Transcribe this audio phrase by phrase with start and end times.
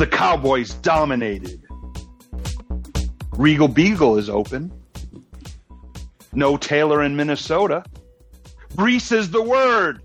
[0.00, 1.60] The Cowboys dominated.
[3.32, 4.72] Regal Beagle is open.
[6.32, 7.84] No Taylor in Minnesota.
[8.76, 10.00] Breece is the word.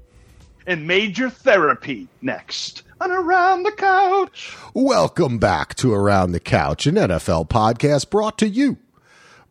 [0.67, 4.57] And major therapy next on Around the Couch.
[4.73, 8.75] Welcome back to Around the Couch, an NFL podcast brought to you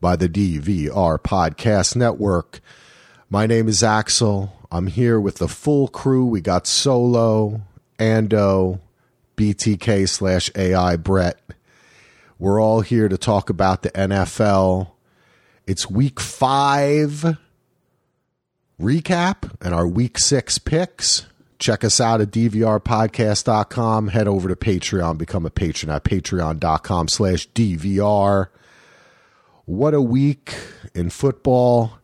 [0.03, 2.61] by the DVR Podcast Network.
[3.31, 4.53] My name is Axel.
[4.71, 6.27] I'm here with the full crew.
[6.27, 7.63] We got Solo,
[7.99, 8.81] Ando,
[9.37, 11.39] BTK slash AI Brett.
[12.39, 14.91] We're all here to talk about the NFL.
[15.67, 17.39] It's week five
[18.81, 21.27] recap and our week six picks.
[21.59, 24.09] Check us out at dvrpodcast.com.
[24.09, 28.49] Head over to Patreon, become a patron at patreon.com slash DVR.
[29.65, 30.55] What a week
[30.95, 31.99] in football.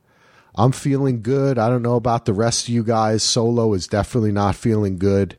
[0.54, 1.58] I'm feeling good.
[1.58, 3.22] I don't know about the rest of you guys.
[3.22, 5.36] Solo is definitely not feeling good.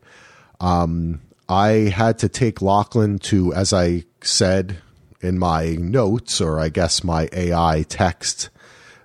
[0.60, 1.22] Um,
[1.52, 4.78] I had to take Lachlan to, as I said
[5.20, 8.50] in my notes, or I guess my AI text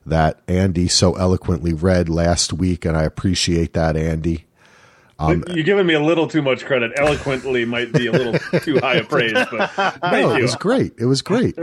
[0.06, 4.44] that Andy so eloquently read last week, and I appreciate that, Andy.
[5.19, 6.92] Um, You're giving me a little too much credit.
[6.97, 10.92] Eloquently might be a little too high a praise, but no, it was great.
[10.98, 11.58] It was great.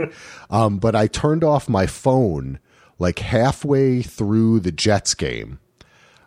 [0.50, 2.58] Um, but I turned off my phone
[2.98, 5.60] like halfway through the Jets game.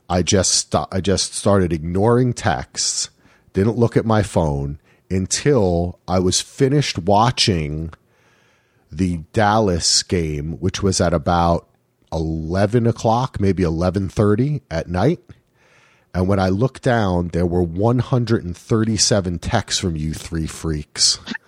[0.09, 3.11] I just st- I just started ignoring texts,
[3.58, 7.94] didn't look at my phone until I was finished watching
[8.91, 11.67] the Dallas game, which was at about
[12.11, 15.19] eleven o'clock, maybe eleven thirty at night
[16.17, 21.19] and when I looked down, there were 137 texts from you three freaks.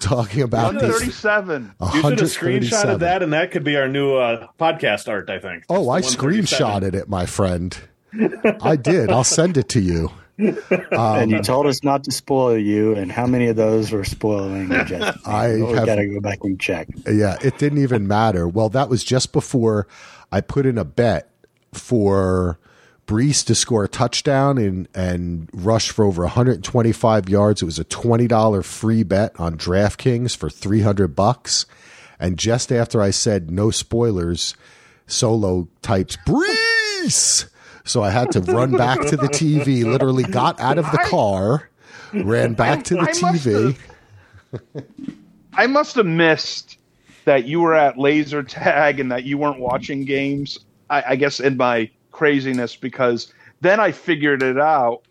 [0.00, 1.74] Talking about 137.
[1.80, 5.38] You should have screenshotted that, and that could be our new uh, podcast art, I
[5.38, 5.64] think.
[5.70, 7.74] Oh, I screenshotted it, my friend.
[8.62, 9.10] I did.
[9.10, 10.10] I'll send it to you.
[10.38, 10.58] Um,
[10.92, 14.70] and you told us not to spoil you, and how many of those were spoiling
[14.70, 14.76] you?
[15.26, 16.88] I got to go back and check.
[17.06, 18.46] Yeah, it didn't even matter.
[18.46, 19.86] Well, that was just before
[20.30, 21.30] I put in a bet
[21.72, 22.58] for
[23.06, 27.62] Breece to score a touchdown and and rush for over 125 yards.
[27.62, 31.66] It was a twenty dollar free bet on DraftKings for 300 bucks.
[32.18, 34.54] And just after I said no spoilers,
[35.06, 37.48] Solo types Breece.
[37.86, 39.84] So I had to run back to the TV.
[39.90, 41.70] Literally got out of the car,
[42.12, 43.76] ran back to the I TV.
[44.52, 44.86] Must
[45.54, 46.78] I must have missed
[47.24, 50.58] that you were at laser tag and that you weren't watching games.
[50.90, 55.02] I, I guess in my craziness because then I figured it out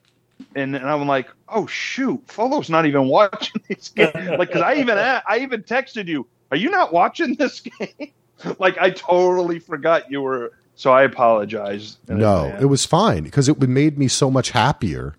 [0.56, 4.14] and, and I'm like, oh shoot, Solo's not even watching these games.
[4.16, 8.12] like, because I even I even texted you, are you not watching this game?
[8.60, 10.54] like, I totally forgot you were.
[10.76, 11.98] So I apologize.
[12.08, 15.16] No, it was fine because it made me so much happier,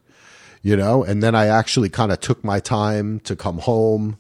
[0.63, 1.03] you know.
[1.03, 4.19] And then I actually kind of took my time to come home.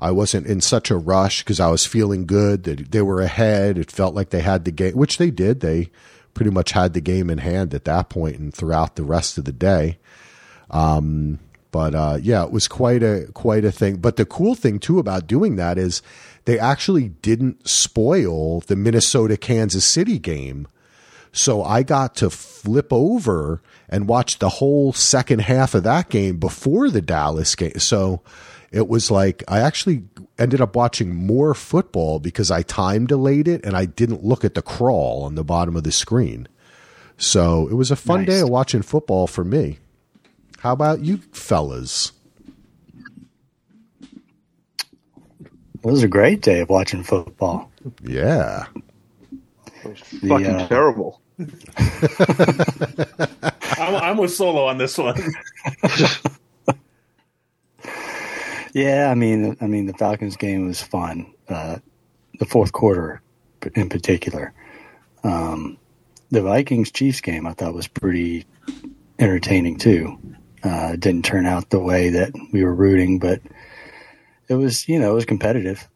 [0.00, 3.78] I wasn't in such a rush because I was feeling good that they were ahead.
[3.78, 5.60] It felt like they had the game, which they did.
[5.60, 5.90] They
[6.34, 9.44] pretty much had the game in hand at that point and throughout the rest of
[9.44, 9.98] the day.
[10.70, 11.38] Um,
[11.70, 13.96] but uh, yeah, it was quite a quite a thing.
[13.96, 16.02] But the cool thing too about doing that is
[16.44, 20.66] they actually didn't spoil the Minnesota Kansas City game.
[21.32, 26.36] So I got to flip over and watch the whole second half of that game
[26.36, 27.78] before the Dallas game.
[27.78, 28.22] So
[28.70, 30.04] it was like I actually
[30.38, 34.54] ended up watching more football because I time delayed it and I didn't look at
[34.54, 36.48] the crawl on the bottom of the screen.
[37.16, 38.26] So it was a fun nice.
[38.26, 39.78] day of watching football for me.
[40.58, 42.12] How about you fellas?
[45.84, 47.70] It was a great day of watching football.
[48.02, 48.66] Yeah.
[49.84, 51.21] It was fucking uh, terrible.
[53.78, 55.20] I'm, I'm with Solo on this one.
[58.72, 61.32] Yeah, I mean, I mean, the Falcons game was fun.
[61.48, 61.78] Uh,
[62.38, 63.20] the fourth quarter,
[63.74, 64.54] in particular,
[65.24, 65.76] um,
[66.30, 68.46] the Vikings Chiefs game I thought was pretty
[69.18, 70.18] entertaining too.
[70.64, 73.42] Uh, didn't turn out the way that we were rooting, but
[74.48, 75.86] it was, you know, it was competitive.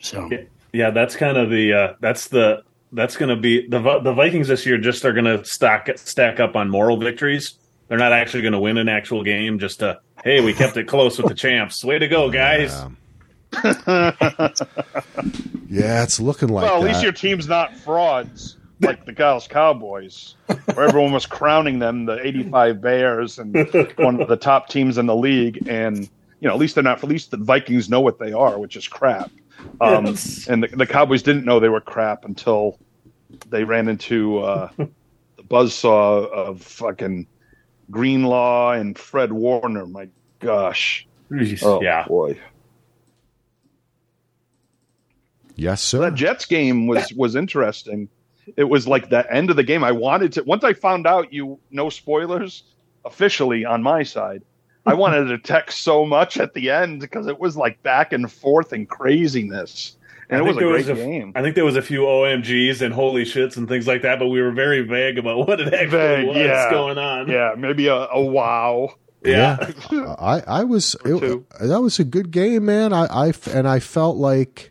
[0.00, 0.42] So yeah,
[0.72, 4.48] yeah that's kind of the uh, that's the that's going to be the the Vikings
[4.48, 4.78] this year.
[4.78, 7.54] Just are going to stack stack up on moral victories.
[7.88, 10.86] They're not actually going to win an actual game just to Hey, we kept it
[10.86, 11.82] close with the champs.
[11.84, 12.72] Way to go, guys.
[12.72, 12.90] Yeah,
[15.68, 16.88] yeah it's looking like Well, at that.
[16.88, 22.24] least your team's not frauds like the Dallas Cowboys, where everyone was crowning them the
[22.26, 23.54] 85 Bears and
[23.96, 25.66] one of the top teams in the league.
[25.68, 26.08] And,
[26.40, 28.76] you know, at least they're not, at least the Vikings know what they are, which
[28.76, 29.30] is crap.
[29.80, 30.46] Um, yes.
[30.46, 32.78] And the, the, Cowboys didn't know they were crap until
[33.48, 37.26] they ran into uh, the buzzsaw of fucking
[37.90, 39.86] Greenlaw and Fred Warner.
[39.86, 40.08] My
[40.38, 41.06] gosh.
[41.62, 42.06] Oh yeah.
[42.06, 42.38] boy.
[45.54, 45.98] Yes, sir.
[46.00, 48.08] That Jets game was was interesting.
[48.56, 49.84] It was like the end of the game.
[49.84, 52.64] I wanted to once I found out you no spoilers
[53.04, 54.42] officially on my side.
[54.86, 58.30] I wanted to text so much at the end because it was like back and
[58.30, 59.96] forth and craziness.
[60.30, 61.32] And I it was think a there great was a- game.
[61.34, 64.28] I think there was a few OMGs and holy shits and things like that, but
[64.28, 66.70] we were very vague about what it actually Vague, was yeah.
[66.70, 67.28] going on.
[67.28, 68.94] Yeah, maybe a, a wow.
[69.24, 69.70] Yeah.
[70.18, 72.92] I, I was it- that was a good game, man.
[72.92, 74.70] I I and I felt like,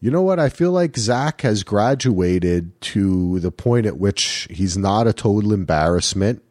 [0.00, 0.38] you know what?
[0.40, 5.52] I feel like Zach has graduated to the point at which he's not a total
[5.52, 6.42] embarrassment.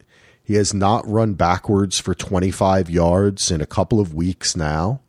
[0.54, 5.02] He has not run backwards for 25 yards in a couple of weeks now.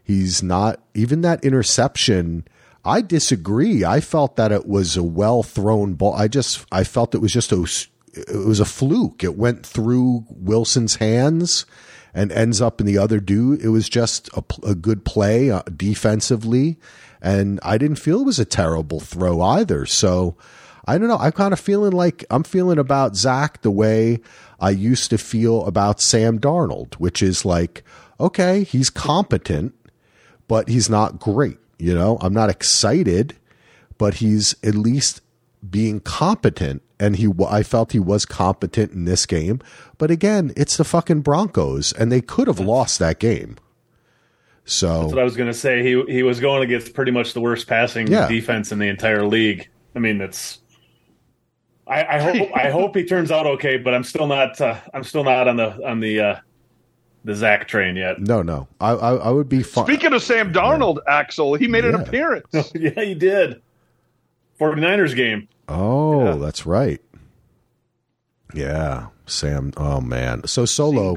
[0.00, 2.46] He's not even that interception.
[2.84, 3.84] I disagree.
[3.84, 6.14] I felt that it was a well thrown ball.
[6.14, 7.66] I just I felt it was just a
[8.14, 9.24] it was a fluke.
[9.24, 11.66] It went through Wilson's hands
[12.14, 13.62] and ends up in the other dude.
[13.62, 16.78] It was just a, a good play uh, defensively,
[17.20, 19.84] and I didn't feel it was a terrible throw either.
[19.84, 20.36] So
[20.86, 21.18] I don't know.
[21.18, 24.20] I'm kind of feeling like I'm feeling about Zach the way
[24.60, 27.82] I used to feel about Sam Darnold, which is like,
[28.20, 29.74] okay, he's competent,
[30.48, 31.58] but he's not great.
[31.78, 33.36] You know, I'm not excited,
[33.98, 35.20] but he's at least
[35.68, 36.82] being competent.
[36.98, 39.60] And he, I felt he was competent in this game.
[39.98, 43.56] But again, it's the fucking Broncos, and they could have lost that game.
[44.64, 45.82] So That's what I was going to say.
[45.82, 48.26] He he was going against pretty much the worst passing Yeah.
[48.28, 49.68] defense in the entire league.
[49.94, 50.58] I mean, that's.
[51.86, 54.60] I, I hope I hope he turns out okay, but I'm still not.
[54.60, 56.36] Uh, I'm still not on the on the uh,
[57.24, 58.20] the Zach train yet.
[58.20, 59.86] no, no, I, I, I would be fine.
[59.86, 62.46] Speaking of Sam Darnold, Axel, he made an appearance.
[62.74, 63.60] yeah, he did.
[64.60, 65.48] 49ers game.
[65.68, 66.34] Oh, Yeah.
[66.36, 67.00] that's right.
[68.54, 69.72] Yeah, Sam.
[69.76, 70.46] Oh man.
[70.46, 71.14] So solo.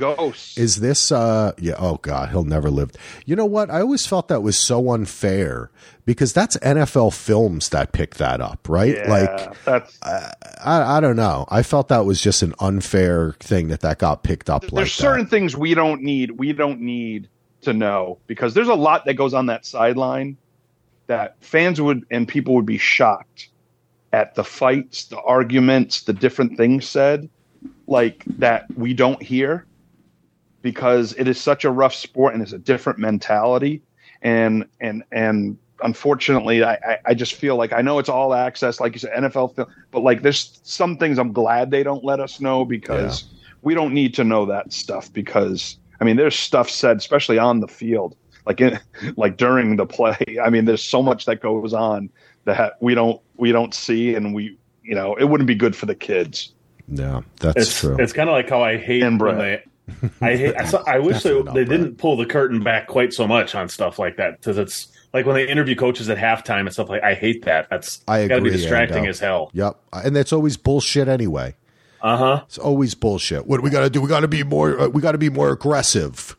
[0.58, 2.92] Is this uh yeah, oh god, he'll never live.
[3.26, 3.70] You know what?
[3.70, 5.70] I always felt that was so unfair
[6.06, 8.96] because that's NFL films that picked that up, right?
[8.96, 10.34] yeah, Like that's I
[10.64, 11.46] I don't know.
[11.50, 14.94] I felt that was just an unfair thing that that got picked up like there's
[14.94, 16.32] certain things we don't need.
[16.32, 17.30] We don't need
[17.62, 20.38] to know because there's a lot that goes on that sideline
[21.08, 23.50] that fans would and people would be shocked
[24.14, 27.30] at the fights, the arguments, the different things said,
[27.90, 29.66] like that we don't hear
[30.62, 33.82] because it is such a rough sport and it's a different mentality.
[34.22, 38.82] And and and unfortunately I, I I just feel like I know it's all access
[38.82, 42.20] like you said NFL film but like there's some things I'm glad they don't let
[42.20, 43.24] us know because
[43.62, 47.62] we don't need to know that stuff because I mean there's stuff said especially on
[47.62, 48.78] the field like in
[49.16, 50.18] like during the play.
[50.44, 52.10] I mean there's so much that goes on
[52.44, 55.86] that we don't we don't see and we you know it wouldn't be good for
[55.86, 56.54] the kids.
[56.92, 57.98] Yeah, that's It's true.
[58.00, 59.64] it's kind of like how I hate And when they.
[60.22, 60.56] I hate.
[60.56, 63.98] I, I wish they, they didn't pull the curtain back quite so much on stuff
[64.00, 67.04] like that because it's like when they interview coaches at halftime and stuff like.
[67.04, 67.68] I hate that.
[67.70, 69.10] That's I got to be agree, distracting Ando.
[69.10, 69.50] as hell.
[69.54, 69.78] Yep.
[69.94, 71.56] And that's always bullshit anyway.
[72.02, 72.42] Uh huh.
[72.46, 73.46] It's always bullshit.
[73.48, 74.00] What do we got to do?
[74.02, 76.36] We got to be more uh, we got to be more aggressive.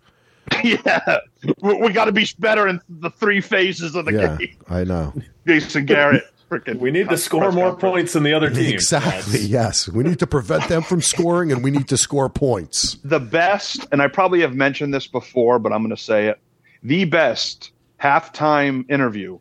[0.65, 1.19] yeah
[1.63, 4.85] we, we got to be better in the three phases of the Yeah, game I
[4.85, 5.13] know.
[5.47, 8.73] Jason Garrett freaking We need to score more points than the other team.
[8.75, 9.11] Exactly.
[9.33, 9.89] That's- Yes.
[9.89, 12.99] We need to prevent them from scoring and we need to score points.
[13.05, 16.39] the best, and I probably have mentioned this before, but I'm going to say it.
[16.83, 17.73] The best
[18.03, 19.39] halftime interview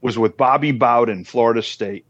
[0.00, 2.04] was with Bobby Bowden, Florida State.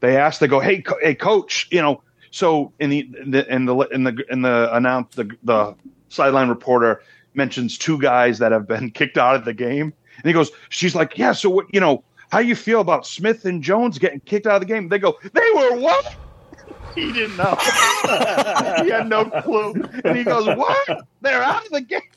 [0.00, 3.54] They asked, they go, "Hey, co- hey, coach, you know." So in the in the
[3.54, 5.74] in the in the, in the announce the the
[6.08, 7.02] sideline reporter
[7.34, 10.94] mentions two guys that have been kicked out of the game, and he goes, "She's
[10.94, 11.32] like, yeah.
[11.32, 12.02] So what, you know,
[12.34, 15.16] how you feel about Smith and Jones getting kicked out of the game?" They go,
[15.32, 16.16] "They were what?"
[16.94, 17.56] He didn't know.
[18.84, 19.72] he had no clue.
[20.04, 21.06] And he goes, What?
[21.22, 22.00] They're out of the game.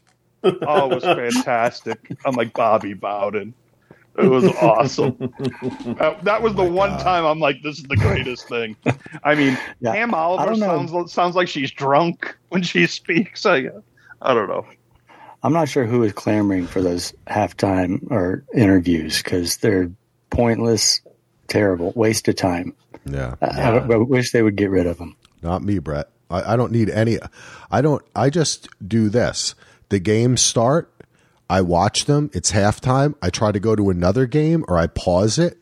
[0.44, 2.16] Oh, it was fantastic.
[2.24, 3.56] I'm like Bobby Bowden.
[4.18, 5.18] It was awesome.
[5.98, 8.78] that, that was oh the one time I'm like, this is the greatest thing.
[9.24, 13.46] I mean, Yeah, Pam Oliver sounds sounds like she's drunk when she speaks.
[13.46, 13.70] I,
[14.22, 14.66] I don't know.
[15.44, 19.92] I'm not sure who is clamoring for those halftime or interviews because they're
[20.38, 21.02] pointless,
[21.48, 22.74] terrible, waste of time.
[23.06, 23.36] Yeah.
[23.42, 25.16] I, I wish they would get rid of them.
[25.42, 26.10] Not me, Brett.
[26.30, 27.18] I, I don't need any.
[27.72, 28.04] I don't.
[28.16, 29.56] I just do this.
[29.90, 30.92] The games start.
[31.50, 32.30] I watch them.
[32.34, 33.16] It's halftime.
[33.22, 35.58] I try to go to another game or I pause it,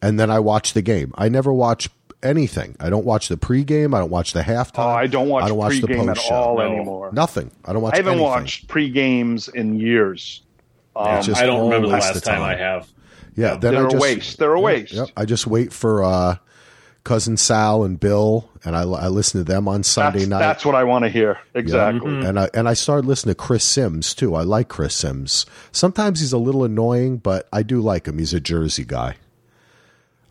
[0.00, 1.12] and then I watch the game.
[1.16, 1.88] I never watch
[2.24, 2.74] anything.
[2.80, 3.94] I don't watch the pregame.
[3.94, 4.84] I don't watch the halftime.
[4.86, 6.34] Oh, I don't watch, I don't watch the pregame at post show.
[6.34, 6.62] all No.
[6.62, 7.10] anymore.
[7.12, 7.52] Nothing.
[7.64, 7.94] I don't watch.
[7.94, 8.24] I haven't anything.
[8.28, 10.42] watched pre games in years.
[10.96, 12.42] Um, just I don't remember the last of time time.
[12.42, 12.88] I have.
[13.34, 13.56] Yeah.
[13.56, 14.38] Then they're I a just, waste.
[14.38, 14.92] They're a waste.
[14.92, 15.08] Yep.
[15.16, 16.36] I just wait for uh
[17.04, 20.38] cousin Sal and Bill, and I, I listen to them on Sunday That's, night.
[20.38, 21.38] that's what I want to hear.
[21.54, 22.24] Exactly.
[22.24, 24.34] and I and I started listening to Chris Simms too.
[24.34, 25.46] I like Chris Simms.
[25.72, 28.18] Sometimes he's a little annoying, but I do like him.
[28.18, 29.16] He's a Jersey guy.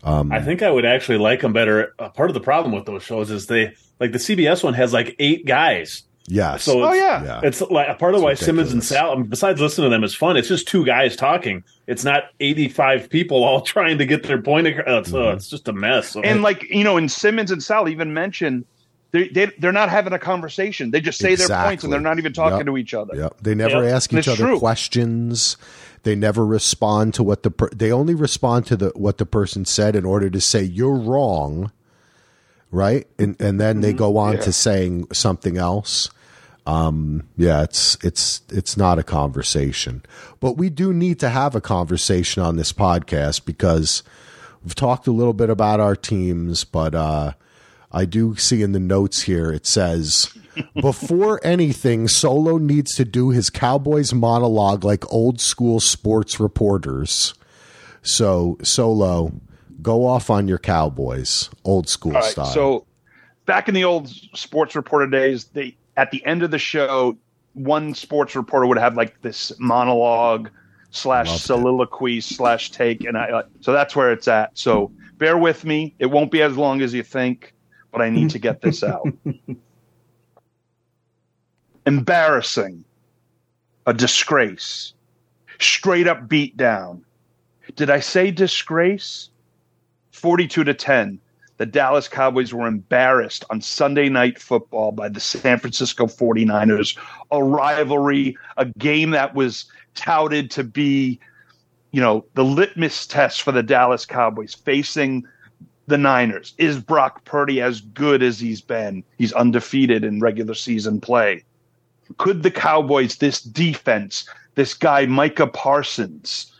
[0.04, 1.94] I think I would actually like him better.
[1.98, 4.92] Uh, part of the problem with those shows is they like the CBS one has
[4.92, 6.02] like eight guys.
[6.32, 6.64] Yes.
[6.64, 7.22] So Oh yeah.
[7.24, 7.40] yeah.
[7.44, 8.88] it's like a part of It's why Simmons and ridiculous.
[8.88, 10.36] Sal, I mean, besides listening to them, is fun.
[10.36, 11.62] It's just two guys talking.
[11.86, 15.06] It's not eighty-five people all trying to get their point across.
[15.06, 15.36] It's, uh, Mm-hmm.
[15.36, 16.08] it's just a mess.
[16.10, 18.64] So- And like you know, and Simmons and Sal even mentioned
[19.10, 20.90] they, they they're not having a conversation.
[20.90, 22.66] They just say their points and they're not even talking Yep.
[22.66, 23.14] to each other.
[23.14, 23.36] Yep.
[23.42, 23.94] They never Yep.
[23.94, 24.58] ask each other true.
[24.58, 25.56] questions.
[26.04, 29.64] They never respond to what the per- they only respond to the what the person
[29.66, 31.70] said in order to say you're wrong,
[32.70, 33.06] right?
[33.18, 34.38] And and then they go on Mm-hmm.
[34.40, 34.44] Yeah.
[34.46, 36.10] to saying something else.
[36.66, 40.02] Um, yeah, it's it's it's not a conversation,
[40.38, 44.02] but we do need to have a conversation on this podcast because
[44.62, 47.32] we've talked a little bit about our teams, but uh,
[47.90, 50.32] I do see in the notes here it says
[50.80, 57.34] before anything, Solo needs to do his Cowboys monologue like old school sports reporters.
[58.02, 59.32] So Solo,
[59.80, 62.24] go off on your Cowboys, old school right.
[62.24, 62.46] style.
[62.46, 62.86] So
[63.46, 67.16] back in the old sports reporter days, they at the end of the show,
[67.54, 70.50] one sports reporter would have like this monologue
[70.90, 71.44] slash Loved it.
[71.44, 74.56] soliloquy slash take, and I so that's where it's at.
[74.56, 77.54] So bear with me; it won't be as long as you think,
[77.90, 79.06] but I need to get this out.
[81.86, 82.84] Embarrassing,
[83.86, 84.94] a disgrace,
[85.58, 87.04] straight up beat down.
[87.76, 89.28] Did I say disgrace?
[90.12, 91.18] 42 to 10
[91.62, 96.98] the Dallas Cowboys were embarrassed on Sunday night football by the San Francisco 49ers,
[97.30, 101.20] a rivalry, a game that was touted to be,
[101.92, 105.24] you know, the litmus test for the Dallas Cowboys facing
[105.86, 106.52] the Niners.
[106.58, 109.04] Is Brock Purdy as good as he's been?
[109.16, 111.44] He's undefeated in regular season play.
[112.18, 116.52] Could the Cowboys, this defense, this guy Micah Parsons,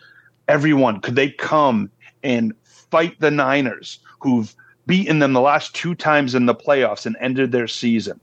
[0.47, 1.91] everyone, could they come
[2.23, 4.55] and fight the Niners who've
[4.87, 8.21] beaten them the last two times in the playoffs and ended their season.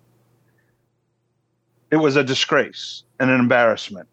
[1.91, 4.07] It was a disgrace and an embarrassment.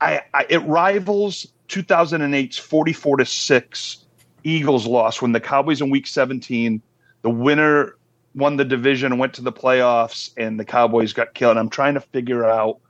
[0.00, 4.06] I, I it rivals 2008's 44 to 6
[4.42, 6.82] Eagles loss when the Cowboys in week 17
[7.22, 7.96] the winner
[8.34, 11.56] won the division and went to the playoffs and the Cowboys got killed.
[11.56, 12.80] I'm trying to figure out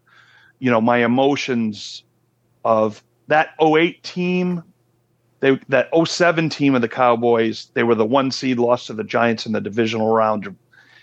[0.59, 2.03] you know my emotions
[2.65, 4.63] of that 08 team
[5.45, 9.05] they that 07 team of the Cowboys, they were the one seed, lost to the
[9.05, 10.57] Giants in the divisional round.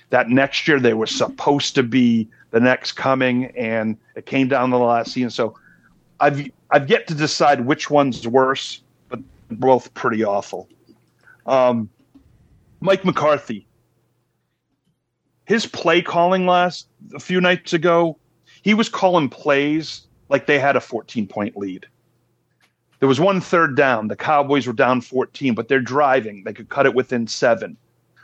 [0.10, 4.72] That next year they were supposed to be the next coming, and it came down
[4.72, 5.30] to the last season.
[5.30, 5.56] So
[6.20, 9.20] I've I've yet to decide which one's worse, but
[9.52, 10.68] both pretty awful.
[11.46, 11.88] Um,
[12.80, 13.68] Mike McCarthy,
[15.46, 18.18] his play calling last a few nights ago,
[18.64, 21.86] he was calling plays like they had a 14 point lead.
[23.02, 24.10] There was one third down.
[24.10, 26.44] The Cowboys were down 14, but they're driving.
[26.44, 27.76] They could cut it within seven.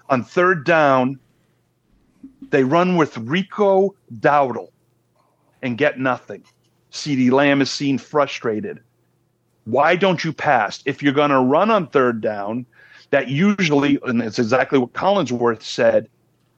[0.07, 1.19] On third down,
[2.51, 4.69] they run with Rico Dowdle
[5.63, 6.43] and get nothing.
[6.91, 8.79] CeeDee Lamb is seen frustrated.
[9.65, 10.83] Why don't you pass?
[10.85, 12.67] If you're going to run on third down,
[13.09, 16.07] that usually, and it's exactly what Collinsworth said,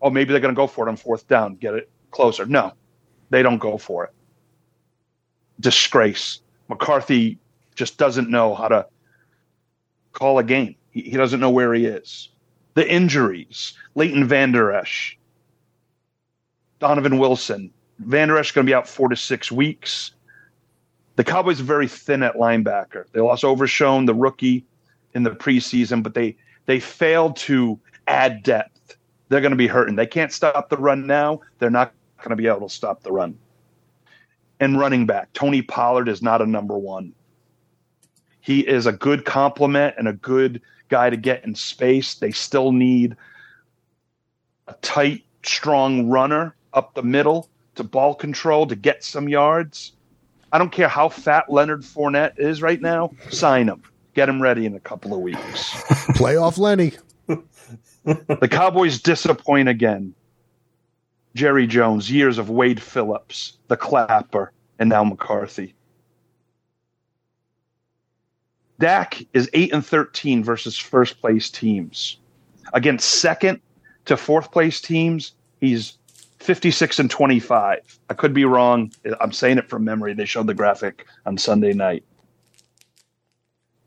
[0.01, 2.45] oh, maybe they're going to go for it on fourth down, get it closer.
[2.45, 2.73] No,
[3.29, 4.13] they don't go for it.
[5.61, 6.41] Disgrace.
[6.67, 7.39] McCarthy
[7.79, 8.86] just doesn't know how to
[10.12, 10.75] call a game.
[10.91, 12.27] He, he doesn't know where he is.
[12.74, 15.17] The injuries, Leighton Vander Esch,
[16.79, 17.71] Donovan Wilson.
[18.00, 20.12] Vander Esch going to be out four to six weeks.
[21.15, 23.05] The Cowboys are very thin at linebacker.
[23.13, 24.65] They lost Overshown, the rookie,
[25.13, 28.98] in the preseason, but they they failed to add depth.
[29.29, 29.95] They're going to be hurting.
[29.95, 31.41] They can't stop the run now.
[31.57, 33.38] They're not going to be able to stop the run.
[34.59, 37.13] And running back, Tony Pollard is not a number one.
[38.41, 42.15] He is a good complement and a good guy to get in space.
[42.15, 43.15] They still need
[44.67, 49.93] a tight, strong runner up the middle to ball control to get some yards.
[50.51, 53.12] I don't care how fat Leonard Fournette is right now.
[53.29, 53.84] Sign him.
[54.15, 55.39] Get him ready in a couple of weeks.
[56.15, 56.93] Playoff Lenny.
[58.05, 60.13] the Cowboys disappoint again.
[61.36, 65.75] Jerry Jones, years of Wade Phillips, the Clapper, and now McCarthy.
[68.79, 72.17] Dak is 8 and 13 versus first place teams.
[72.74, 73.59] Against second
[74.05, 75.98] to fourth place teams, he's
[76.39, 78.00] 56 and 25.
[78.09, 78.91] I could be wrong.
[79.19, 80.13] I'm saying it from memory.
[80.13, 82.03] They showed the graphic on Sunday night.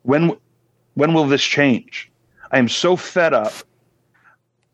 [0.02, 0.36] When
[0.94, 2.10] when will this change?
[2.50, 3.54] I am so fed up.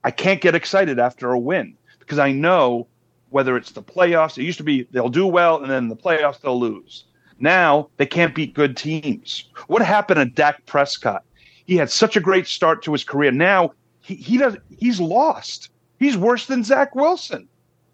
[0.02, 2.88] I can't get excited after a win because I know
[3.30, 6.40] whether it's the playoffs, it used to be they'll do well and then the playoffs
[6.40, 7.04] they'll lose.
[7.38, 9.44] Now they can't beat good teams.
[9.68, 11.24] What happened to Dak Prescott?
[11.66, 13.30] He had such a great start to his career.
[13.30, 15.70] Now he, he does he's lost.
[15.98, 17.48] He's worse than Zach Wilson.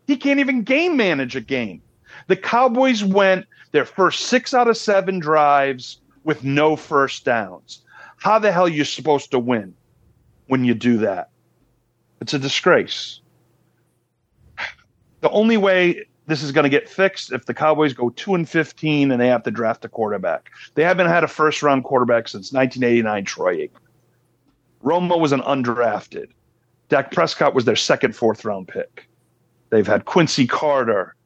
[0.06, 1.82] He can't even game manage a game.
[2.28, 7.82] The Cowboys went their first six out of seven drives with no first downs.
[8.16, 9.74] How the hell are you supposed to win
[10.46, 11.30] when you do that?
[12.20, 13.20] It's a disgrace.
[15.20, 18.48] The only way this is going to get fixed if the Cowboys go two and
[18.48, 20.50] fifteen and they have to draft a quarterback.
[20.74, 23.24] They haven't had a first round quarterback since 1989.
[23.24, 23.80] Troy Aikman.
[24.82, 26.28] Romo was an undrafted.
[26.88, 29.08] Dak Prescott was their second fourth round pick.
[29.70, 31.16] They've had Quincy Carter,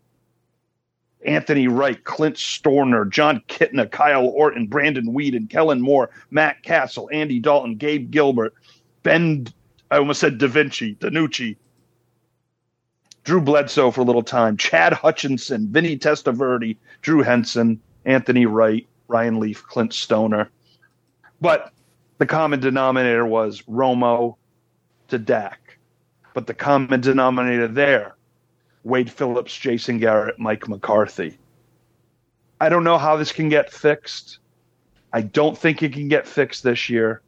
[1.26, 7.40] Anthony Wright, Clint Stoerner, Jon Kitna, Kyle Orton, Brandon Weeden, Kellen Moore, Matt Cassel, Andy
[7.40, 8.54] Dalton, Gabe Gilbert,
[9.02, 9.48] Ben,
[9.90, 11.56] I almost said Da Vinci, DiNucci,
[13.28, 19.38] Drew Bledsoe for a little time, Chad Hutchinson, Vinny Testaverde, Drew Henson, Anthony Wright, Ryan
[19.38, 20.48] Leaf, Clint Stoerner.
[21.38, 21.70] But
[22.16, 24.36] the common denominator was Romo
[25.08, 25.76] to Dak.
[26.32, 28.16] But the common denominator there
[28.82, 31.36] Wade Phillips, Jason Garrett, Mike McCarthy.
[32.62, 34.38] I don't know how this can get fixed.
[35.12, 37.20] I don't think it can get fixed this year.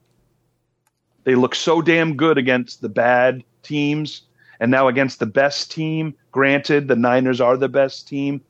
[1.25, 4.23] They look so damn good against the bad teams
[4.61, 6.15] and now against the best team.
[6.31, 8.41] Granted, the Niners are the best team,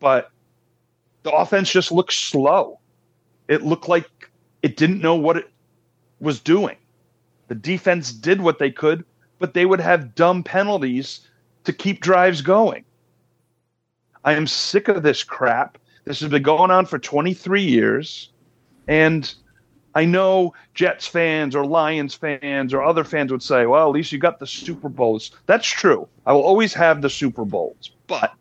[0.00, 0.30] but
[1.24, 2.78] the offense just looks slow.
[3.48, 4.08] It looked like
[4.62, 5.50] it didn't know what it
[6.20, 6.76] was doing.
[7.48, 9.04] The defense did what they could,
[9.38, 11.26] but they would have dumb penalties
[11.64, 12.84] to keep drives going.
[14.24, 15.78] I am sick of this crap.
[16.04, 18.30] This has been going on for 23 years.
[18.86, 19.32] And
[19.94, 24.12] I know Jets fans or Lions fans or other fans would say, well, at least
[24.12, 25.30] you got the Super Bowls.
[25.46, 26.06] That's true.
[26.26, 27.90] I will always have the Super Bowls.
[28.06, 28.32] But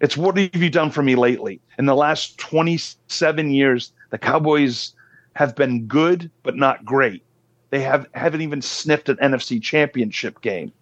[0.00, 1.60] it's what have you done for me lately?
[1.78, 4.92] In the last 27 years, the Cowboys
[5.34, 7.22] have been good, but not great.
[7.70, 10.72] They have, haven't even sniffed an NFC championship game.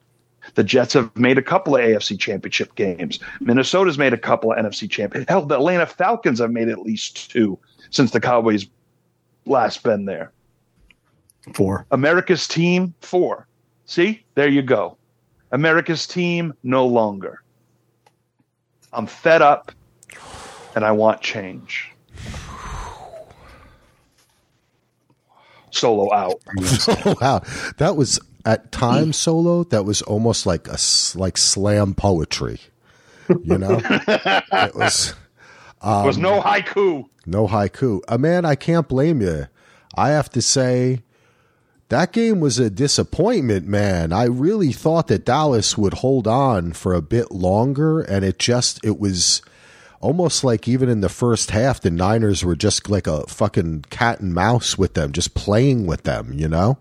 [0.55, 3.21] The Jets have made a couple of AFC championship games.
[3.41, 5.27] Minnesota's made a couple of NFC champions.
[5.29, 7.59] Hell, the Atlanta Falcons have made at least two
[7.91, 8.67] since the Cowboys
[9.47, 10.33] last been there.
[11.55, 11.87] Four.
[11.91, 13.47] America's team, four.
[13.87, 14.97] See, there you go.
[15.51, 17.43] America's team, no longer.
[18.93, 19.73] I'm fed up
[20.75, 21.91] and I want change.
[25.71, 26.41] Solo out.
[27.21, 27.43] wow,
[27.79, 29.65] that was at times solo.
[29.65, 30.77] That was almost like a
[31.15, 32.61] like slam poetry.
[33.43, 35.15] You know, it was.
[35.83, 37.07] Um, was no haiku.
[37.27, 38.01] No haiku.
[38.09, 39.49] A uh, man, I can't blame you.
[39.95, 41.03] I have to say,
[41.89, 44.13] that game was a disappointment, man.
[44.13, 48.83] I really thought that Dallas would hold on for a bit longer, and it just
[48.85, 49.43] it was
[50.01, 54.21] almost like even in the first half, the Niners were just like a fucking cat
[54.21, 56.79] and mouse with them, just playing with them, you know.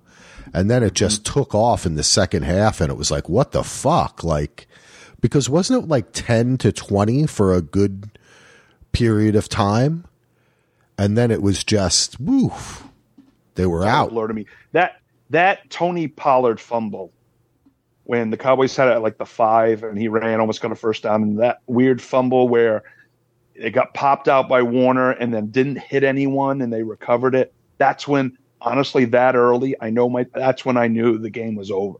[0.53, 1.39] And then it just mm-hmm.
[1.39, 4.67] took off in the second half, and it was like, what the fuck, like.
[5.19, 8.09] Because wasn't it like 10 to 20 for a good
[8.91, 10.05] period of time?
[10.97, 12.87] And then it was just, woof,
[13.55, 14.13] they were out.
[14.13, 14.45] Lord of me.
[14.71, 17.11] That that Tony Pollard fumble
[18.03, 20.75] when the Cowboys had it at like the five and he ran almost got a
[20.75, 22.83] first down and that weird fumble where
[23.55, 27.53] it got popped out by Warner and then didn't hit anyone and they recovered it.
[27.77, 31.71] That's when honestly that early, I know my that's when I knew the game was
[31.71, 31.97] over.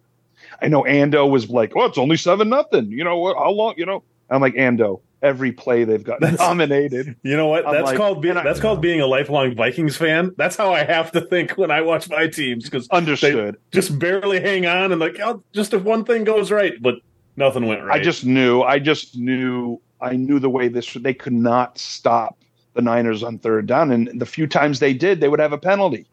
[0.61, 3.37] I know Ando was like, "Oh, it's only seven nothing." You know what?
[3.37, 3.75] How long?
[3.77, 7.15] You know, I'm like Ando every play they've got that's, dominated.
[7.23, 7.67] You know what?
[7.67, 10.33] I'm that's like, called being that's called being a lifelong Vikings fan.
[10.37, 13.57] That's how I have to think when I watch my teams because understood.
[13.71, 16.95] just barely hang on and like, oh, just if one thing goes right, but
[17.35, 17.99] nothing went right.
[17.99, 18.61] I just knew.
[18.61, 19.79] I just knew.
[19.99, 20.93] I knew the way this.
[20.93, 22.39] They could not stop
[22.73, 25.57] the Niners on third down, and the few times they did, they would have a
[25.57, 26.07] penalty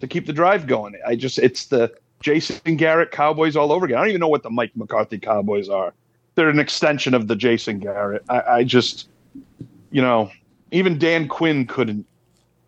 [0.00, 0.94] to keep the drive going.
[1.06, 3.96] I just it's the Jason Garrett Cowboys all over again.
[3.96, 5.94] I don't even know what the Mike McCarthy Cowboys are
[6.34, 8.24] they're an extension of the Jason Garrett.
[8.28, 9.08] I, I just,
[9.90, 10.30] you know,
[10.70, 12.06] even Dan Quinn couldn't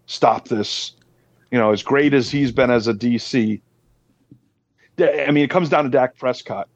[0.06, 0.92] stop this.
[1.50, 3.60] You know, as great as he's been as a DC.
[4.98, 6.68] I mean, it comes down to Dak Prescott,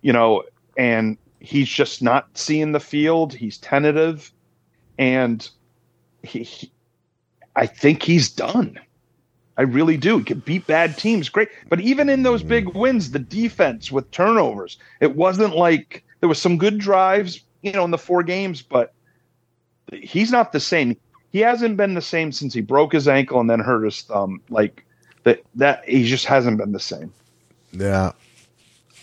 [0.00, 0.44] you know,
[0.78, 3.34] and he's just not seeing the field.
[3.34, 4.32] He's tentative,
[4.98, 5.48] and
[6.22, 6.72] he, he
[7.56, 8.78] I think he's done.
[9.56, 10.18] I really do.
[10.18, 11.48] He can beat bad teams, great.
[11.68, 12.48] But even in those mm-hmm.
[12.48, 17.70] big wins, the defense with turnovers, it wasn't like there was some good drives, you
[17.72, 18.94] know, in the four games, but
[19.92, 20.96] he's not the same.
[21.32, 24.40] He hasn't been the same since he broke his ankle and then hurt his thumb.
[24.48, 24.86] Like
[25.24, 27.12] that that he just hasn't been the same.
[27.72, 28.12] Yeah.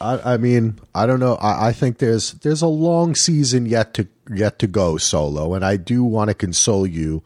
[0.01, 1.35] I, I mean, I don't know.
[1.35, 5.63] I, I think there's there's a long season yet to yet to go solo, and
[5.63, 7.21] I do want to console you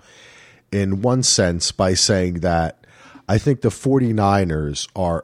[0.73, 2.85] in one sense by saying that
[3.29, 5.23] I think the 49ers are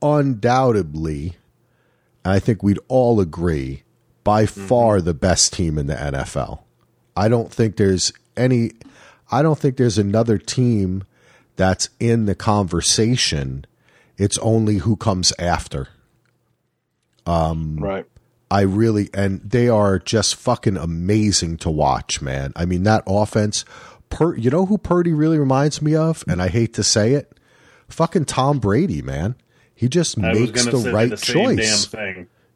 [0.00, 1.36] undoubtedly,
[2.24, 3.82] and I think we'd all agree,
[4.28, 6.60] by far the best team in the NFL.
[7.16, 8.72] I don't think there's any
[9.32, 11.04] I don't think there's another team
[11.56, 13.64] that's in the conversation.
[14.18, 15.88] It's only who comes after.
[17.24, 18.04] Um, right.
[18.50, 22.52] I really and they are just fucking amazing to watch, man.
[22.54, 23.64] I mean that offense.
[24.10, 27.32] Per, you know who Purdy really reminds me of, and I hate to say it,
[27.88, 29.36] fucking Tom Brady, man.
[29.74, 31.88] He just I makes the right the choice.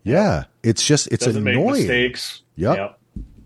[0.05, 0.15] Damn.
[0.15, 1.73] Yeah, it's just it's Doesn't make annoying.
[1.87, 2.43] mistakes.
[2.57, 2.99] Yep.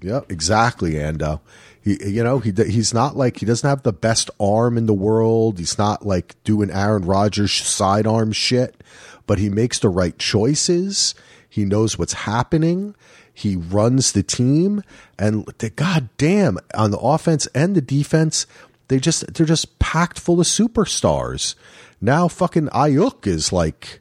[0.02, 1.40] Yep, exactly, Ando.
[1.82, 4.94] He, you know, he he's not like he doesn't have the best arm in the
[4.94, 5.58] world.
[5.58, 8.82] He's not like doing Aaron Rodgers sidearm shit,
[9.26, 11.14] but he makes the right choices.
[11.48, 12.94] He knows what's happening.
[13.32, 14.82] He runs the team,
[15.18, 18.46] and the goddamn on the offense and the defense,
[18.88, 21.54] they just they're just packed full of superstars.
[22.00, 24.00] Now, fucking Aiyuk is like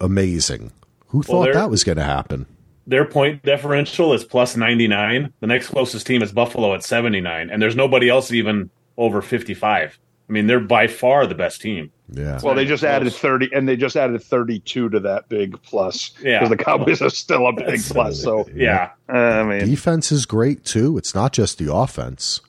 [0.00, 0.72] amazing.
[1.10, 2.46] Who thought they're- that was going to happen?
[2.86, 5.32] Their point differential is plus 99.
[5.40, 7.48] The next closest team is Buffalo at 79.
[7.50, 9.98] And there's nobody else even over 55.
[10.28, 11.90] I mean, they're by far the best team.
[12.12, 12.40] Yeah.
[12.42, 16.10] Well, they just added thirty, and they just added thirty-two to that big plus.
[16.22, 16.38] Yeah.
[16.40, 18.20] because the Cowboys are still a big That's- plus.
[18.22, 18.90] So Yeah.
[19.08, 20.98] uh, I mean, defense is great too.
[20.98, 22.40] It's not just the offense.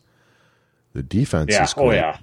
[0.93, 1.63] The defense Yeah.
[1.63, 1.86] is great.
[1.86, 2.17] Oh, yeah.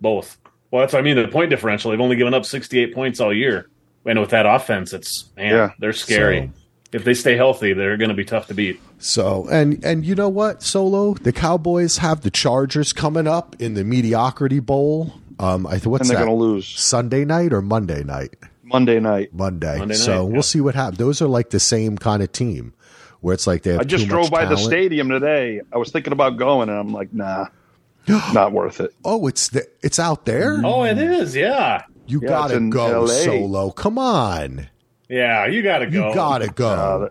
[0.00, 0.38] Both.
[0.70, 1.16] Well, that's what I mean.
[1.16, 3.68] The point differential, they've only given up 68 points all year.
[4.08, 5.70] And with that offense, it's, man, Yeah.
[5.78, 6.50] they're scary.
[6.92, 8.80] if they stay healthy, they're going to be tough to beat.
[8.98, 11.14] So and and you know what, Solo?
[11.14, 15.12] The Cowboys have the Chargers coming up in the mediocrity bowl.
[15.38, 18.34] Um, I th- and what's they're going to lose Sunday night or Monday night?
[18.64, 19.32] Monday night.
[19.34, 19.78] Monday.
[19.78, 20.40] Monday so night, we'll yeah.
[20.40, 20.98] see what happens.
[20.98, 22.72] Those are like the same kind of team
[23.20, 23.80] where it's like they have.
[23.80, 25.60] I just too drove much by the stadium today.
[25.72, 27.46] I was thinking about going, and I'm like, nah,
[28.08, 28.94] not worth it.
[29.04, 30.60] Oh, it's the, it's out there.
[30.64, 31.36] Oh, it is.
[31.36, 31.82] Yeah.
[32.08, 33.06] You Yeah, gotta go, LA.
[33.06, 33.70] Solo.
[33.70, 34.68] Come on,
[35.08, 35.46] Yeah.
[35.46, 36.08] You got to go.
[36.08, 36.68] you gotta go.
[36.68, 37.08] Uh,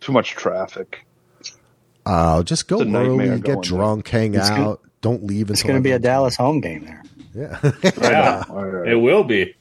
[0.00, 1.06] too much traffic.
[2.04, 3.62] Oh, just go It's a nightmare early, going get there.
[3.62, 4.80] drunk, hang It's out.
[5.02, 7.02] Don't leave until It's going to be a everyone's- Dallas home game there.
[7.34, 7.72] Yeah.
[8.00, 8.82] Yeah.
[8.90, 9.54] It will be.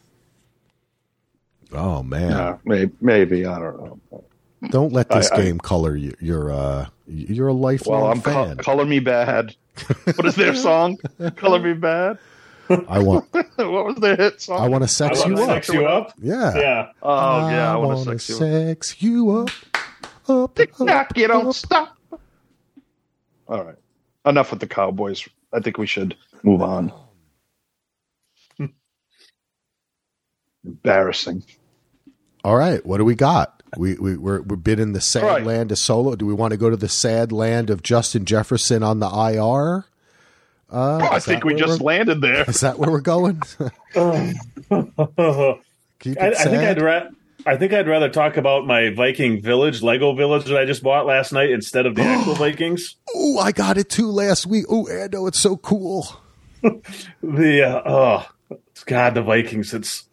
[1.74, 2.32] oh man.
[2.32, 3.78] Yeah, maybe, maybe I don't
[4.12, 4.24] know.
[4.70, 6.14] Don't let this I- I- game color you.
[6.20, 9.56] You're uh, you're a lifelong Well, I'm co- color me bad.
[10.16, 10.98] What is their song?
[11.38, 12.18] color me bad.
[12.90, 14.62] I want what was the hit song?
[14.62, 15.48] I want to I sex want you to up.
[15.50, 16.14] sex you up.
[16.22, 16.56] Yeah.
[16.58, 16.92] Yeah.
[17.02, 18.36] Oh yeah, I want wanna sex you.
[18.36, 18.40] up.
[18.40, 19.50] sex you up.
[20.30, 21.56] Up, Tick tock, you don't up.
[21.56, 21.98] stop.
[23.48, 23.76] All right,
[24.26, 25.28] enough with the Cowboys.
[25.54, 26.94] I think we should move on.
[30.66, 31.44] Embarrassing.
[32.44, 33.62] All right, what do we got?
[33.78, 35.46] We we we're we've been in the sad All right.
[35.46, 36.16] land of solo.
[36.16, 39.86] Do we want to go to the sad land of Justin Jefferson on the IR?
[40.72, 42.50] Uh, I think we just landed there.
[42.50, 43.42] Is that where we're going?
[43.96, 44.34] I,
[46.00, 46.78] Keep it I think sad.
[46.78, 47.10] I'd ra-
[47.46, 51.06] I think I'd rather talk about my Viking village, Lego village that I just bought
[51.06, 52.96] last night instead of the actual Vikings.
[53.14, 54.66] Oh, I got it too last week.
[54.70, 56.08] Oh, Ando, it's so cool.
[57.24, 58.30] The uh, oh
[58.86, 59.74] god, the Vikings.
[59.74, 60.08] It's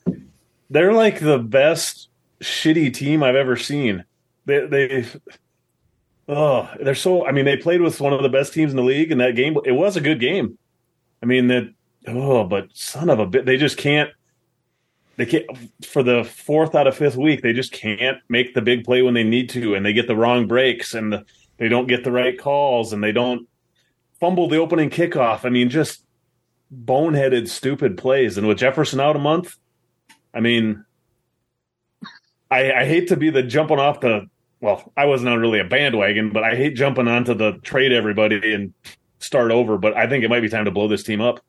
[0.70, 2.08] they're like the best
[2.40, 4.04] shitty team I've ever seen.
[4.46, 5.06] They they
[6.28, 7.26] oh they're so.
[7.26, 9.36] I mean, they played with one of the best teams in the league in that
[9.36, 9.56] game.
[9.64, 10.58] It was a good game.
[11.22, 11.72] I mean that.
[12.06, 14.10] Oh, but son of a bit, they just can't.
[15.16, 15.46] They can't
[15.84, 17.42] for the fourth out of fifth week.
[17.42, 20.16] They just can't make the big play when they need to, and they get the
[20.16, 21.24] wrong breaks, and the,
[21.56, 23.48] they don't get the right calls, and they don't
[24.20, 25.44] fumble the opening kickoff.
[25.44, 26.04] I mean, just
[26.72, 28.38] boneheaded, stupid plays.
[28.38, 29.56] And with Jefferson out a month,
[30.32, 30.84] I mean,
[32.50, 34.28] I, I hate to be the jumping off the.
[34.60, 38.54] Well, I wasn't on really a bandwagon, but I hate jumping onto the trade everybody
[38.54, 38.74] and
[39.18, 39.78] start over.
[39.78, 41.40] But I think it might be time to blow this team up.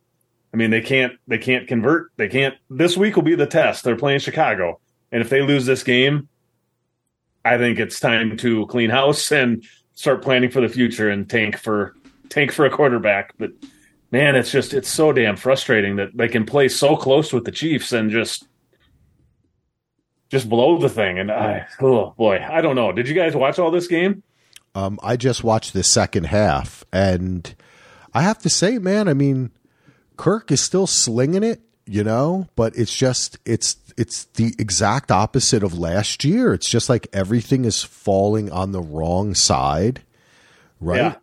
[0.53, 2.11] I mean, they can't they can't convert.
[2.17, 2.55] They can't.
[2.69, 3.83] This week will be the test.
[3.83, 4.79] They're playing Chicago,
[5.11, 6.27] and if they lose this game,
[7.45, 11.57] I think it's time to clean house and start planning for the future and tank
[11.57, 11.95] for
[12.29, 13.33] tank for a quarterback.
[13.37, 13.51] But
[14.11, 17.51] man, it's just it's so damn frustrating that they can play so close with the
[17.51, 18.47] Chiefs and just
[20.29, 21.19] just blow the thing.
[21.19, 22.91] And I, oh boy, I don't know.
[22.91, 24.23] Did you guys watch all this game?
[24.75, 27.53] Um, I just watched the second half, and
[28.13, 29.51] I have to say, man, I mean,
[30.15, 35.63] Kirk is still slinging it, you know, but it's just it's it's the exact opposite
[35.63, 36.53] of last year.
[36.53, 40.03] It's just like everything is falling on the wrong side,
[40.79, 40.97] right?
[40.97, 41.15] Yeah.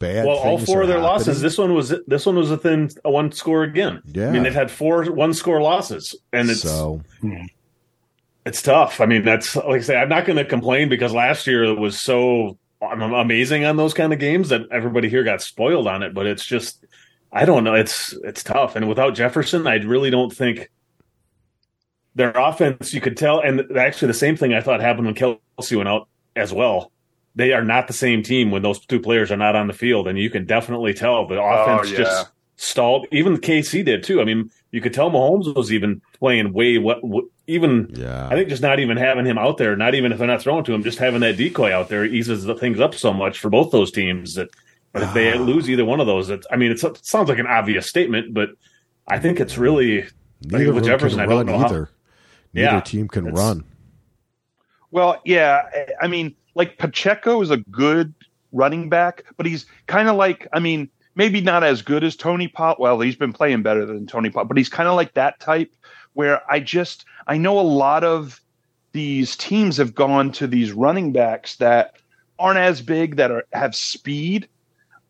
[0.00, 0.26] bad.
[0.26, 1.40] Well, all four of their losses.
[1.40, 4.02] This one was this one was within a one score again.
[4.06, 4.28] Yeah.
[4.28, 7.00] I mean they've had four one score losses, and it's so
[8.48, 9.00] it's tough.
[9.00, 11.78] I mean that's like I say, I'm not going to complain because last year it
[11.78, 16.14] was so amazing on those kind of games that everybody here got spoiled on it.
[16.14, 16.84] But it's just
[17.30, 17.74] I don't know.
[17.74, 20.70] It's it's tough, and without Jefferson, I really don't think
[22.14, 22.94] their offense.
[22.94, 26.08] You could tell, and actually the same thing I thought happened when Kelce went out
[26.34, 26.90] as well.
[27.34, 30.08] They are not the same team when those two players are not on the field,
[30.08, 31.98] and you can definitely tell the oh, offense yeah.
[31.98, 32.28] just
[32.60, 33.06] stalled.
[33.10, 34.20] Even the KC did too.
[34.20, 37.90] I mean, you could tell Mahomes was even playing way what, what even.
[37.94, 40.42] yeah, I think just not even having him out there, not even if they're not
[40.42, 43.38] throwing to him, just having that decoy out there eases the things up so much
[43.38, 44.48] for both those teams that.
[44.92, 47.38] But if they lose either one of those, it's, I mean, it's, it sounds like
[47.38, 48.50] an obvious statement, but
[49.06, 50.06] I think it's really
[50.44, 51.90] neither with of them Jefferson, I can don't run know how- Neither
[52.76, 53.64] Yeah, team can run.
[54.90, 58.14] Well, yeah, I- I mean, like Pacheco is a good
[58.52, 62.48] running back, but he's kind of like, I mean, maybe not as good as Tony
[62.48, 62.78] Pop.
[62.78, 65.70] Well, he's been playing better than Tony Pop, but he's kind of like that type
[66.14, 68.40] where I just I know a lot of
[68.92, 71.96] these teams have gone to these running backs that
[72.38, 74.48] aren't as big that are have speed,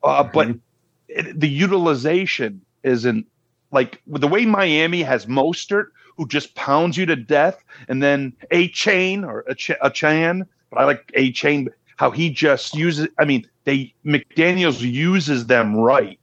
[0.02, 0.48] uh, but
[1.08, 3.26] it, the utilization isn't
[3.70, 9.26] like the way Miami has Mostert, who just pounds you to death, and then Achane
[9.26, 11.68] or a, ch- a chan, but I like Achane.
[11.98, 13.08] How he just uses.
[13.18, 16.18] I mean, they McDaniel's uses them right,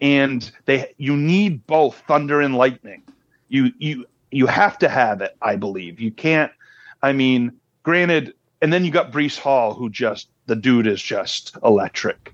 [0.00, 3.02] and they you need both thunder and lightning.
[3.48, 5.36] You you you have to have it.
[5.42, 6.52] I believe you can't.
[7.02, 7.52] I mean,
[7.82, 12.32] granted, and then you got Breece Hall, who just the dude is just electric,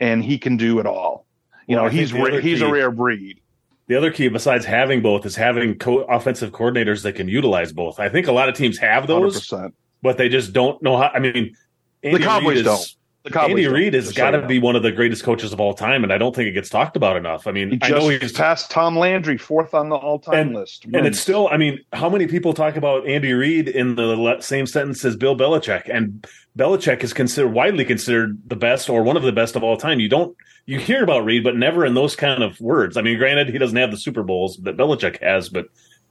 [0.00, 1.26] and he can do it all.
[1.68, 3.40] You Well, know, he's ra- he's a rare breed.
[3.86, 8.00] The other key, besides having both, is having co- offensive coordinators that can utilize both.
[8.00, 9.74] I think a lot of teams have those, percent.
[10.02, 11.10] but they just don't know how.
[11.14, 11.54] I mean,
[12.04, 12.96] Andy Cowboys is, don't.
[13.24, 15.72] The Cowboys Andy Reid has got to be one of the greatest coaches of all
[15.72, 17.46] time, and I don't think it gets talked about enough.
[17.46, 20.84] I mean, He I know he's passed Tom Landry, fourth on the all-time list.
[20.84, 21.48] and it's still.
[21.48, 25.34] I mean, how many people talk about Andy Reid in the same sentence as Bill
[25.34, 25.88] Belichick?
[25.90, 26.26] And
[26.58, 30.00] Belichick is considered widely considered the best or one of the best of all time.
[30.00, 30.36] You don't
[30.66, 32.98] you hear about Reid, but never in those kind of words.
[32.98, 35.68] I mean, granted, he doesn't have the Super Bowls that Belichick has, but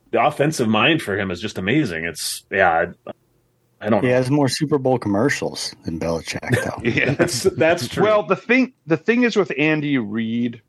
[0.09, 2.05] the offensive mind for him is just amazing.
[2.05, 2.87] It's yeah,
[3.83, 4.15] I, I don't He know.
[4.15, 6.81] has more Super Bowl commercials than Belichick, though.
[6.89, 7.13] yeah.
[7.13, 8.03] That's that's true.
[8.03, 10.61] Well, the thing the thing is with Andy Reid,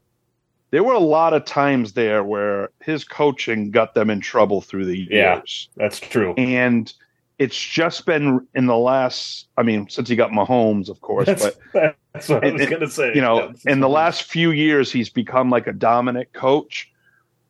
[0.71, 4.87] there were a lot of times there where his coaching got them in trouble through
[4.87, 5.09] the years.
[5.11, 5.41] Yeah.
[5.77, 6.35] that's true.
[6.37, 6.93] And
[7.39, 11.51] it's just been in the last I mean, since he got Mahomes, of course, That's,
[11.73, 13.13] but that's what I was going to say.
[13.15, 16.91] you know, That's- in the last few years he's become like a dominant coach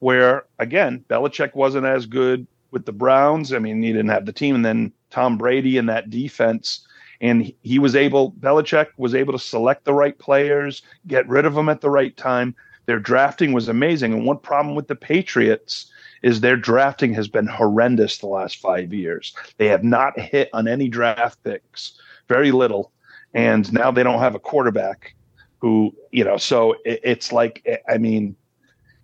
[0.01, 3.53] where again, Belichick wasn't as good with the Browns.
[3.53, 6.85] I mean, he didn't have the team and then Tom Brady and that defense
[7.21, 11.55] and he- was able Belichick was able to select the right players, get rid of
[11.55, 12.53] them at the right time.
[12.87, 15.89] Their drafting was amazing and one problem with the Patriots
[16.25, 19.33] is their drafting has been horrendous the last 5 years.
[19.59, 21.93] They have not hit on any draft picks,
[22.29, 22.91] very little.
[23.35, 25.15] And now they don't have a quarterback
[25.61, 27.55] who you know so it, it's like
[27.89, 28.37] i mean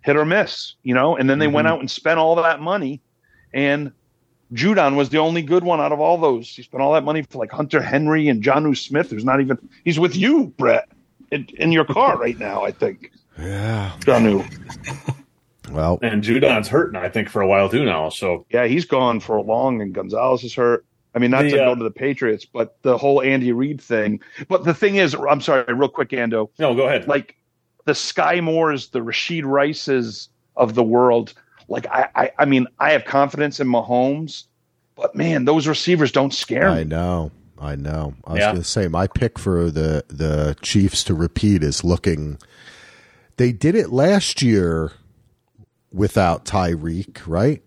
[0.01, 1.71] hit or miss you know and then they went Mhm.
[1.71, 3.01] out and spent all that money
[3.53, 3.91] and
[4.53, 7.21] judon was the only good one out of all those he spent all that money
[7.23, 10.89] for like hunter henry and Jonnu Smith who's not even he's with you brett
[11.31, 13.91] in, in your car right now i think Yeah.
[13.99, 14.47] john
[15.71, 18.09] Well, and Judon's hurting, I think, for a while too now.
[18.09, 20.85] So yeah he's gone for a long and gonzalez is hurt
[21.15, 23.79] i mean not The, to uh, go to the patriots but the whole andy reid
[23.79, 27.07] thing but the thing is i'm sorry real quick ando no, go ahead.
[27.07, 27.35] like
[27.85, 31.33] the Skyy Moores, the Rashee Rices of the world.
[31.71, 34.43] Like I, I, I mean, I have confidence in Mahomes,
[34.95, 36.81] but man, those receivers don't scare me.
[36.81, 37.31] I know.
[37.57, 38.15] I know.
[38.25, 38.51] I was Yeah.
[38.51, 42.37] going to say my pick for the the Chiefs to repeat is looking.
[43.37, 44.91] They did it last year
[45.93, 47.61] without Tyreek, right?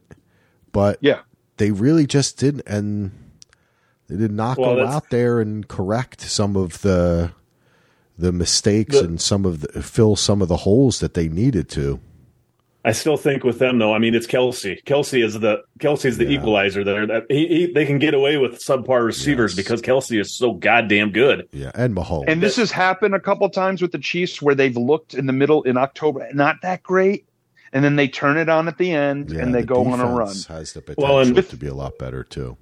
[0.72, 1.20] But Yeah,
[1.56, 3.12] they really just didn't, and
[4.08, 7.32] they did not Well, go out there and correct some of the
[8.18, 11.68] the mistakes The- and some of the fill some of the holes that they needed
[11.70, 12.00] to.
[12.86, 13.94] I still think with them though.
[13.94, 14.82] I mean, it's Kelce.
[14.84, 16.38] Kelce is the Kelce's the Yeah.
[16.38, 17.06] equalizer there.
[17.06, 19.56] That he, he they can get away with subpar receivers Yes.
[19.64, 21.48] because Kelce is so goddamn good.
[21.52, 22.24] Yeah, and Mahomes.
[22.28, 25.32] and this has happened a couple times with the Chiefs where they've looked in the
[25.32, 27.24] middle in October, not that great,
[27.72, 30.00] and then they turn it on at the end Yeah, and they the go on
[30.00, 30.26] a run.
[30.28, 32.58] defense Has the potential Well, and- to be a lot better too.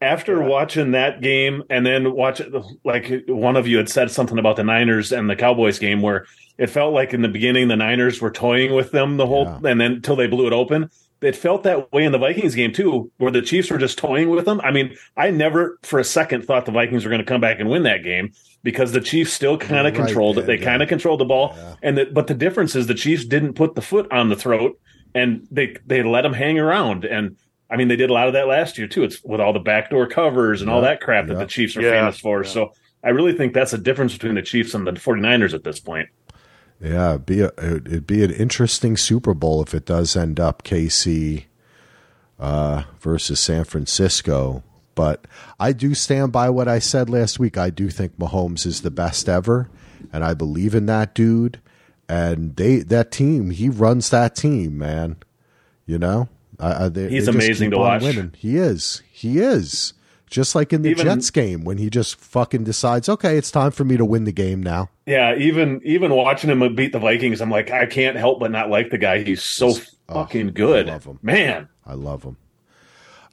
[0.00, 2.40] After watching that game and then watch
[2.84, 6.24] like one of you had said something about the Niners and the Cowboys game where
[6.58, 9.70] it felt like in the beginning the Niners were toying with them the whole Yeah.
[9.70, 10.90] and then until they blew it open.
[11.20, 14.30] it felt that way in the Vikings game too, where the Chiefs were just toying
[14.30, 14.60] with them.
[14.62, 17.58] I mean, I never for a second thought the Vikings were going to come back
[17.58, 18.30] and win that game
[18.62, 20.46] because the Chiefs still kind of Right, controlled it.
[20.46, 21.74] They yeah, kind of controlled the ball, Yeah.
[21.82, 24.78] and the, but the difference is the Chiefs didn't put the foot on the throat,
[25.12, 27.04] and they they let them hang around.
[27.04, 27.34] And
[27.68, 29.02] I mean, they did a lot of that last year too.
[29.02, 31.90] It's with all the backdoor covers and all that crap that the Chiefs are Yeah,
[31.98, 32.44] famous for.
[32.44, 32.48] yeah.
[32.48, 35.80] So I really think that's a difference between the Chiefs and the 49ers at this
[35.80, 36.08] point.
[36.80, 40.62] Yeah, it'd be a, it'd be an interesting Super Bowl if it does end up
[40.62, 41.44] KC
[42.38, 44.62] uh, versus San Francisco.
[44.94, 45.26] But
[45.58, 47.56] I do stand by what I said last week.
[47.56, 49.68] I do think Mahomes is the best ever,
[50.12, 51.60] and I believe in that dude.
[52.08, 55.16] And they that team, he runs that team, man.
[55.86, 58.02] You know, I, I, they, He's they amazing to watch.
[58.02, 58.32] Winning.
[58.36, 59.02] He is.
[59.10, 59.94] He is.
[60.30, 63.70] Just like in the Even- Jets game when he just fucking decides, okay, it's time
[63.70, 64.90] for me to win the game now.
[65.06, 68.68] Yeah, even even watching him beat the Vikings, I'm like, I can't help but not
[68.70, 69.22] like the guy.
[69.22, 69.74] He's so
[70.08, 71.18] oh, fucking good, I love him.
[71.22, 71.68] man.
[71.86, 72.36] I love him.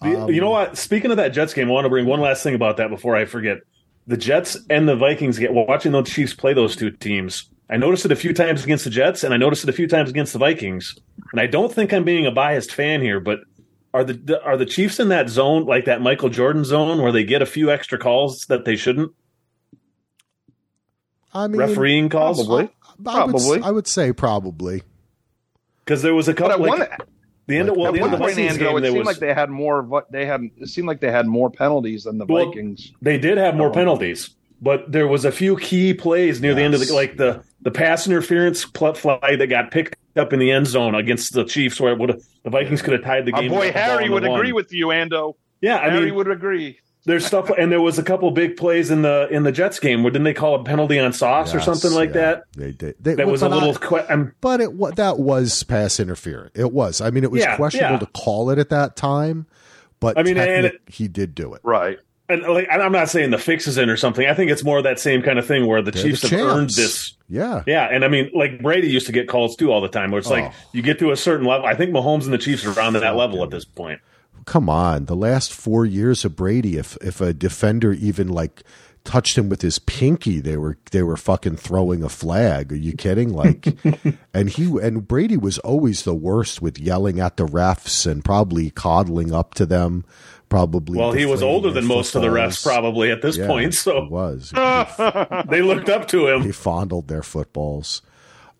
[0.01, 0.77] Um, you know what?
[0.77, 3.15] Speaking of that Jets game, I want to bring one last thing about that before
[3.15, 3.59] I forget.
[4.07, 7.49] The Jets and the Vikings get well, watching those Chiefs play those two teams.
[7.69, 9.87] I noticed it a few times against the Jets, and I noticed it a few
[9.87, 10.95] times against the Vikings.
[11.31, 13.39] And I don't think I'm being a biased fan here, but
[13.95, 17.23] are the are the Chiefs in that zone like that Michael Jordan zone where they
[17.23, 19.11] get a few extra calls that they shouldn't?
[21.33, 22.63] I mean, Refereeing calls, Probably.
[22.63, 23.61] I would, Probably.
[23.61, 24.83] I would say probably.
[25.83, 26.67] because there was a But at couple.
[26.67, 26.87] one,
[27.47, 29.19] the end of well, the end of the point, Vikings game, it seemed was like
[29.19, 29.81] they had more.
[29.81, 32.91] What they had, it seemed like they had more penalties than the Well, Vikings.
[33.01, 34.29] They did have more penalties,
[34.61, 37.71] but there was a few key plays near the end of the like the the
[37.71, 41.79] pass interference pl- flag that got picked up in the end zone against the Chiefs,
[41.79, 43.51] where it would the Vikings could have tied the Our game.
[43.51, 44.39] boy with the ball Harry in the would one.
[44.39, 45.35] agree with you, Ando.
[45.61, 46.79] Yeah, I Harry mean, would agree.
[47.05, 50.03] there's stuff, and there was a couple big plays in the in the Jets game
[50.03, 52.21] where didn't they call a penalty on Sauce or something like yeah.
[52.21, 52.43] that?
[52.55, 52.95] They did.
[52.99, 53.71] They, That was a little.
[53.71, 56.51] I- que- I'm, but it that was pass interference.
[56.55, 57.01] It was.
[57.01, 57.99] I mean, it was Yeah, questionable yeah.
[57.99, 59.47] to call it at that time,
[59.99, 61.61] but I mean, and it- he did do it.
[61.63, 61.99] Right.
[62.27, 64.27] And like, I'm not saying the fix is in or something.
[64.27, 66.29] I think it's more of that same kind of thing where the They're Chiefs the
[66.29, 67.63] have earned this Yeah.
[67.67, 70.19] Yeah, and I mean, like Brady used to get calls too all the time, where
[70.19, 70.53] it's like Oh.
[70.73, 71.65] you get to a certain level.
[71.67, 73.99] I think Mahomes and the Chiefs are around to that level at this point.
[74.45, 78.63] Come on, the last four years of Brady, if if a defender even like
[79.03, 82.71] touched him with his pinky, they were they were fucking throwing a flag.
[82.71, 83.33] Are you kidding?
[83.33, 83.75] Like,
[84.33, 88.69] and he and Brady was always the worst with yelling at the refs and probably
[88.71, 90.05] coddling up to them.
[90.49, 90.97] Probably.
[90.99, 93.71] Well, he was older than most of the refs probably at this Yeah, point, he
[93.71, 94.51] so was.
[95.49, 96.43] they looked up to him.
[96.43, 98.01] he fondled their footballs.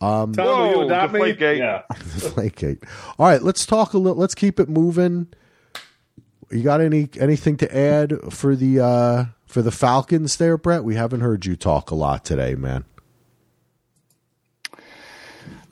[0.02, 1.20] Tom, will Whoa, you adopt me?
[1.20, 1.58] Deflategate.
[1.60, 1.82] Yeah.
[1.92, 2.84] Flakegate.
[3.18, 4.18] All right, let's talk a little.
[4.20, 5.28] Let's keep it moving.
[6.52, 10.84] You got any anything to add for the uh for the Falcons there, Brett?
[10.84, 12.84] We haven't heard you talk a lot today, man.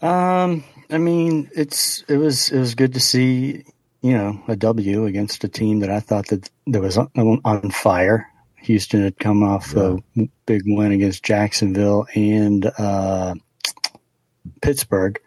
[0.01, 3.65] Um, I mean, it's it was it was good to see
[4.03, 7.71] you know a W against a team that I thought that that was on, on
[7.71, 8.27] fire.
[8.57, 9.97] Houston had come off a
[10.45, 13.33] big win against Jacksonville and uh,
[14.61, 15.19] Pittsburgh,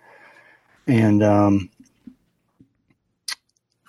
[0.86, 1.70] and um,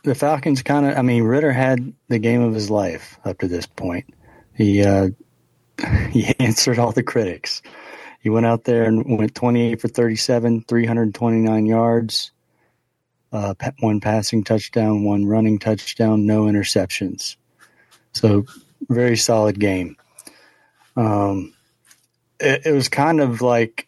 [0.03, 0.97] the Falcons kind of.
[0.97, 4.13] I mean, Ridder had the game of his life up to this point.
[4.53, 5.09] He uh,
[6.11, 7.61] he answered all the critics.
[8.21, 12.31] He went out there and went 28 for 37, 329 yards,
[13.31, 17.35] uh, one passing touchdown, one running touchdown, no interceptions.
[18.13, 18.45] So,
[18.89, 19.97] very solid game.
[20.95, 21.53] Um,
[22.39, 23.87] it, it was kind of like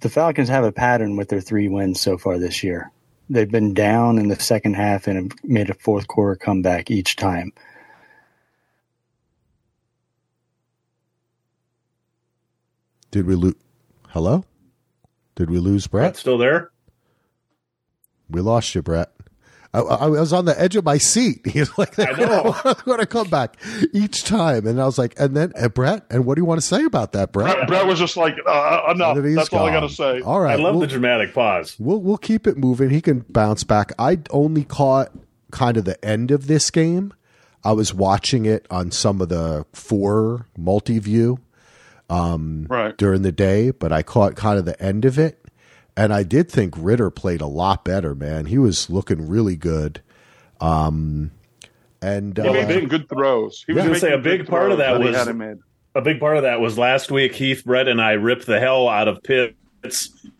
[0.00, 2.90] the Falcons have a pattern with their three wins so far this year.
[3.30, 7.16] They've been down in the second half and have made a fourth quarter comeback each
[7.16, 7.52] time.
[13.10, 13.54] Did we lose?
[14.08, 14.44] Hello?
[15.36, 16.02] Did we lose Brett?
[16.02, 16.70] Brett's still there.
[18.30, 19.10] We lost you, Brett.
[19.72, 21.40] I, I was on the edge of my seat.
[21.46, 22.54] He's like, I know.
[22.64, 23.56] I'm going to come back
[23.92, 24.66] each time.
[24.68, 26.84] And I was like, and then, uh, Brett, and what do you want to say
[26.84, 27.54] about that, Brett?
[27.56, 29.16] Brett, Brett was just like, uh, enough.
[29.16, 29.88] And he's That's all I got gone.
[29.88, 30.20] to say.
[30.20, 30.52] All right.
[30.58, 31.74] I love we'll- the dramatic pause.
[31.78, 32.90] We'll we'll keep it moving.
[32.90, 33.92] He can bounce back.
[33.98, 35.10] I only caught
[35.50, 37.12] kind of the end of this game.
[37.64, 41.40] I was watching it on some of the four multi view
[42.10, 42.96] Right.
[42.96, 45.43] during the day, but I caught kind of the end of it.
[45.96, 48.46] And I did think Ridder played a lot better, man.
[48.46, 50.00] He was looking really good.
[50.60, 51.30] Um,
[52.02, 53.64] and He uh, made good throws.
[53.66, 53.84] He Yeah.
[53.84, 55.60] I was gonna say, a making big part of throws that was- had him in.
[55.96, 57.34] A big part of that was last week.
[57.36, 59.54] Heath, Brett, and I ripped the hell out of Pitts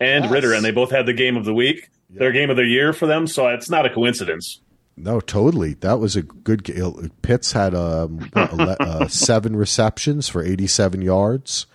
[0.01, 0.29] and Yes.
[0.31, 2.91] Ridder, and they both had the game of the week, their game of the year
[2.91, 3.25] for them.
[3.25, 4.59] So it's not a coincidence.
[4.97, 5.75] no, totally.
[5.75, 7.09] That was a good game.
[7.21, 11.67] Pitts had um, what, ele- uh, seven receptions for 87 yards.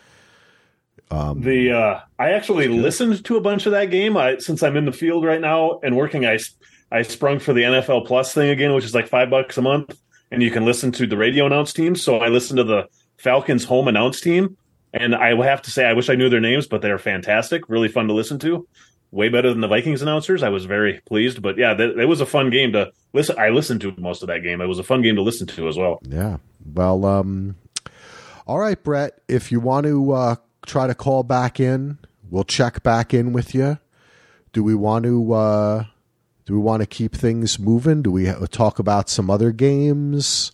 [1.10, 4.16] Um, The uh, I actually listened to a bunch of that game.
[4.16, 6.24] I since I'm in the field right now and working.
[6.24, 6.38] I
[6.92, 9.98] I sprung for the NFL Plus thing again, which is like five bucks a month,
[10.30, 11.94] and you can listen to the radio announce team.
[11.94, 14.56] So I listened to the Falcons home announce team,
[14.92, 17.88] and I have to say I wish I knew their names, but they're fantastic, really
[17.88, 18.66] fun to listen to.
[19.12, 20.44] Way better than the Vikings announcers.
[20.44, 23.36] I was very pleased, but yeah, it was a fun game to listen.
[23.38, 24.60] I listened to most of that game.
[24.60, 26.00] It was a fun game to listen to as well.
[26.02, 26.36] Yeah.
[26.64, 27.56] Well, um,
[28.46, 29.20] all right, Brett.
[29.26, 30.36] If you want to uh,
[30.70, 31.98] try to call back in,
[32.30, 33.78] we'll check back in with you.
[34.52, 35.32] Do we want to?
[35.32, 35.84] Uh,
[36.46, 38.02] do we want to keep things moving?
[38.02, 40.52] Do we talk about some other games?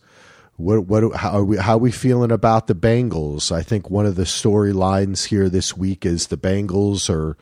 [0.57, 3.53] What what how are we how are we feeling about the Bengals?
[3.53, 7.37] I think one of the storylines here this week is the Bengals are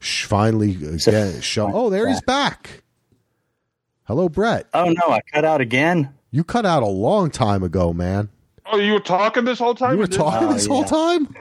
[0.00, 1.70] finally again show.
[1.72, 2.82] Oh, there he's back.
[4.04, 4.66] Hello, Brett.
[4.72, 6.14] Oh no, I cut out again.
[6.30, 8.28] You cut out a long time ago, man.
[8.66, 9.92] Oh, you were talking this whole time.
[9.92, 10.74] You were talking oh, this yeah.
[10.74, 11.34] whole time.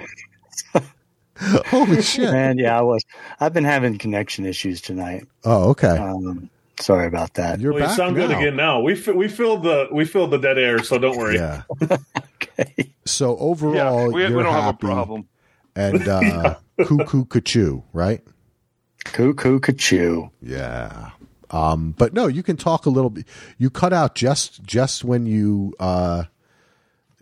[1.68, 2.58] Holy shit, man!
[2.58, 3.04] Yeah, I was.
[3.40, 5.26] I've been having connection issues tonight.
[5.46, 5.98] Oh, okay.
[5.98, 7.60] Um, sorry about that.
[7.60, 8.28] You're well, back you sound now.
[8.28, 8.82] good again now.
[8.82, 11.36] We we filled the we filled the dead air, so don't worry.
[11.36, 11.64] Yeah.
[12.34, 12.94] okay.
[13.06, 15.28] So overall, yeah, we, we, don't have a problem.
[15.76, 18.22] And uh, cuckoo kachoo, right?
[19.06, 20.32] Cuckoo kachoo.
[20.42, 21.12] Yeah.
[21.52, 23.26] Um, but no, you can talk a little bit.
[23.58, 26.26] You cut out just just when you uh,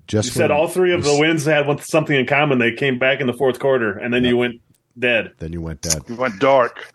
[0.07, 2.59] just you said all three of the wins had something in common.
[2.59, 4.61] They came back in the fourth quarter, and then you went
[4.97, 5.33] dead.
[5.37, 6.03] Then you went dead.
[6.07, 6.93] You went dark.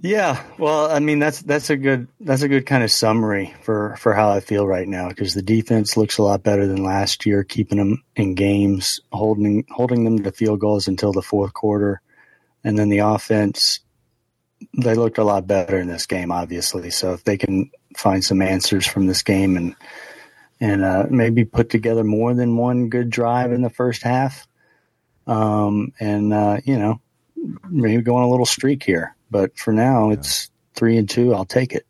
[0.00, 3.96] Yeah, well, I mean that's that's a good that's a good kind of summary for
[3.96, 7.24] for how I feel right now because the defense looks a lot better than last
[7.24, 12.00] year, keeping them in games, holding holding them to field goals until the fourth quarter,
[12.64, 13.80] and then the offense
[14.76, 16.90] they looked a lot better in this game, obviously.
[16.90, 19.74] So if they can find some answers from this game and
[20.64, 24.48] and uh, maybe put together more than one good drive in the first half.
[25.26, 27.00] Um, and uh, you know,
[27.68, 29.14] maybe go on a little streak here.
[29.30, 30.14] But for now, yeah.
[30.14, 31.34] it's three and two.
[31.34, 31.86] I'll take it.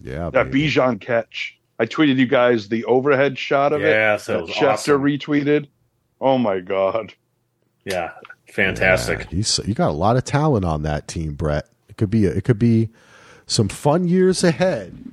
[0.00, 0.68] Yeah, that baby.
[0.68, 1.58] Bijan catch.
[1.78, 3.88] I tweeted you guys the overhead shot of it.
[3.88, 4.20] yeah, it.
[4.20, 5.02] So that Schefter awesome.
[5.02, 5.68] retweeted.
[6.18, 7.12] Oh my god.
[7.84, 8.12] Yeah,
[8.48, 9.28] fantastic.
[9.30, 11.68] Yeah, you got a lot of talent on that team, Brett.
[11.90, 12.88] It could be a, it could be
[13.46, 15.11] some fun years ahead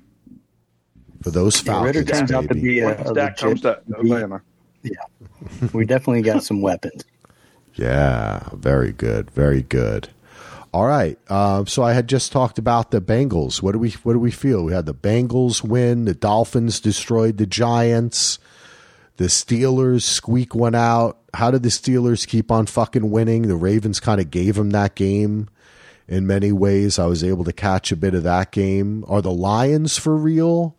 [1.21, 1.95] for those Falcons.
[1.95, 3.83] Ridder turns out to be a, a legit,
[4.83, 4.91] yeah,
[5.73, 7.03] we definitely got some weapons.
[7.75, 10.09] Yeah, very good, very good.
[10.73, 13.61] All right, uh, so I had just talked about the Bengals.
[13.61, 14.65] What do we what do we feel?
[14.65, 16.03] We had the Bengals win.
[16.03, 18.37] The Dolphins destroyed the Giants.
[19.15, 21.19] The Steelers squeak one out.
[21.33, 23.43] How did the Steelers keep on fucking winning?
[23.43, 25.47] The Ravens kind of gave them that game
[26.07, 26.99] in many ways.
[26.99, 29.05] I was able to catch a bit of that game.
[29.07, 30.75] Are the Lions for real?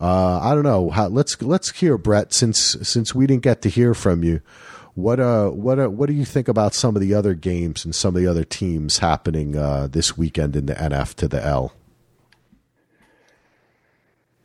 [0.00, 0.90] Uh, I don't know.
[0.90, 4.40] How, let's let's hear Brett since since we didn't get to hear from you.
[4.94, 7.94] What uh what uh, what do you think about some of the other games and
[7.94, 11.74] some of the other teams happening uh, this weekend in the NF to the L?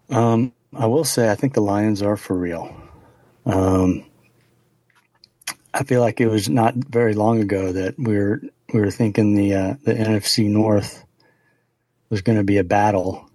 [0.10, 2.76] Um, I will say I think the Lions are for real.
[3.46, 4.06] Um,
[5.74, 8.42] I feel like it was not very long ago that we were
[8.74, 11.06] we were thinking the uh, the NFC North
[12.10, 13.30] was going to be a battle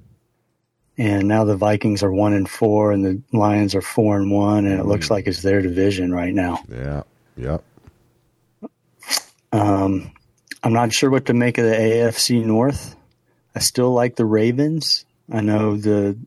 [1.00, 4.66] and now the Vikings are one and four, and the Lions are four and one,
[4.66, 5.12] and it looks mm.
[5.12, 6.62] like it's their division right now.
[6.68, 7.02] Yeah,
[7.38, 7.64] yep.
[9.50, 10.12] Um,
[10.62, 12.94] I'm not sure what to make of the AFC North.
[13.56, 15.06] I still like the Ravens.
[15.32, 16.18] I know the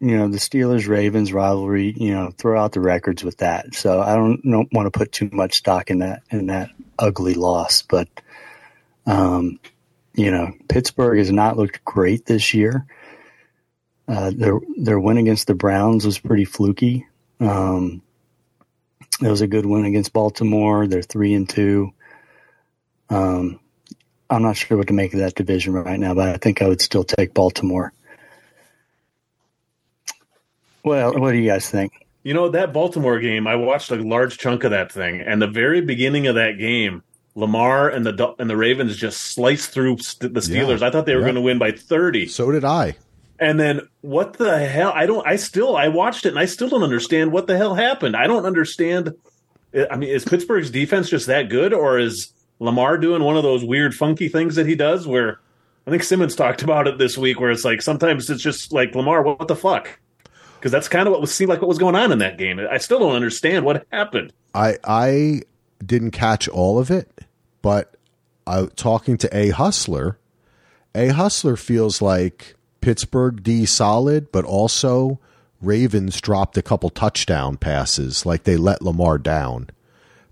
[0.00, 1.94] you know the Steelers Ravens rivalry.
[1.96, 3.74] You know, throw out the records with that.
[3.74, 7.32] So I don't, don't want to put too much stock in that in that ugly
[7.32, 7.80] loss.
[7.80, 8.08] But
[9.06, 9.60] um,
[10.12, 12.84] you know, Pittsburgh has not looked great this year.
[14.06, 17.06] Uh, their their win against the Browns was pretty fluky.
[17.40, 18.02] Um,
[19.22, 20.86] it was a good win against Baltimore.
[20.86, 21.92] They're three and two.
[23.08, 23.60] Um,
[24.28, 26.68] I'm not sure what to make of that division right now, but I think I
[26.68, 27.92] would still take Baltimore.
[30.84, 31.92] Well, what do you guys think?
[32.24, 33.46] You know that Baltimore game.
[33.46, 37.02] I watched a large chunk of that thing, and the very beginning of that game,
[37.34, 40.80] Lamar and the and the Ravens just sliced through the Steelers.
[40.80, 41.26] Yeah, I thought they were yeah.
[41.26, 42.26] going to win by 30.
[42.28, 42.96] So did I.
[43.38, 44.92] And then what the hell?
[44.94, 45.26] I don't.
[45.26, 45.76] I still.
[45.76, 48.16] I watched it and I still don't understand what the hell happened.
[48.16, 49.14] I don't understand.
[49.90, 53.64] I mean, is Pittsburgh's defense just that good, or is Lamar doing one of those
[53.64, 55.06] weird, funky things that he does?
[55.06, 55.40] Where
[55.86, 58.94] I think Simmons talked about it this week, where it's like sometimes it's just like
[58.94, 59.98] Lamar, what, the fuck?
[60.54, 62.60] Because that's kind of what was seemed like what was going on in that game.
[62.70, 64.32] I still don't understand what happened.
[64.54, 65.42] I I
[65.84, 67.20] didn't catch all of it,
[67.60, 67.96] but
[68.46, 70.18] I talking to a hustler.
[70.94, 72.54] A hustler feels like
[72.84, 75.18] Pittsburgh D solid, but also
[75.62, 79.70] Ravens dropped a couple touchdown passes, like they let Lamar down.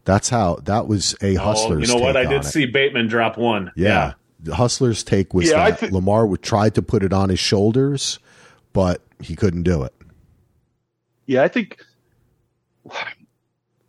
[0.05, 1.76] That's how that was a hustler.
[1.76, 2.14] Oh, you know what?
[2.14, 3.72] I did see Bateman drop one.
[3.74, 4.12] Yeah.
[4.44, 4.55] yeah.
[4.55, 8.18] Hustler's take was Yeah, that thi- Lamar would try to put it on his shoulders,
[8.74, 9.94] but he couldn't do it.
[11.24, 11.80] Yeah, I think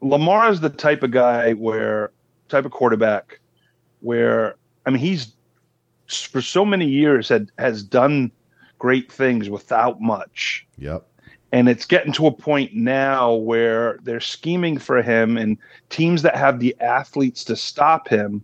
[0.02, 2.12] Lamar is the type of guy where
[2.48, 3.40] type of quarterback
[4.00, 4.56] where
[4.86, 5.34] I mean he's
[6.08, 8.32] for so many years had has done
[8.84, 10.68] great things without much.
[10.78, 11.08] Yep.
[11.54, 15.58] And it's getting to a point now where they're scheming for him and
[15.90, 18.44] teams that have the athletes to stop him.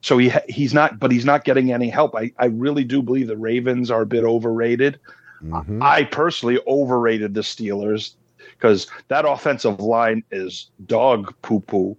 [0.00, 2.16] So he he's not but he's not getting any help.
[2.16, 4.98] I, I really do believe the Ravens are a bit overrated.
[5.42, 5.82] Mhm.
[5.82, 8.14] I personally overrated the Steelers
[8.52, 11.94] because that offensive line is dog poo poo,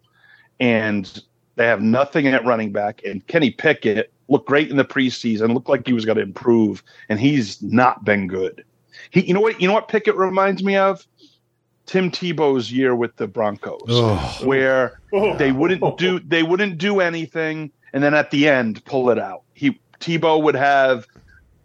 [0.59, 1.21] and
[1.55, 3.03] they have nothing at running back.
[3.05, 6.83] And Kenny Pickett looked great in the preseason, looked like he was going to improve,
[7.09, 8.63] and he's not been good.
[9.09, 9.59] He, you know what?
[9.61, 11.05] You know what Pickett reminds me of?
[11.85, 14.45] Tim Tebow's year with the Broncos, Ugh.
[14.45, 15.35] where oh.
[15.37, 19.41] they wouldn't do they wouldn't do anything, and then at the end pull it out.
[19.53, 21.07] He Tebow would have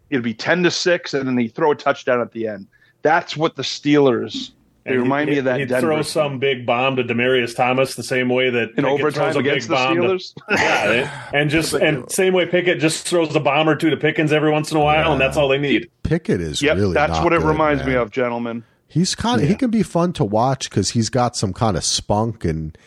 [0.09, 2.67] it'd be ten to six, and then he would throw a touchdown at the end.
[3.03, 4.51] That's what the Steelers.
[4.85, 6.03] They And remind he- me of that He'd Denver throw team.
[6.03, 9.39] some big bomb to Demaryius Thomas the same way that in Pickett overtime throws a
[9.39, 10.33] against big the bomb to- Steelers.
[10.51, 14.31] yeah, and just and same way Pickett just throws a bomb or two to Pickens
[14.31, 15.89] every once in a while, and that's all they need.
[16.03, 18.63] Pickett is yep, really that's not what it good, reminds me of, gentlemen.
[18.87, 21.83] He's kind of he can be fun to watch because he's got some kind of
[21.83, 22.77] spunk and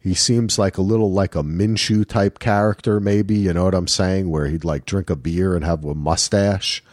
[0.00, 3.88] he seems like a little like a Minshew type character, maybe you know what I'm
[3.88, 6.84] saying, where he'd like drink a beer and have a mustache,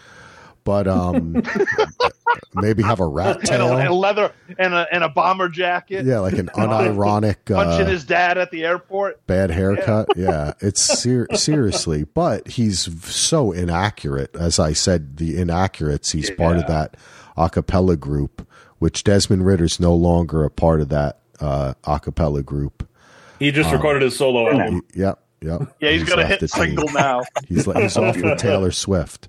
[0.63, 1.43] but um,
[2.53, 5.49] maybe have a rat And a, and a tail, leather and a and a bomber
[5.49, 6.05] jacket.
[6.05, 9.25] yeah, like an unironic Punching uh, his dad at the airport.
[9.27, 10.07] bad haircut.
[10.15, 14.35] Yeah, it's ser- seriously, but he's so inaccurate.
[14.35, 16.11] As I said, the inaccurates.
[16.11, 16.95] He's part of that
[17.37, 18.47] a cappella group,
[18.79, 22.87] which Desmond Ridder's no longer a part of that uh, a cappella group.
[23.39, 24.81] He just recorded his solo album.
[24.95, 25.75] Yep, yep.
[25.81, 26.67] Yeah, he's got a hit the team.
[26.77, 27.23] single now.
[27.47, 29.27] He's he's off with Taylor Swift.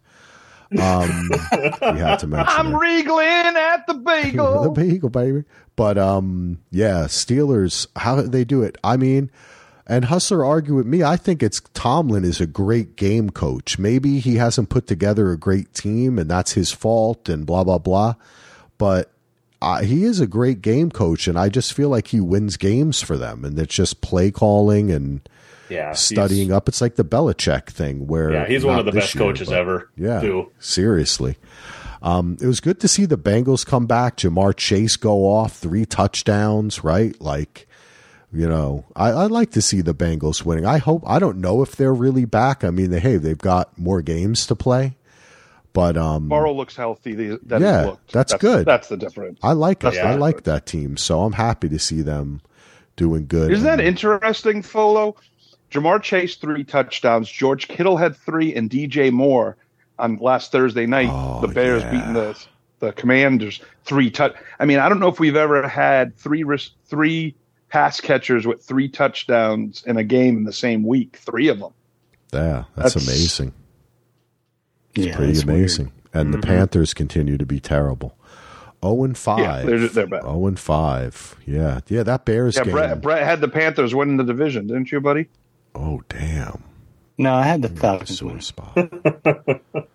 [0.72, 2.78] Um, we had to mention I'm it.
[2.78, 4.70] regling at the the bagel.
[4.72, 5.44] bagel, baby.
[5.76, 7.86] But um, yeah, Steelers.
[7.96, 8.76] How did they do it?
[8.82, 9.30] I mean,
[9.86, 11.02] and Hustler argue with me.
[11.02, 13.78] I think it's Tomlin is a great game coach.
[13.78, 17.28] Maybe he hasn't put together a great team, and that's his fault.
[17.28, 18.14] And blah blah blah.
[18.78, 19.12] But
[19.62, 23.00] uh, he is a great game coach, and I just feel like he wins games
[23.02, 23.44] for them.
[23.44, 25.20] And it's just play calling and
[25.68, 26.68] Yeah, studying up.
[26.68, 29.58] It's like the Belichick thing, where Yeah, he's one of the best year, coaches but-
[29.58, 29.90] ever.
[29.96, 30.50] yeah, too.
[30.60, 31.36] seriously.
[32.02, 34.18] Um, it was good to see the Bengals come back.
[34.18, 37.18] Ja'Marr Chase go off three touchdowns, right?
[37.20, 37.66] Like,
[38.32, 40.66] you know, I, I like to see the Bengals winning.
[40.66, 41.02] I hope.
[41.06, 42.62] I don't know if they're really back.
[42.64, 44.94] I mean, they, hey, they've got more games to play,
[45.72, 48.12] but um, Burrow looks healthy th- than Yeah, he looked.
[48.12, 48.66] that's good.
[48.66, 49.40] That's the difference.
[49.42, 49.94] I like it.
[49.94, 50.10] Yeah.
[50.10, 52.40] I like that team, so I'm happy to see them
[52.94, 53.50] doing good.
[53.50, 55.16] Isn't that interesting, Solo?
[55.76, 57.30] Ja'Marr Chase three touchdowns.
[57.30, 59.56] George Kittle had three, and DJ Moore
[59.98, 61.08] on last Thursday night.
[61.10, 61.90] Oh, the Bears yeah.
[61.90, 62.46] beating the
[62.78, 64.34] the Commanders three touch.
[64.58, 66.44] I mean, I don't know if we've ever had three
[66.86, 67.34] three
[67.68, 71.16] pass catchers with three touchdowns in a game in the same week.
[71.16, 71.72] Three of them.
[72.32, 73.52] Yeah, that's, That's- amazing.
[74.94, 75.58] Yeah, Pretty that's weird.
[75.58, 75.92] amazing.
[76.14, 76.48] And the mm-hmm.
[76.48, 78.16] Panthers continue to be terrible.
[78.82, 79.40] Oh and five.
[79.40, 80.22] Yeah, they're they're bad.
[80.24, 81.36] Oh and five.
[81.44, 82.02] Yeah, yeah.
[82.02, 82.72] That Bears Yeah, game.
[82.72, 85.28] Brett, Brett had the Panthers winning the division, didn't you, buddy?
[85.76, 86.62] Oh damn.
[87.18, 88.40] No, I had the Falcons Sore win.
[88.40, 88.76] spot.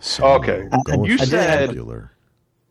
[0.00, 0.68] So, Okay.
[0.84, 2.12] going You said- popular.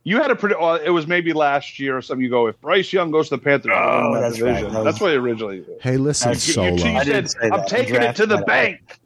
[0.06, 0.56] You had a pretty.
[0.58, 2.24] Well, it was maybe last year or something.
[2.24, 4.62] You go if Bryce Young goes to the Panthers, Oh, win that that's right.
[4.64, 5.66] That was- That's what it originally.
[5.82, 6.68] Hey, listen, You- You, Solo.
[6.70, 6.74] you,
[7.14, 9.00] you said, I'm taking it to the drafted bank.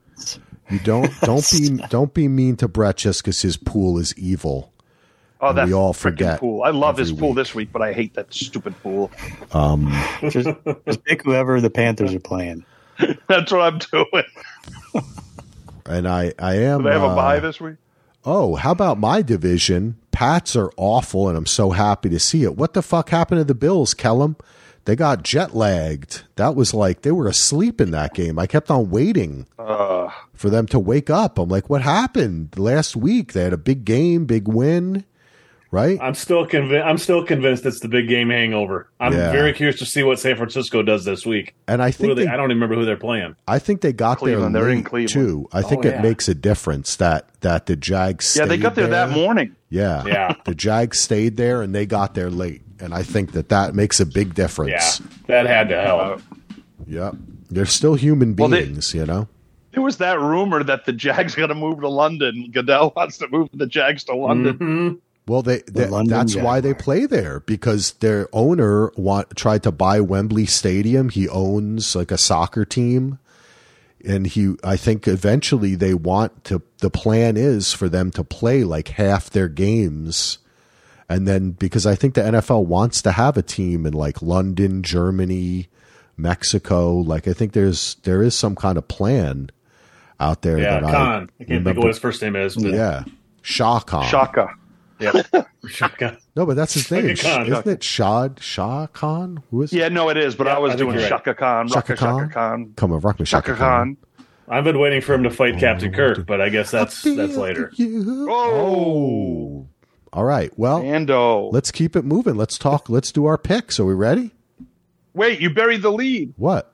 [0.70, 4.72] You don't don't be don't be mean to Brett just because his pool is evil.
[5.44, 6.62] Oh, And that we all freaking forget pool.
[6.62, 7.38] I love his pool week.
[7.38, 9.10] this week, but I hate that stupid pool.
[9.54, 9.92] Um,
[10.30, 10.48] just,
[10.86, 12.64] just pick whoever the Panthers are playing.
[13.28, 15.04] That's what I'm doing.
[15.86, 16.80] And I I am.
[16.80, 17.76] Do they have a uh, this week?
[18.24, 19.98] Oh, how about my division?
[20.12, 22.56] Pats are awful, and I'm so happy to see it.
[22.56, 24.36] What the fuck happened to the Bills, Kellum?
[24.86, 26.24] They got jet lagged.
[26.36, 28.38] That was like they were asleep in that game.
[28.40, 31.38] I kept on waiting Uh, for them to wake up.
[31.40, 33.34] I'm like, what happened last week?
[33.34, 35.04] They had a big game, big win,
[35.72, 35.98] right?
[36.02, 36.86] I'm still convinced.
[36.86, 38.90] I'm still convinced it's the big game hangover.
[39.00, 39.32] I'm Yeah.
[39.32, 41.56] very curious to see what San Francisco does this week.
[41.68, 43.36] And I think they, they, I don't even remember who they're playing.
[43.48, 44.54] I think they got Cleveland.
[44.54, 45.10] there They're in Cleveland.
[45.10, 45.50] too.
[45.54, 46.02] I think Oh, it yeah.
[46.02, 48.36] makes a difference that that the Jags.
[48.38, 49.56] yeah, they got there, that morning.
[49.70, 50.36] Yeah, Yeah.
[50.46, 54.00] The Jags stayed there and they got there late, and I think that that makes
[54.00, 55.00] a big difference.
[55.00, 56.22] Yeah, that had to help.
[56.88, 57.16] Yep.
[57.50, 59.28] They're still human Well, they- beings, you know?
[59.74, 62.50] There was that rumor that the Jags going to move to London.
[62.52, 64.58] Goodell wants to move the Jags to London.
[64.58, 64.98] Mhm.
[65.28, 69.72] Well, they, they London that's why they play there because their owner want, tried to
[69.72, 71.10] buy Wembley Stadium.
[71.10, 73.20] He owns like a soccer team
[74.06, 78.64] and he I think eventually they want to the plan is for them to play
[78.64, 80.40] like half their games
[81.10, 84.82] and then because I think the NFL wants to have a team in like London,
[84.82, 85.68] Germany,
[86.16, 89.50] Mexico, like I think there's there is some kind of plan
[90.20, 91.30] out there Yeah, that Khan.
[91.40, 92.56] I, I can't think of what his first name is.
[92.56, 93.04] But Yeah.
[93.42, 94.06] Shah Khan.
[95.02, 95.48] Shaka.
[95.68, 96.18] Shaka.
[96.36, 97.16] No, but that's his Shaka name.
[97.16, 97.48] Khan.
[97.48, 99.44] Isn't it Shad Shah Khan?
[99.52, 100.36] Who is Yeah, no, it is.
[100.36, 101.10] But Yeah, I was I doing you're right.
[101.10, 102.30] Shaka Khan, Shaka Shaka Shaka Khan?
[102.30, 103.98] Khan, Come on, rock me Shaka Khan.
[104.48, 107.38] I've been waiting for him to fight oh, Captain Kirk, but I guess that's that's
[107.38, 107.72] later.
[107.80, 109.66] Oh,
[110.12, 110.52] All right.
[110.58, 111.52] Well, Ando.
[111.54, 112.36] let's keep it moving.
[112.36, 112.90] Let's talk.
[112.90, 113.80] Let's do our picks.
[113.80, 114.32] Are we ready?
[115.14, 116.34] Wait, you buried the lead.
[116.36, 116.74] What?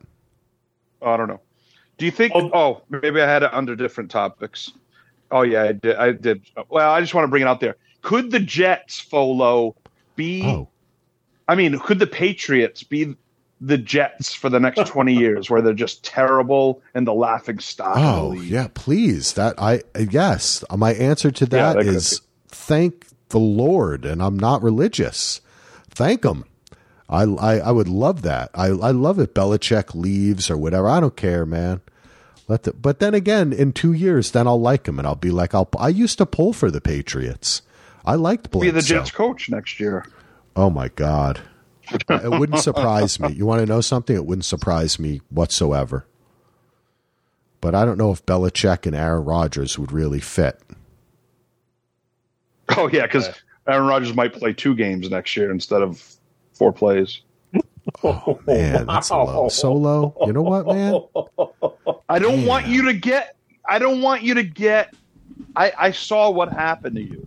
[1.03, 1.39] Oh, I don't know.
[1.99, 2.33] Do you think?
[2.35, 2.49] Oh.
[2.51, 4.71] Oh, maybe I had it under different topics.
[5.29, 5.95] Oh yeah, I did.
[5.97, 6.41] I did.
[6.69, 7.75] Well, I just want to bring it out there.
[8.07, 9.75] Could the Jets, Solo,
[10.15, 10.41] be?
[10.45, 10.69] Oh,
[11.45, 13.17] I mean, could the Patriots be
[13.59, 17.97] the Jets for the next twenty years, where they're just terrible and the laughing stock?
[17.97, 18.69] oh, yeah.
[18.73, 19.33] Please.
[19.33, 20.63] That I yes.
[20.73, 25.41] My answer to that that could is thank the Lord, and I'm not religious.
[25.89, 26.45] Thank him.
[27.09, 28.51] I, I I would love that.
[28.55, 29.35] I I love it.
[29.35, 30.87] Belichick leaves or whatever.
[30.87, 31.81] I don't care, man.
[32.47, 35.31] Let the, but then again, in two years, then I'll like him, and I'll be
[35.31, 35.67] like, I'll.
[35.77, 37.63] I used to pull for the Patriots.
[38.07, 40.05] I liked Be the Jets coach next year.
[40.55, 41.41] Oh my God.
[41.91, 43.33] it wouldn't surprise me.
[43.33, 44.15] You want to know something?
[44.15, 46.07] It wouldn't surprise me whatsoever.
[47.59, 50.59] But I don't know if Belichick and Aaron Rodgers would really fit.
[52.77, 53.29] Oh yeah, because
[53.67, 56.01] Aaron Rodgers might play two games next year instead of
[56.53, 57.21] four plays.
[58.03, 59.47] Oh Man, that's low.
[59.47, 60.13] So low.
[60.25, 61.99] You know what, man?
[62.09, 63.37] I don't want you to get.
[63.67, 64.93] I don't want you to get.
[65.55, 67.25] I, I saw what happened to you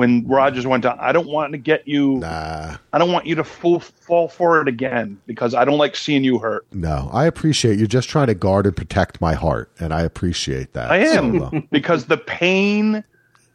[0.00, 0.96] when Rodgers went down.
[0.98, 2.16] I don't want to get you.
[2.20, 5.94] Nah, I don't want you to full, fall for it again because I don't like
[5.94, 6.64] seeing you hurt.
[6.72, 7.10] no.
[7.12, 10.90] I appreciate you just trying to guard and protect my heart, and I appreciate that.
[10.90, 11.62] I am Solo.
[11.70, 13.04] because the pain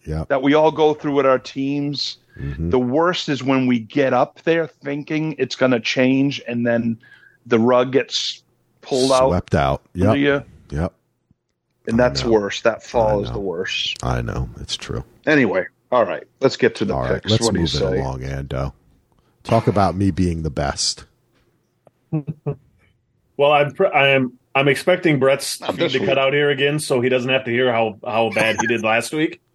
[0.06, 0.26] Yeah.
[0.30, 2.18] that we all go through with our teams.
[2.40, 2.70] Mhm.
[2.70, 7.00] The worst is when we get up there thinking it's going to change, and then
[7.48, 8.44] the rug gets
[8.82, 9.82] pulled out Swept out.
[9.96, 10.18] Yep.
[10.18, 10.94] you, Yep.
[11.88, 12.30] and I that's know.
[12.32, 12.62] worse.
[12.62, 13.98] That fall is the worst.
[14.04, 14.48] I know.
[14.60, 15.04] It's true.
[15.26, 17.22] Anyway, all right, let's get to the All right.
[17.22, 17.30] picks.
[17.30, 18.00] Let's what do you move it say?
[18.00, 18.74] along, Ando.
[19.44, 21.06] Talk about me being the best.
[23.38, 26.08] Well, I'm pr- I'm I'm expecting Brett's feed to week.
[26.08, 28.84] cut out here again, so he doesn't have to hear how how bad he did
[28.84, 29.42] last week.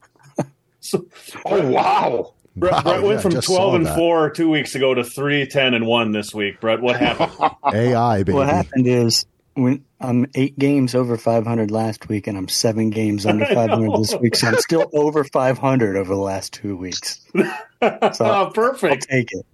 [0.80, 1.06] So
[1.44, 2.34] Oh wow!
[2.56, 3.94] Brett, Wow, Brett went yeah, from twelve and that.
[3.96, 6.60] four two weeks ago to three ten and one this week.
[6.60, 7.32] Brett, what happened?
[7.72, 8.32] AI, baby.
[8.32, 9.24] What happened is
[9.54, 14.14] when I'm eight games over 500 last week, and I'm seven games under 500 this
[14.16, 17.20] week, so I'm still over 500 over the last two weeks.
[17.82, 19.08] oh, I'll perfect.
[19.08, 19.46] take it.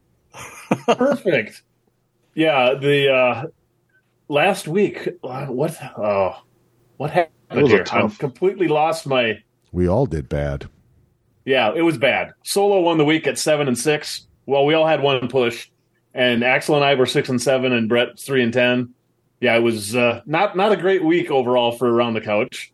[0.86, 1.62] Perfect.
[2.34, 3.44] Yeah, the uh
[4.28, 6.42] last week uh, what oh
[6.96, 7.84] what happened was a here?
[7.92, 9.42] I'm completely lost my
[9.72, 10.68] We all did bad.
[11.46, 12.32] Yeah, it was bad.
[12.42, 14.26] Solo won the week at seven and six.
[14.44, 15.70] Well, we all had one push,
[16.12, 18.94] and Axel and I were six and seven, and Brett three and ten.
[19.40, 22.72] Yeah, it was uh, not not a great week overall for around the couch.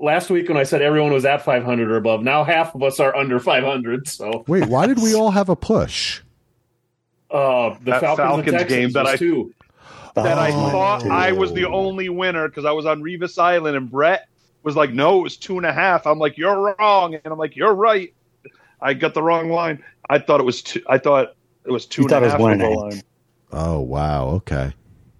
[0.00, 3.00] Last week when I said everyone was at 500 or above, now half of us
[3.00, 4.06] are under 500.
[4.06, 6.20] So Wait, why did we all have a push?
[7.30, 9.52] uh, the That Falcons, Falcons and game that I- two.
[10.14, 11.06] That I Oh, thought.
[11.06, 14.26] I was the only winner because I was on Revis Island, and Brett
[14.64, 17.38] was like, "No, it was two and a half." I'm like, "You're wrong," and I'm
[17.38, 18.12] like, "You're right."
[18.80, 19.82] I got the wrong line.
[20.10, 20.82] I thought it was two.
[20.88, 21.34] I thought
[21.64, 23.02] it was two You and a thought it was one and a line.
[23.52, 24.72] Oh wow, okay.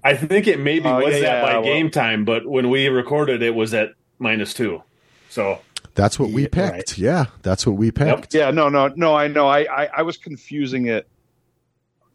[0.08, 2.88] I think it maybe Oh, was yeah, that by well- game time, but when we
[2.88, 4.82] recorded, it was at minus two.
[5.28, 5.60] So
[5.94, 6.72] That's what we Yeah, picked.
[6.72, 6.98] right.
[6.98, 8.32] Yeah, that's what we picked.
[8.32, 9.14] Yeah, no, no, no.
[9.14, 9.46] I know.
[9.48, 11.06] I, I, I was confusing it.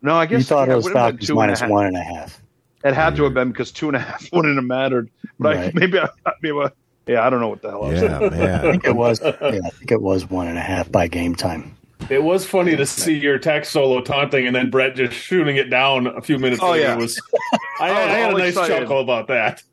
[0.01, 1.69] No, I guess You thought yeah, it was would Falcons two and a minus half.
[1.69, 2.41] one and a half.
[2.83, 3.35] It had to have mm.
[3.35, 5.09] been because two and a half wouldn't have mattered.
[5.39, 6.09] But I, maybe, I,
[6.41, 6.71] maybe, I,
[7.07, 7.83] yeah, I don't know what the hell.
[7.83, 8.17] I was Yeah,
[8.57, 9.21] I think it was.
[9.21, 11.77] Yeah, I think it was one and a half by game time.
[12.09, 15.69] It was funny to see your text solo taunting and then Brett just shooting it
[15.69, 16.83] down a few minutes Oh, later.
[16.83, 16.93] yeah.
[16.93, 17.21] It was
[17.79, 18.79] I, I I had a nice excited.
[18.79, 19.63] chuckle about that.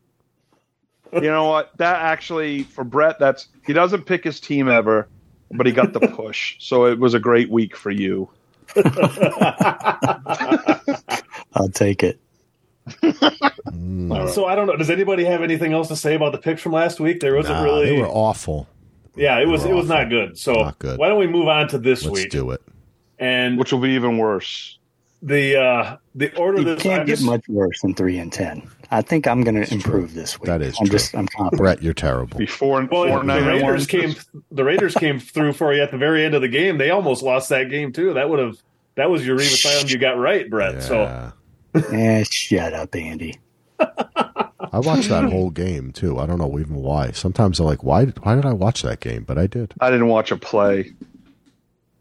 [1.12, 1.76] you know what?
[1.78, 5.09] That actually for Brett, that's he doesn't pick his team ever,
[5.51, 6.57] but he got the push.
[6.61, 8.28] so it was a great week for you.
[11.55, 12.20] I'll take it.
[12.87, 14.28] Mm.
[14.31, 14.76] So I don't know.
[14.76, 17.20] Does anybody have anything else to say about the picks from last week?
[17.20, 17.87] There wasn't Nah, really.
[17.87, 18.68] they were awful.
[19.16, 19.64] Yeah, it was.
[19.64, 20.38] It was not good.
[20.38, 20.98] So Not good.
[20.98, 22.11] why don't we move on to this week?
[22.12, 22.30] Let's week?
[22.30, 22.62] do it.
[23.18, 24.78] And Which will be even worse.
[25.22, 28.62] the uh the order You this can't get just- much worse than three and ten.
[28.92, 30.46] I think I'm going to improve this week.
[30.46, 30.98] That is I'm true.
[30.98, 31.14] just.
[31.14, 31.58] I'm confident.
[31.62, 32.36] Brett, you're terrible.
[32.38, 34.00] Before Well, four the nine and Raiders one.
[34.02, 34.14] came.
[34.50, 36.76] The Raiders came through for you at the very end of the game.
[36.78, 38.14] They almost lost that game too.
[38.14, 38.56] That would have.
[38.96, 40.82] That was your Revis Island you got right, Brett.
[40.82, 41.30] So Yeah.
[41.92, 43.38] Eh, shut up, Andy.
[44.72, 46.18] I watched that whole game too.
[46.18, 47.11] I don't know even why.
[47.11, 48.07] Sometimes I'm like, why?
[48.07, 49.24] Why did I watch that game?
[49.24, 49.74] But I did.
[49.81, 50.93] I didn't watch a play.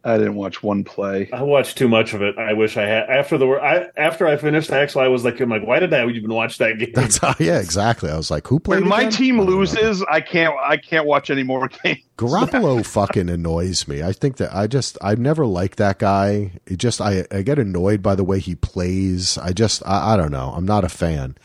[0.01, 1.29] I didn't watch one play.
[1.33, 2.37] I watched too much of it.
[2.37, 5.01] I wish I had after the I after I finished Axel.
[5.01, 6.91] I was like, I'm like, why did I even watch that game?
[6.93, 8.09] That's how, yeah, exactly.
[8.09, 8.79] I was like, who played?
[8.79, 9.11] When my again?
[9.11, 9.57] team I don't know.
[9.57, 10.55] loses, I can't.
[10.63, 11.99] I can't watch any more games.
[12.17, 14.01] Garoppolo fucking annoys me.
[14.01, 16.51] I think that I just I never liked that guy.
[16.65, 19.37] It just I I get annoyed by the way he plays.
[19.37, 20.53] I just I, I don't know.
[20.55, 21.35] I'm not a fan.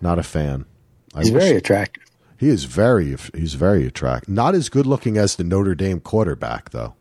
[0.00, 0.64] Not a fan.
[1.14, 2.02] I He's wish- very attractive.
[2.38, 4.28] he is very he's very attractive.
[4.32, 6.94] Not as good looking as the Notre Dame quarterback though.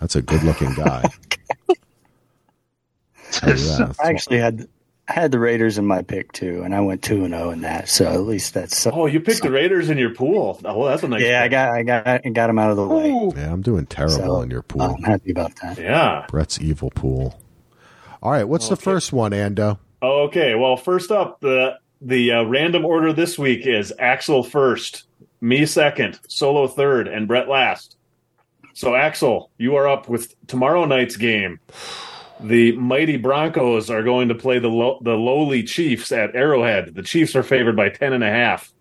[0.00, 1.04] That's a good looking guy.
[3.42, 3.94] Oh, Tell.
[4.02, 4.66] I actually had
[5.08, 7.60] I had the Raiders in my pick too, and I went two and zero in
[7.62, 7.88] that.
[7.88, 10.60] So at least that's some- Oh, you picked the Raiders in your pool.
[10.64, 11.22] Oh, that's a nice.
[11.22, 11.42] yeah.
[11.42, 13.10] I got I got I got them out of the way.
[13.10, 13.32] Ooh.
[13.36, 14.82] Yeah, I'm doing terrible So, in your pool.
[14.82, 15.78] I'm happy about that.
[15.78, 16.26] Yeah.
[16.28, 17.40] Brett's evil pool.
[18.22, 19.78] All right, what's the first one, Ando?
[20.02, 20.54] Okay.
[20.54, 25.04] Well, first up, the the uh, random order this week is Axel first,
[25.40, 27.96] me second, Solo third, and Brett last.
[28.74, 31.60] So, Axel, you are up with tomorrow night's game.
[32.38, 36.94] The mighty Broncos are going to play the lo- the lowly Chiefs at Arrowhead.
[36.94, 38.72] The Chiefs are favored by ten and a half.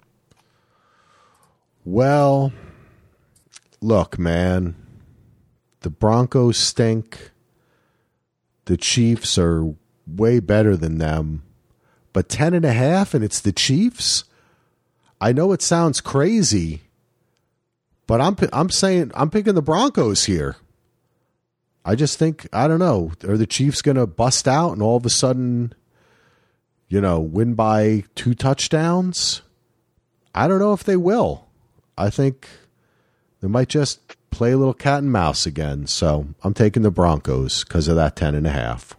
[1.83, 2.53] Well,
[3.81, 4.75] look, man.
[5.81, 7.31] The Broncos stink.
[8.65, 9.73] The Chiefs are
[10.05, 11.43] way better than them.
[12.13, 14.23] But ten and a half and a half and it's the Chiefs?
[15.21, 16.81] I know it sounds crazy,
[18.07, 20.55] but I'm I'm saying I'm picking the Broncos here.
[21.85, 23.11] I just think I don't know.
[23.27, 25.73] Are the Chiefs going to bust out and all of a sudden,
[26.87, 29.41] you know, win by two touchdowns?
[30.33, 31.47] I don't know if they will.
[31.97, 32.47] I think
[33.41, 35.87] they might just play a little cat and mouse again.
[35.87, 38.95] So I'm taking the Broncos because of that ten and a half.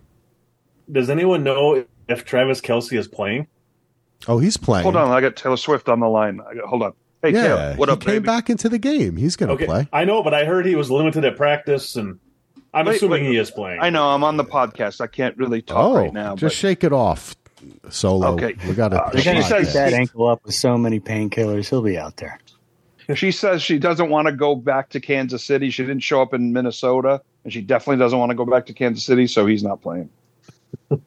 [0.90, 3.46] Does anyone know if Travis Kelce is playing?
[4.28, 4.82] Oh, he's playing.
[4.84, 6.40] Hold on, I got Taylor Swift on the line.
[6.46, 6.92] I got, hold on.
[7.22, 8.26] Hey, yeah, Taylor, what he up, came baby?
[8.26, 9.16] back into the game.
[9.16, 9.88] He's going to Okay, play.
[9.92, 12.18] I know, but I heard he was limited at practice, and
[12.74, 13.30] I'm Wait, assuming wait.
[13.32, 13.80] he is playing.
[13.80, 15.00] I know I'm on the podcast.
[15.00, 16.34] I can't really talk Oh, right now.
[16.36, 17.34] just but shake it off,
[17.88, 18.28] Solo.
[18.34, 18.54] Okay.
[18.66, 19.16] we got Uh, to.
[19.16, 21.68] They're gonna She keep says- that ankle up with so many painkillers.
[21.68, 22.38] He'll be out there.
[23.14, 25.70] she says she doesn't want to go back to Kansas City.
[25.70, 28.72] She didn't show up in Minnesota, and she definitely doesn't want to go back to
[28.72, 30.08] Kansas City, so he's not playing.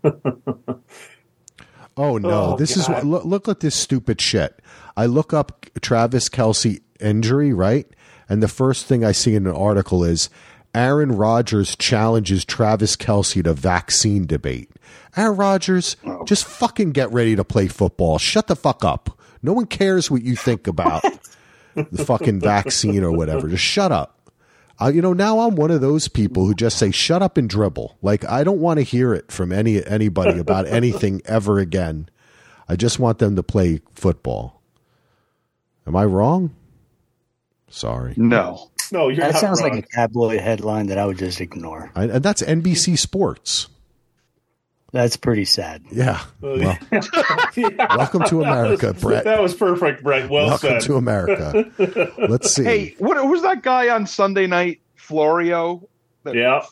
[1.95, 2.53] Oh no!
[2.53, 4.59] Oh, this is look, look at this stupid shit.
[4.97, 7.87] I look up Travis Kelce injury, right?
[8.27, 10.29] And the first thing I see in an article is
[10.73, 14.71] Aaron Rodgers challenges Travis Kelce to vaccine debate.
[15.15, 16.23] Aaron Rodgers, oh.
[16.25, 18.17] just fucking get ready to play football.
[18.17, 19.19] Shut the fuck up.
[19.43, 21.03] No one cares what you think about
[21.75, 23.47] the fucking vaccine or whatever.
[23.47, 24.22] Just shut up.
[24.83, 27.49] Uh, you know, now I'm one of those people who just say "shut up and
[27.49, 32.09] dribble." Like I don't want to hear it from any anybody about anything ever again.
[32.67, 34.61] I just want them to play football.
[35.87, 36.53] Am I wrong?
[37.69, 38.69] Sorry, No.
[38.91, 39.71] no, you're That not sounds wrong.
[39.71, 41.91] like a tabloid headline that I would just ignore.
[41.95, 43.67] I, and that's NBC Sports.
[44.93, 45.83] That's pretty sad.
[45.91, 46.21] Yeah.
[46.39, 46.77] Well, Yeah.
[47.97, 49.23] welcome to America, Brett.
[49.25, 50.29] That was perfect, Brett.
[50.29, 50.81] Well welcome said.
[50.83, 52.13] to America.
[52.29, 52.63] Let's see.
[52.63, 54.79] Hey, what who's that guy on Sunday night?
[54.95, 55.89] Florio.
[56.23, 56.63] That- yeah.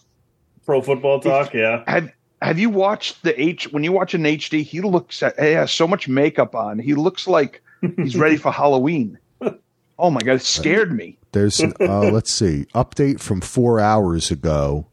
[0.65, 1.53] Pro football talk.
[1.55, 1.83] Yeah.
[1.87, 2.11] Have
[2.43, 3.71] Have you watched the H?
[3.73, 5.37] When you watch an HD, he looks at.
[5.39, 6.77] He has so much makeup on.
[6.77, 7.63] He looks like
[7.97, 9.17] he's ready for Halloween.
[9.99, 10.37] Oh my god!
[10.37, 11.19] It scared me.
[11.31, 14.87] There's uh, let's see update from four hours ago.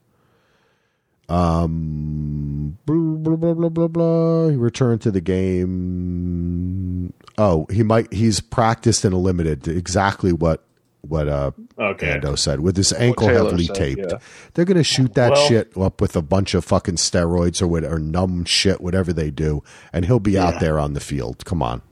[1.28, 4.48] Um, blah, blah blah blah blah blah.
[4.48, 7.12] He returned to the game.
[7.36, 8.12] Oh, he might.
[8.12, 9.68] He's practiced in a limited.
[9.68, 10.64] Exactly what
[11.02, 12.18] what uh Okay.
[12.18, 14.06] Ando said with his ankle heavily said, taped.
[14.10, 14.18] yeah.
[14.54, 17.84] They're gonna shoot that Well- shit up with a bunch of fucking steroids or what
[17.84, 19.62] or numb shit, whatever they do,
[19.92, 21.44] and he'll be out there on the field.
[21.44, 21.82] Come on.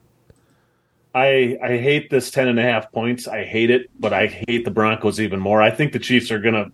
[1.15, 3.29] I I hate this ten and a half points.
[3.29, 5.63] I hate it, but I hate the Broncos even more.
[5.63, 6.73] I think the Chiefs are gonna.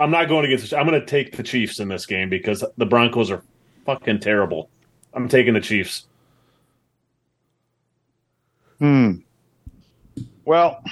[0.00, 0.70] I'm not going against.
[0.70, 3.42] The, I'm going to take the Chiefs in this game because the Broncos are
[3.86, 4.70] fucking terrible.
[5.12, 6.06] I'm taking the Chiefs.
[8.78, 9.18] Hmm.
[10.44, 10.82] Well,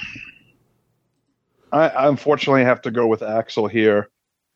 [1.71, 4.09] I, I unfortunately have to go with Axel here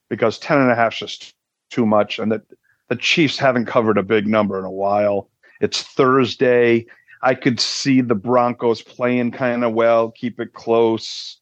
[0.09, 1.35] because ten and a half is just
[1.69, 2.43] too much, and that
[2.87, 5.29] the Chiefs haven't covered a big number in a while.
[5.59, 6.85] It's Thursday.
[7.21, 11.37] I could see the Broncos playing kind of well, keep it close.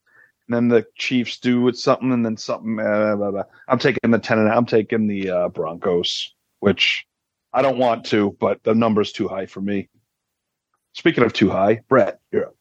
[0.47, 2.79] And then the Chiefs do it something, and then something.
[2.79, 3.43] Uh, blah, blah.
[3.67, 7.05] I'm taking the ten, and I'm taking the uh, Broncos, which
[7.53, 9.89] I don't want to, but the number's too high for me.
[10.93, 12.55] Speaking of too high, Brett, you're up.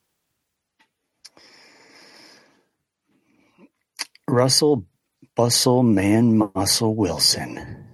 [4.28, 4.86] Russell
[5.34, 7.84] Bustle Man Muscle Wilson.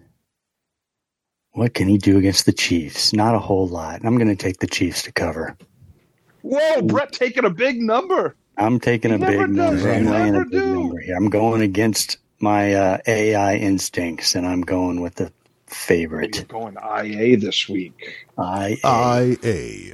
[1.52, 3.12] What can he do against the Chiefs?
[3.12, 4.04] Not a whole lot.
[4.04, 5.56] I'm going to take the Chiefs to cover.
[6.42, 8.36] Whoa, Brett taking a big number.
[8.56, 9.94] I'm taking He a big number.
[9.94, 10.74] He I'm laying a big do.
[10.74, 11.16] number here.
[11.16, 15.32] I'm going against my uh, AI instincts, and I'm going with the
[16.32, 16.46] You're favorite.
[16.48, 18.26] going IA this week.
[18.38, 19.92] I I A.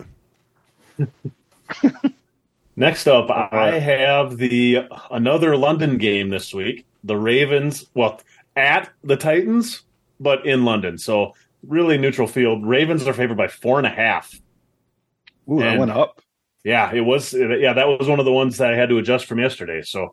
[2.77, 4.81] Next up, I have the
[5.11, 6.87] another London game this week.
[7.05, 8.21] The Ravens, well,
[8.55, 9.83] at the Titans,
[10.21, 10.99] but in London.
[10.99, 12.67] So really neutral field.
[12.67, 14.39] Ravens are favored by four and a half.
[15.51, 16.21] Ooh, that went up.
[16.67, 17.33] Yeah, it was.
[17.33, 19.83] Yeah, that was one of the ones that I had to adjust from yesterday.
[19.83, 20.13] So,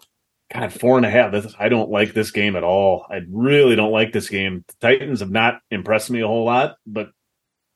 [0.53, 1.31] God, four and a half.
[1.31, 3.07] This, I don't like this game at all.
[3.09, 4.63] I really don't like this game.
[4.67, 7.09] The Titans have not impressed me a whole lot, but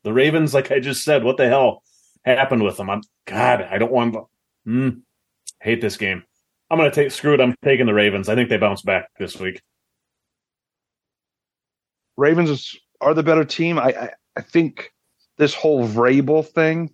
[0.04, 1.82] the Ravens, like I just said, what the hell
[2.24, 2.92] happened with them?
[2.92, 3.64] I'm God.
[3.64, 4.16] I don't want.
[4.68, 5.02] Mm,
[5.60, 6.22] hate this game.
[6.70, 7.10] I'm going to take.
[7.10, 7.42] Screw it.
[7.42, 8.30] I'm taking the Ravens.
[8.30, 9.60] I think they bounce back this week.
[12.16, 13.80] Ravens are the better team.
[13.80, 14.94] I, I I think
[15.40, 16.92] this whole Vrabel thing,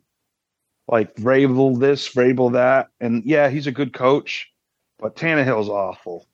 [0.87, 4.51] like Vrabel this, Vrabel that, and yeah, he's a good coach,
[4.99, 6.27] but Tannehill's awful.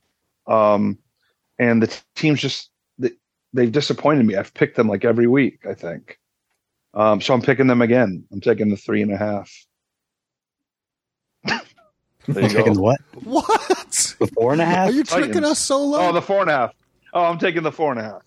[0.48, 0.98] Um,
[1.60, 3.12] and the team's just they,
[3.54, 4.36] they've disappointed me.
[4.36, 5.66] I've picked them like every week.
[5.70, 6.20] I think.
[6.94, 8.26] Um, so I'm picking them again.
[8.32, 9.52] I'm taking the three and a half.
[12.28, 12.82] there you taking go.
[12.82, 13.02] what?
[13.24, 14.16] What?
[14.20, 14.90] The four and a half?
[14.90, 15.52] Are you tricking Titans.
[15.52, 16.10] us so low?
[16.10, 16.74] Oh, the four and a half.
[17.14, 18.22] Oh, I'm taking the four and a half.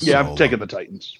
[0.00, 1.18] Yeah, I'm So taking the Titans.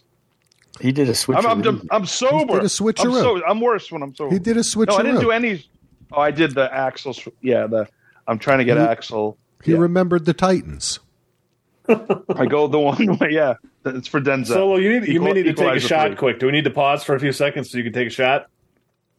[0.81, 1.39] He did a switch.
[1.39, 2.39] I'm, I'm, I'm sober.
[2.39, 4.33] He did a I'm, so, I'm worse when I'm sober.
[4.33, 4.89] He did a switch.
[4.89, 5.65] no, I didn't do any.
[6.11, 7.15] Oh, I did the Axel.
[7.41, 7.89] Yeah, the
[8.27, 9.37] I'm trying to get He- Axel.
[9.63, 9.79] He yeah.
[9.79, 10.99] remembered the Titans.
[11.89, 13.31] I go the one way.
[13.31, 13.55] Yeah,
[13.85, 14.47] it's for Denzel.
[14.49, 16.17] So you need you Equal- may need to take a shot three.
[16.17, 16.39] quick.
[16.41, 18.49] Do we need to pause for a few seconds so you can take a shot?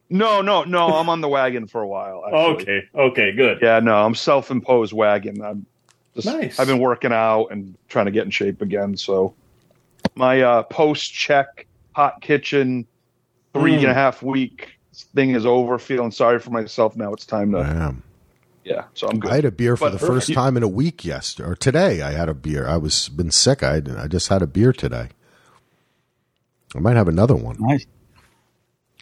[0.09, 0.95] no, no, no.
[0.95, 2.23] I'm on the wagon for a while.
[2.27, 2.53] actually.
[2.53, 2.81] Okay.
[2.95, 3.31] Okay.
[3.33, 3.59] Good.
[3.61, 5.41] Yeah, no, I'm self-imposed wagon.
[5.41, 5.65] I'm
[6.15, 6.27] just.
[6.27, 6.59] Nice.
[6.59, 8.95] I've been working out and trying to get in shape again.
[8.97, 9.33] So
[10.15, 12.85] my uh, post-check hot kitchen
[13.53, 13.77] three Mm.
[13.79, 14.71] and a half week
[15.15, 15.77] thing is over.
[15.79, 17.13] Feeling sorry for myself now.
[17.13, 17.59] It's time to.
[17.63, 18.03] Damn.
[18.63, 19.29] Yeah, so I'm good.
[19.31, 21.55] I had a beer for But the first you- time in a week yesterday, or
[21.55, 22.01] today.
[22.01, 22.65] I had a beer.
[22.67, 23.61] I was been sick.
[23.61, 25.09] I I just had a beer today.
[26.75, 27.85] I might have another one Nice.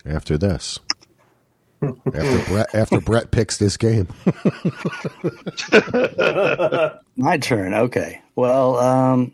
[0.05, 0.79] after this.
[1.83, 4.07] after Brett, after Brett picks this game,
[7.15, 7.73] My turn.
[7.73, 8.21] Okay.
[8.35, 9.33] Well, um,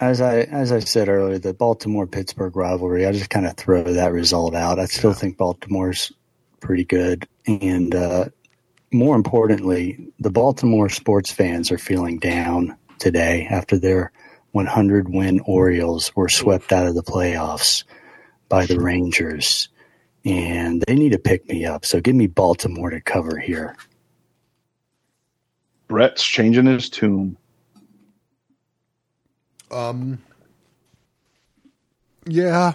[0.00, 3.06] as I as I said earlier, the Baltimore Pittsburgh rivalry.
[3.06, 4.78] I just kind of throw that result out.
[4.78, 6.12] I still think Baltimore's
[6.60, 8.26] pretty good, and uh,
[8.92, 14.12] more importantly, the Baltimore sports fans are feeling down today after their
[14.52, 17.84] 100 win Orioles were swept out of the playoffs
[18.48, 19.68] by the Rangers,
[20.24, 21.84] and they need to pick me up.
[21.84, 23.76] So give me Baltimore to cover here.
[25.88, 27.36] Brett's changing his tune.
[29.70, 30.22] Um,
[32.26, 32.74] yeah,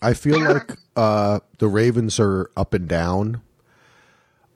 [0.00, 3.42] I feel like uh, the Ravens are up and down.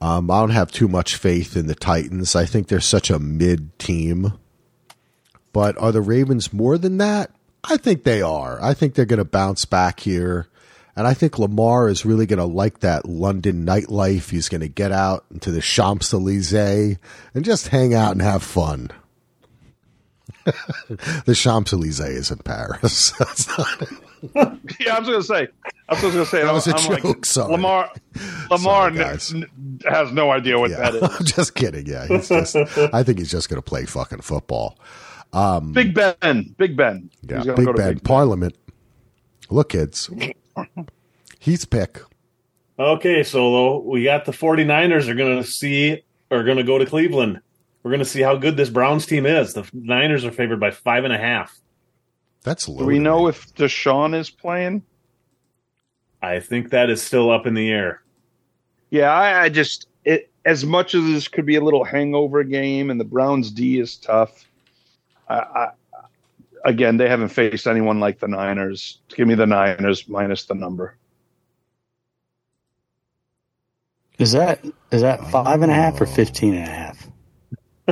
[0.00, 2.34] Um, I don't have too much faith in the Titans.
[2.34, 4.32] I think they're such a mid team.
[5.52, 7.32] But are the Ravens more than that?
[7.64, 8.58] I think they are.
[8.62, 10.46] I think they're going to bounce back here.
[10.96, 14.30] And I think Lamar is really going to like that London nightlife.
[14.30, 16.98] He's going to get out into the Champs Elysees
[17.34, 18.90] and just hang out and have fun.
[21.24, 23.12] the Champs Elysees is in Paris.
[23.18, 23.88] That's not-
[24.80, 25.48] Yeah, I was going to say.
[25.88, 26.42] I was going to say.
[26.42, 27.52] That was a I'm joke, Like, sorry.
[27.52, 27.90] Lamar.
[28.50, 31.86] Lamar Sorry, n- n- has no idea what yeah, that I'm just kidding.
[31.86, 32.54] Yeah, he's just.
[32.54, 34.78] I think he's just going to play fucking football.
[35.32, 36.54] Um, Big Ben.
[36.58, 37.08] Big Ben.
[37.22, 38.56] Yeah, He's gonna Big go to Ben, Parliament.
[39.48, 40.10] Look, kids,
[41.38, 42.00] he's pick.
[42.78, 46.84] Okay, so we got the 49ers are going to see are going to go to
[46.86, 47.40] Cleveland.
[47.82, 49.54] We're going to see how good this Browns team is.
[49.54, 51.58] The Niners are favored by five and a half.
[52.42, 52.78] That's low.
[52.78, 54.82] Do we know if Deshaun is playing?
[56.22, 58.02] I think that is still up in the air.
[58.90, 62.90] Yeah, I, I just it as much as this could be a little hangover game,
[62.90, 64.46] and the Browns D is tough.
[65.28, 65.68] I, I,
[66.64, 68.98] again, they haven't faced anyone like the Niners.
[69.08, 70.96] Give me the Niners minus the number.
[74.18, 77.09] Is that is that five and a half or fifteen and a half?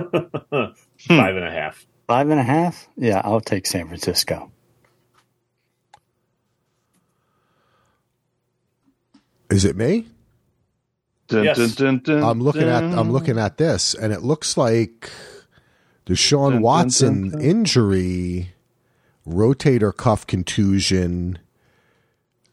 [0.01, 1.17] Hmm.
[1.17, 1.87] Five and a half.
[2.07, 2.89] Five and a half?
[2.97, 4.51] Yeah, I'll take San Francisco.
[9.51, 10.07] Is it me?
[11.29, 11.57] Dun, Yes.
[11.59, 12.83] dun, dun, dun, I'm looking at.
[12.83, 15.11] I'm looking at this, and it looks like
[16.07, 17.41] the Deshaun dun, Watson dun.
[17.41, 18.55] injury,
[19.27, 21.39] rotator cuff contusion.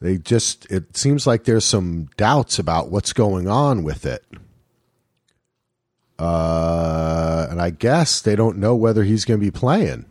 [0.01, 4.25] They just it seems like there's some doubts about what's going on with it.
[6.17, 10.05] Uh, and I guess they don't know whether he's going to be playing.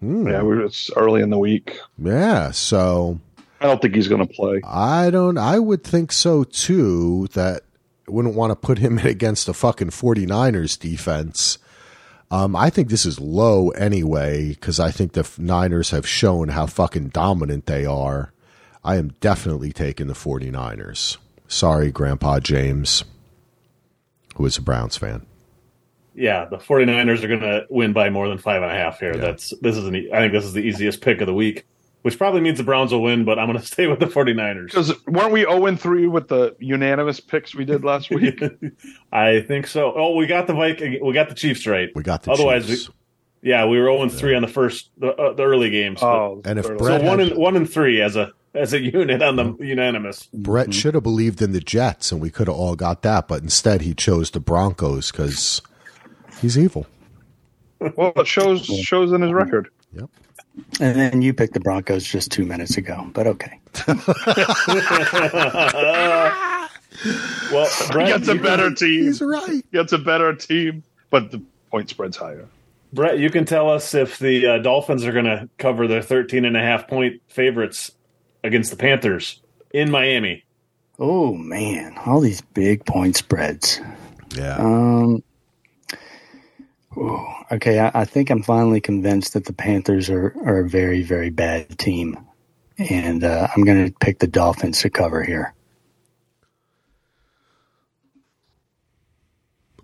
[0.00, 0.28] Hmm.
[0.28, 1.78] Yeah, we're, it's early in the week.
[1.98, 3.20] Yeah, so
[3.60, 4.62] I don't think he's going to play.
[4.64, 5.36] I don't.
[5.36, 7.28] I would think so too.
[7.34, 7.62] That
[8.08, 11.58] wouldn't want to put him in against the fucking 49ers defense.
[12.30, 16.66] Um, I think this is low anyway because I think the Niners have shown how
[16.66, 18.32] fucking dominant they are.
[18.84, 21.16] I am definitely taking the 49ers.
[21.48, 23.04] Sorry, Grandpa James,
[24.40, 25.26] who is a Browns fan.
[26.14, 29.14] Yeah, the 49ers are going to win by more than five and a half here.
[29.14, 29.20] Yeah.
[29.20, 31.66] That's this is an, I think this is the easiest pick of the week,
[32.02, 34.66] which probably means the Browns will win, but I'm going to stay with the 49ers.
[34.66, 38.42] Because weren't we 0 3 with the unanimous picks we did last week?
[39.12, 39.92] I think so.
[39.94, 41.90] Oh, we got the Viking, we got the Chiefs right.
[41.94, 42.90] We got the Otherwise, Chiefs.
[43.42, 46.00] Yeah, we were 0 3 on the first the, uh, the early games.
[46.00, 48.72] but- oh, And if Brett so one had- and one and three as a as
[48.72, 49.62] a unit on the mm-hmm.
[49.62, 50.28] unanimous.
[50.32, 50.72] Brett mm-hmm.
[50.72, 53.82] should have believed in the Jets, and we could have all got that, but instead
[53.82, 55.62] he chose the Broncos because
[56.40, 56.86] he's evil.
[57.96, 59.38] well, it shows shows in his mm-hmm.
[59.38, 59.68] record.
[59.92, 60.10] Yep.
[60.80, 63.60] And then you picked the Broncos just two minutes ago, but okay.
[67.52, 69.04] Well, Brett, Gets a better can, team.
[69.04, 69.64] He's right.
[69.72, 72.46] Gets a better team, but the point spread's higher.
[72.92, 76.44] Brett, you can tell us if the uh, Dolphins are going to cover their 13
[76.44, 77.92] and a half point favorites
[78.44, 79.40] against the Panthers
[79.72, 80.44] in Miami.
[80.98, 83.80] Oh man, all these big point spreads.
[84.36, 84.56] Yeah.
[84.58, 85.22] Um.
[86.96, 91.02] ooh, okay, I, I think I'm finally convinced that the Panthers are, are a very,
[91.02, 92.18] very bad team,
[92.78, 95.54] and uh, I'm going to pick the Dolphins to cover here.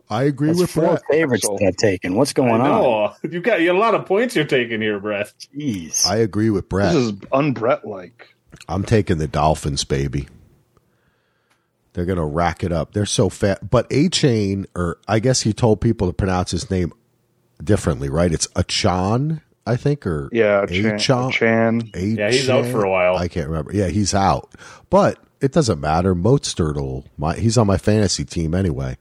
[0.09, 1.03] I agree That's with four Brett.
[1.11, 2.15] favorites So- that I've taken.
[2.15, 2.61] What's going on?
[2.61, 5.33] No, you got you got a lot of points you're taking here, Brett.
[5.57, 6.07] Jeez.
[6.07, 6.93] I agree with Brett.
[6.95, 8.33] This is unBrett like.
[8.69, 10.29] I'm taking the Dolphins, baby.
[11.93, 12.93] They're going to rack it up.
[12.93, 13.71] They're so fat.
[13.71, 16.93] But Achane, or I guess he told people to pronounce his name
[17.63, 18.33] differently, right?
[18.33, 20.87] It's Achan, I think, or Yeah, Chan.
[20.87, 21.31] Achan.
[21.31, 21.91] Chan.
[21.95, 23.17] Yeah, he's out for a while.
[23.17, 23.75] I can't remember.
[23.75, 24.53] Yeah, he's out.
[24.91, 26.15] But it doesn't matter.
[26.15, 28.99] Mostert my he's on my fantasy team anyway.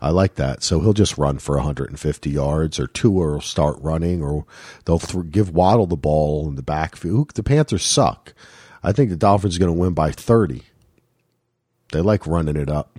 [0.00, 0.62] I like that.
[0.62, 4.46] So he'll just run for 150 yards, or two will start running, or
[4.84, 7.34] they'll th- give Waddle the ball in the backfield.
[7.34, 8.32] The Panthers suck.
[8.82, 10.62] I think the Dolphins are going to win by 30.
[11.92, 12.98] They like running it up.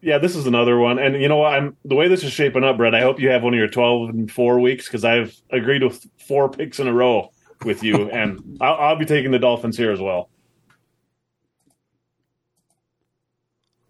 [0.00, 1.54] Yeah, this is another one, and you know what?
[1.54, 2.94] I'm the way this is shaping up, Brett.
[2.94, 6.04] I hope you have one of your 12 and four weeks because I've agreed with
[6.18, 7.30] four picks in a row
[7.64, 10.28] with you, and I'll, I'll be taking the Dolphins here as well.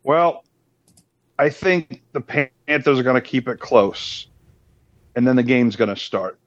[0.02, 0.44] Well,
[1.38, 4.26] I think the Panthers are going to keep it close,
[5.16, 6.38] and then the game's going to start,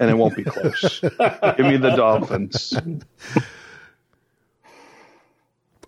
[0.00, 1.00] and it won't be close.
[1.00, 2.76] Give me the Dolphins.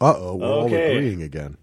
[0.00, 1.56] Uh oh, we're all agreeing again.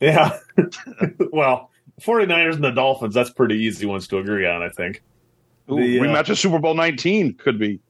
[0.00, 0.38] Yeah.
[1.32, 5.02] well, 49ers and the Dolphins, that's pretty easy ones to agree on, I think.
[5.70, 7.80] Ooh, The, uh, of Super Bowl 19 could be.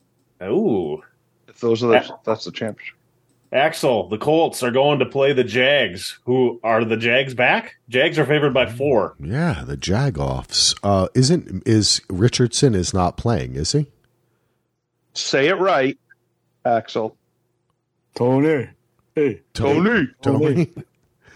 [0.43, 1.03] Ooh.
[1.49, 2.97] If those are the, that's the championship.
[3.53, 6.19] Axel, the Colts are going to play the Jags.
[6.25, 7.77] Who are the Jags back?
[7.89, 9.17] Jags are favored by four.
[9.19, 10.79] Yeah, the Jagoffs.
[10.85, 13.57] Uh, isn't is Richardson is not playing?
[13.57, 13.89] Is he?
[15.15, 15.99] Say it right,
[16.65, 17.17] Axel.
[18.15, 18.69] Tony.
[19.15, 19.43] Hey.
[19.55, 20.09] Tony.
[20.23, 20.71] Tony.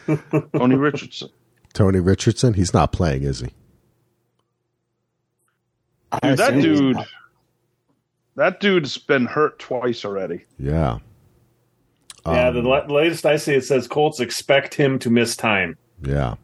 [0.56, 1.28] Tony Richardson.
[1.72, 2.54] Tony Richardson.
[2.54, 3.48] He's not playing, is he?
[6.22, 6.96] Dude, that dude.
[8.36, 10.44] That dude's been hurt twice already.
[10.58, 10.98] Yeah.
[12.26, 15.76] yeah, Um, the la- latest I see it says Colts expect him to miss time.
[16.02, 16.34] Yeah.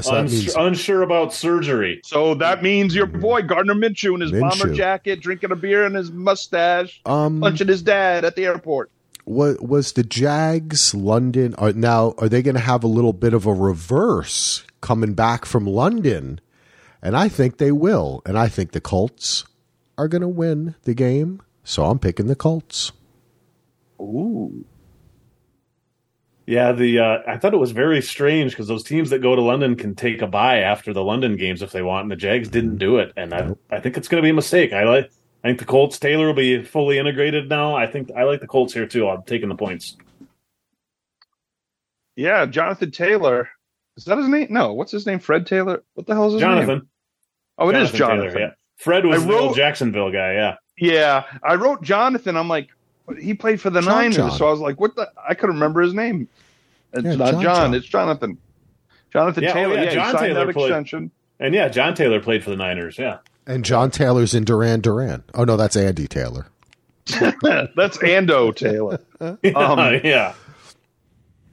[0.00, 2.02] So Uns- means unsure about surgery.
[2.04, 5.96] So that means your boy Gardner Minshew in his bomber jacket, drinking a beer and
[5.96, 8.90] his mustache, um punching his dad at the airport.
[9.26, 13.34] Was was the Jags London are now are they going to have a little bit
[13.34, 16.40] of a reverse coming back from London?
[17.02, 18.22] And I think they will.
[18.24, 19.44] And I think the Colts
[19.98, 21.42] are going to win the game.
[21.62, 22.92] So I'm picking the Colts.
[24.00, 24.64] Ooh.
[26.46, 29.42] Yeah, the uh, I thought it was very strange because those teams that go to
[29.42, 32.48] London can take a bye after the London games if they want, and the Jags
[32.48, 34.72] didn't do it, and I, I think it's going to be a mistake.
[34.72, 35.10] I like
[35.44, 37.76] I think the Colts Taylor will be fully integrated now.
[37.76, 39.08] I think I like the Colts here too.
[39.08, 39.96] I'm taking the points.
[42.16, 43.48] Yeah, Jonathan Taylor.
[43.96, 44.48] Is that his name?
[44.50, 45.18] No, what's his name?
[45.18, 45.82] Fred Taylor?
[45.94, 46.50] What the hell's his name?
[46.52, 46.88] Jonathan.
[47.58, 48.40] Oh, it is Taylor, Jonathan.
[48.40, 48.50] yeah.
[48.76, 50.34] Fred was I the old Jacksonville guy.
[50.34, 50.56] Yeah.
[50.78, 52.36] Yeah, I wrote Jonathan.
[52.36, 52.68] I'm like,
[53.18, 54.30] he played for the John Niners, John.
[54.32, 55.10] so I was like, what the?
[55.26, 56.28] I couldn't remember his name.
[56.92, 57.74] It's Yeah, not John John, John.
[57.74, 58.38] It's Jonathan.
[59.10, 59.74] Jonathan Yeah, oh, Taylor.
[59.76, 61.10] yeah, Yeah, John he signed Taylor that played- extension.
[61.40, 62.98] And yeah, John Taylor played for the Niners.
[62.98, 63.18] Yeah.
[63.46, 65.22] And John Taylor's in Duran Duran.
[65.34, 66.46] Oh no, that's Andy Taylor.
[67.06, 68.98] That's Ando Taylor.
[69.54, 70.34] Um, yeah.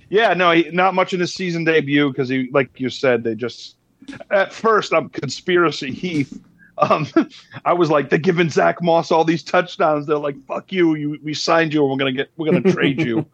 [0.10, 3.36] Yeah, no, he, not much in his season debut because he, like you said, they
[3.36, 3.78] just
[4.32, 6.39] at first I'm conspiracy Heath.
[6.78, 7.08] Um,
[7.66, 10.08] I was like, they're giving Zack Moss all these touchdowns.
[10.08, 10.96] They're like, fuck you.
[10.96, 13.26] you we signed you and we're gonna get we're gonna trade you.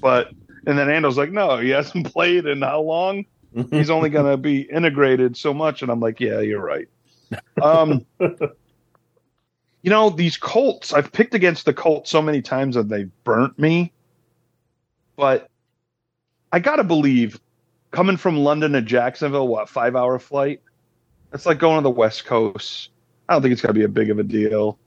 [0.00, 0.30] But
[0.66, 3.24] and then Ando's like, no, he hasn't played in how long?
[3.70, 5.82] He's only gonna be integrated so much.
[5.82, 6.88] And I'm like, yeah, you're right.
[7.62, 8.06] Um
[9.82, 13.58] you know, these Colts, I've picked against the Colts so many times that they've burnt
[13.58, 13.92] me.
[15.16, 15.48] But
[16.52, 17.40] I gotta believe
[17.92, 20.60] coming from London to Jacksonville, what, five hour flight?
[21.32, 22.90] It's like going to the West Coast.
[23.28, 24.78] I don't think it's gonna be a big of a deal.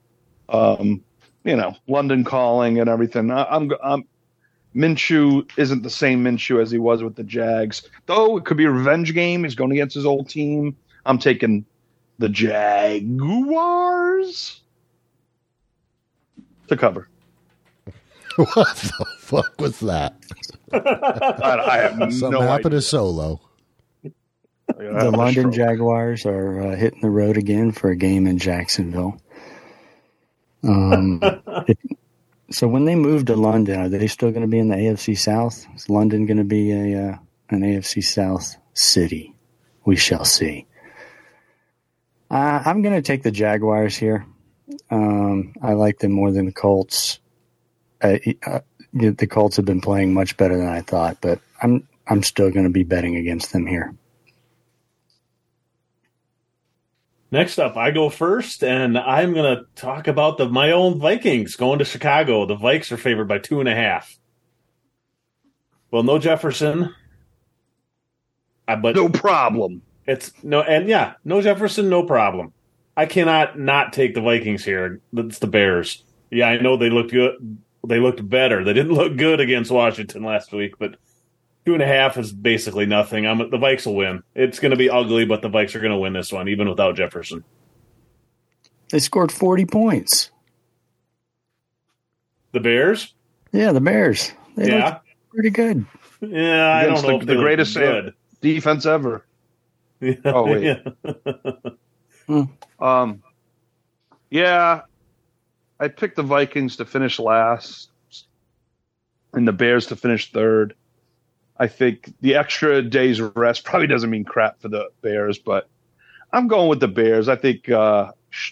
[0.49, 1.03] Um,
[1.43, 3.31] you know, London calling and everything.
[3.31, 4.03] I, I'm I'm
[4.75, 7.87] Minshew isn't the same Minshew as he was with the Jags.
[8.05, 9.43] Though it could be a revenge game.
[9.43, 10.75] He's going against his old team.
[11.05, 11.65] I'm taking
[12.19, 12.29] the
[13.29, 14.61] Jaguars
[16.67, 17.07] to cover.
[18.35, 20.15] what the fuck was that?
[20.71, 20.77] I,
[21.67, 22.79] I have Something no happened idea.
[22.79, 23.41] to Solo.
[24.77, 25.53] The London stroke.
[25.55, 29.19] Jaguars are uh, hitting the road again for a game in Jacksonville.
[30.63, 31.19] Um,
[31.67, 31.79] it-
[32.51, 35.15] so when they move to London, are they still going to be in the AFC
[35.17, 35.67] South?
[35.75, 37.17] Is London going to be a uh,
[37.49, 39.35] an AFC South city?
[39.85, 40.65] We shall see.
[42.29, 44.25] Uh, I'm going to take the Jaguars here.
[44.91, 47.19] Um, I like them more than the Colts.
[48.01, 48.59] Uh, uh,
[48.93, 52.65] the Colts have been playing much better than I thought, but I'm I'm still going
[52.65, 53.93] to be betting against them here.
[57.31, 61.55] Next up, I go first, and I'm going to talk about the my own Vikings
[61.55, 62.45] going to Chicago.
[62.45, 64.17] The Vikes are favored by two and a half.
[65.91, 66.95] Well, no Jefferson,
[68.67, 69.83] uh, but No problem.
[70.07, 72.53] It's no, and yeah, no Jefferson, no problem.
[72.97, 74.99] I cannot not take the Vikings here.
[75.13, 76.03] It's the Bears.
[76.31, 77.57] Yeah, I know they looked good.
[77.87, 78.63] They looked better.
[78.63, 80.95] They didn't look good against Washington last week, but
[81.65, 83.25] two and a half is basically nothing.
[83.25, 84.23] I'm the Vikes will win.
[84.35, 86.67] It's going to be ugly, but the Vikes are going to win this one, even
[86.67, 87.43] without Jefferson.
[88.91, 90.31] They scored 40 points.
[92.51, 93.13] The Bears,
[93.51, 94.31] Yeah, the Bears.
[94.55, 95.85] They yeah, pretty good.
[96.21, 96.73] yeah.
[96.75, 98.13] I don't know the- if the greatest good.
[98.41, 99.25] Defense ever.
[100.25, 100.79] Oh, wait.
[102.27, 102.45] Yeah.
[102.79, 103.23] Um,
[104.29, 104.81] yeah,
[105.79, 107.89] I picked the Vikings to finish last
[109.33, 110.75] and the Bears to finish third.
[111.57, 115.67] I think the extra day's rest probably doesn't mean crap for the Bears, but
[116.31, 117.27] I'm going with the Bears.
[117.27, 118.11] I think uh,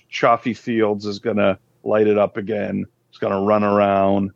[0.09, 2.85] Chaffee Fields is going to light it up again.
[3.09, 4.31] He's going to run around,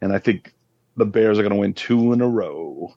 [0.00, 0.52] and I think
[0.96, 2.94] the Bears are going to win two in a row.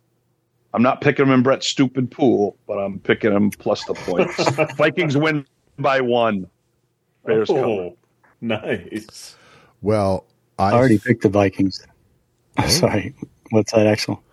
[0.74, 4.44] I'm not picking them in Brett's stupid pool, but I'm picking them plus the points.
[4.76, 5.46] Vikings win
[5.78, 6.48] by one.
[7.26, 7.60] Bears cover.
[7.64, 7.98] Oh,
[8.42, 9.36] nice.
[9.82, 10.26] Well,
[10.58, 11.86] I, I already picked the Vikings.
[12.68, 13.14] Sorry.
[13.52, 14.24] What's that, Axel?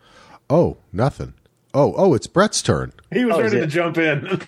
[0.49, 1.35] Oh, nothing.
[1.75, 2.93] Oh, oh, it's Brett's turn.
[3.13, 4.27] He was Oh, ready to jump in.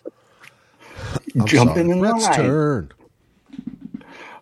[1.39, 1.91] I'm Jumping sorry.
[1.91, 2.35] in Brett's line.
[2.37, 2.93] turn.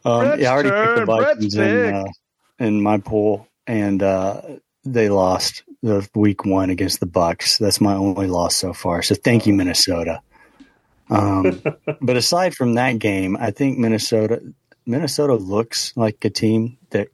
[0.04, 1.06] Um, Brett's yeah, I already picked the turn.
[1.06, 2.04] Brett's Vikings in, uh,
[2.58, 4.40] in my pool, and uh,
[4.84, 7.58] they lost the week one against the Bucks.
[7.58, 9.02] That's my only loss so far.
[9.02, 10.20] So thank you, Minnesota.
[11.08, 11.62] Um,
[12.00, 14.42] but aside from that game, I think Minnesota
[14.86, 17.08] Minnesota looks like a team that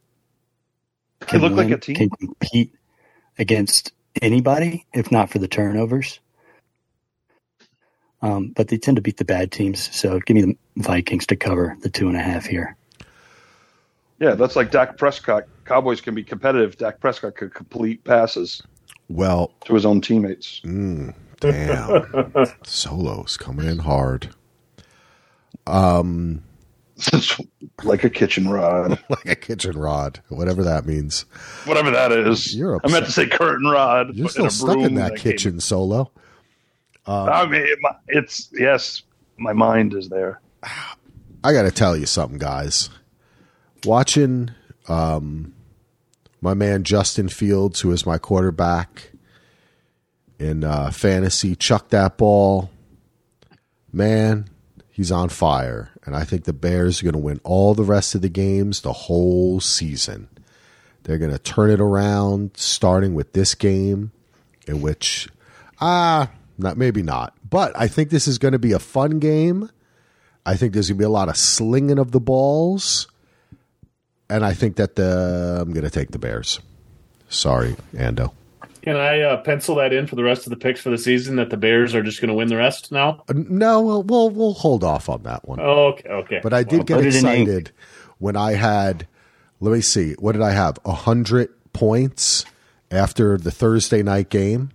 [1.21, 1.97] can look like a team.
[1.97, 2.75] can compete
[3.39, 3.93] against
[4.23, 6.21] anybody, if not for the turnovers.
[8.23, 9.95] Um, but they tend to beat the bad teams.
[9.95, 12.77] So give me the Vikings to cover the two and a half here.
[14.19, 15.45] Yeah, that's like Dak Prescott.
[15.67, 16.77] Cowboys can be competitive.
[16.79, 18.63] Dak Prescott could complete passes
[19.09, 20.61] Well, to his own teammates.
[20.65, 22.47] mm, damn.
[22.65, 24.31] Solo's coming in hard.
[25.67, 26.43] Um,
[27.85, 28.99] like a kitchen rod.
[29.11, 31.25] like a kitchen rod, whatever that means.
[31.65, 32.55] Whatever that is.
[32.55, 34.15] You're I meant to say curtain rod.
[34.15, 36.11] You're but still a stuck in broom that came- kitchen, Solo.
[37.09, 37.65] I mean,
[38.09, 39.03] it's, yes,
[39.37, 40.41] my mind is there.
[41.45, 42.91] I got to tell you something, guys.
[43.85, 44.51] Watching
[44.89, 45.55] um,
[46.47, 49.11] my man Justin Fields, who is my quarterback
[50.39, 52.71] in uh, fantasy, chuck that ball.
[53.93, 54.49] Man,
[54.89, 55.91] he's on fire.
[56.05, 58.83] And I think the Bears are going to win all the rest of the games
[58.83, 60.29] the whole season.
[61.03, 64.13] They're going to turn it around, starting with this game,
[64.69, 65.29] in which,
[65.81, 67.35] ah, not maybe not.
[67.51, 69.69] But I think this is going to be a fun game.
[70.45, 73.09] I think there's going to be a lot of slinging of the balls.
[74.29, 76.61] And I think that the I'm going to take the Bears.
[77.29, 78.33] Sorry, Ando.
[78.83, 81.37] Can I uh, pencil that in for the rest of the picks for the season
[81.37, 83.23] that the Bears are just going to win the rest now?
[83.29, 85.59] Uh, No, we'll, we'll we'll hold off on that one.
[85.61, 86.41] Oh, okay, okay.
[86.43, 87.49] But I did Well, get put it in ink.
[87.49, 87.71] excited
[88.19, 89.07] when I had.
[89.59, 90.13] Let me see.
[90.19, 90.79] What did I have?
[90.85, 92.45] A hundred points
[92.91, 94.71] after the Thursday night game.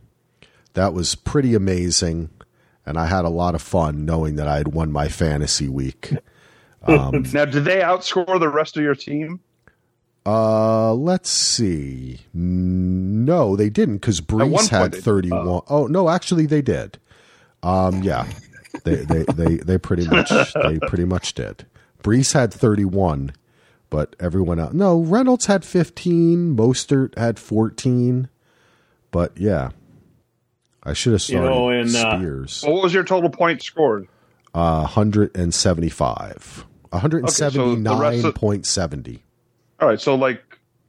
[0.74, 2.30] That was pretty amazing,
[2.86, 6.14] and I had a lot of fun knowing that I had won my fantasy week.
[6.84, 9.40] Um, Now, did they outscore the rest of your team?
[10.26, 12.20] uh, let's see.
[12.34, 15.04] No, they didn't because point had did.
[15.04, 15.62] 31.
[15.68, 17.00] Oh, no, actually they did.
[17.64, 18.28] Um, yeah,
[18.84, 20.30] they, they, they, they pretty much,
[20.64, 21.66] they pretty much did.
[22.04, 23.34] Breece had 31,
[23.90, 28.30] but everyone else, no, Reynolds had 15, Mostert had 14,
[29.12, 29.70] but yeah,
[30.84, 32.64] I should have You started know, and, uh, Spears.
[32.66, 34.08] What was your total points scored?
[34.54, 36.30] Uh, 175.
[36.32, 39.20] rest of- 179.70.
[39.80, 40.42] All right, so like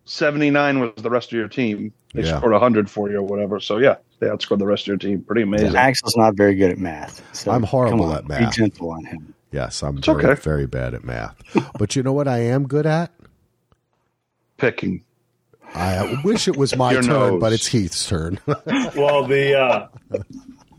[0.04, 1.92] 79 was the rest of your team.
[2.14, 2.36] They Yeah.
[2.38, 3.58] scored 100 for you or whatever.
[3.60, 5.22] So, yeah, they outscored the rest of your team.
[5.22, 5.74] Pretty amazing.
[5.76, 7.22] Axel's not very good at math.
[7.34, 8.54] So I'm horrible come on, at math.
[8.54, 9.34] Be gentle on him.
[9.50, 10.40] Yes, I'm very, okay.
[10.40, 11.36] very bad at math.
[11.78, 13.10] But you know what I am good at?
[14.58, 15.02] Picking.
[15.74, 17.40] I wish it was my turn, nose.
[17.40, 18.38] but it's Heath's turn.
[18.94, 19.88] Well, the uh,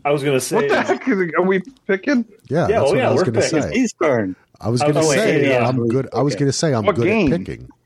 [0.04, 1.30] I was going to say What the heck is?
[1.36, 2.24] Are we picking?
[2.48, 3.62] yeah, Yeah, that's oh, what yeah, I was we're going to picking.
[3.62, 3.72] say.
[3.80, 4.36] He's turn.
[4.60, 5.66] I was going to was say say, yeah.
[5.68, 6.08] I'm good.
[6.14, 7.32] I was going to say I'm What good game?
[7.32, 7.68] at picking.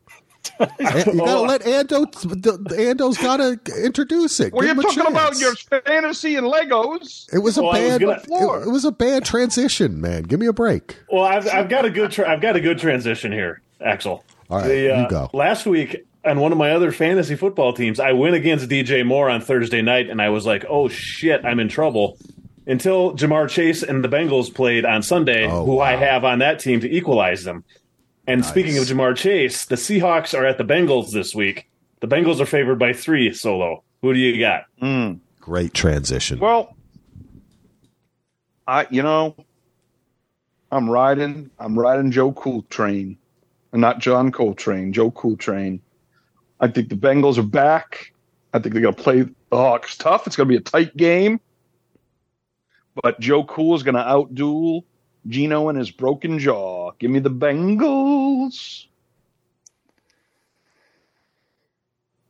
[0.61, 2.11] And you got to Oh, let Ando.
[2.43, 4.53] The, the Ando's got to introduce it.
[4.53, 7.33] Well, Give you're him a talking about your fantasy and Legos.
[7.33, 8.01] It was a Well, I was bad.
[8.01, 10.23] gonna- it, it was a bad transition, man.
[10.25, 10.97] Give me a break.
[11.13, 14.25] Well, I've, I've got a good tra- I've got a good transition here, Axel.
[14.51, 15.31] All right, The, uh, you go.
[15.33, 19.29] Last week on one of my other fantasy football teams, I went against DJ Moore
[19.31, 22.17] on Thursday night, and I was like, "Oh shit, I'm in trouble."
[22.69, 26.61] Until Ja'Marr Chase and the Bengals played on Sunday, Oh, who I have on that
[26.61, 27.65] team to equalize them.
[28.27, 31.67] And speaking of Ja'Marr Chase, the Seahawks are at the Bengals this week.
[32.01, 33.33] The Bengals are favored by three.
[33.33, 34.65] Solo, who do you got?
[34.79, 35.15] Hmm.
[35.41, 36.39] Great transition.
[36.39, 36.77] Well,
[38.67, 39.35] I you know,
[40.71, 43.17] I'm riding I'm riding Joe Cooltrain,
[43.73, 44.93] and not John Coltrane.
[44.93, 45.81] Joe Cooltrain.
[46.61, 48.13] I think the Bengals are back.
[48.53, 50.27] I think they're going to play the Hawks tough.
[50.27, 51.41] It's going to be a tight game,
[53.03, 54.85] but Joe Cool is going to outduel
[55.27, 56.93] Gino and his broken jaw.
[56.99, 58.87] Give me the Bengals.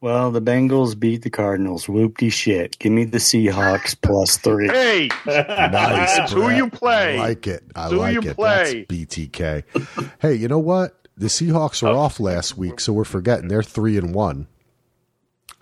[0.00, 1.86] Well, the Bengals beat the Cardinals.
[1.86, 2.78] Whoopty shit.
[2.78, 4.68] Give me the Seahawks plus three.
[4.68, 6.16] Hey, Nice.
[6.16, 7.18] That's who you play.
[7.18, 7.64] I like it.
[7.74, 8.36] I who like you it.
[8.36, 8.86] play.
[8.88, 10.08] That's BTK.
[10.20, 10.94] hey, you know what?
[11.16, 14.46] The Seahawks were off last week, so we're forgetting they're three and one.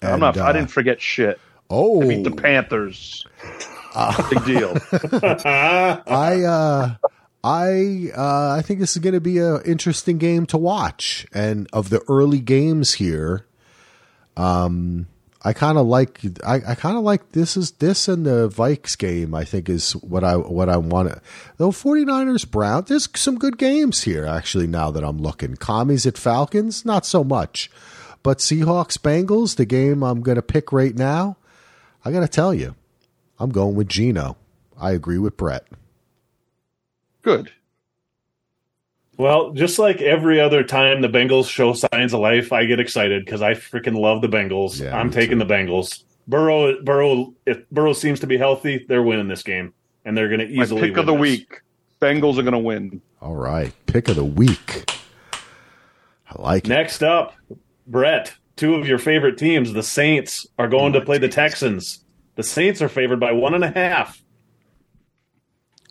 [0.03, 0.37] I'm not.
[0.37, 1.41] And, I uh, didn't forget shit.
[1.71, 3.27] Oh, Beat the Panthers.
[4.31, 4.77] Big deal.
[6.07, 6.95] I uh
[7.43, 11.27] I uh I think this is going to be an interesting game to watch.
[11.33, 13.47] And of the early games here,
[14.37, 15.07] um
[15.47, 18.99] I kind of like I, I kind of like this is this and the Vikes
[18.99, 21.23] game I think is what I what I want to
[21.57, 26.19] though 49ers Brown there's some good games here actually now that I'm looking commies at
[26.19, 27.71] Falcons not so much
[28.25, 31.37] but Seahawks Bengals the game I'm going to pick right now
[32.05, 32.75] I got to tell you
[33.39, 34.37] I'm going with Gino
[34.79, 35.67] I agree with Brett
[37.23, 37.51] Good.
[39.17, 43.25] Well, just like every other time the Bengals show signs of life, I get excited
[43.25, 44.81] because I freaking love the Bengals.
[44.81, 46.03] Yeah, I'm me taking the Bengals.
[46.29, 49.73] Burrow, Burrow, if Burrow seems to be healthy, they're winning this game,
[50.05, 51.21] and they're going to My easily pick of the this.
[51.21, 51.61] week.
[52.01, 53.01] Bengals are going to win.
[53.23, 53.73] All right.
[53.87, 54.93] Pick of the week.
[56.31, 56.69] I like it.
[56.69, 57.35] Next up,
[57.87, 62.05] Brett, two of your favorite teams, the Saints, are going Oh, to play the Texans.
[62.37, 64.23] The Saints are favored by one and a half.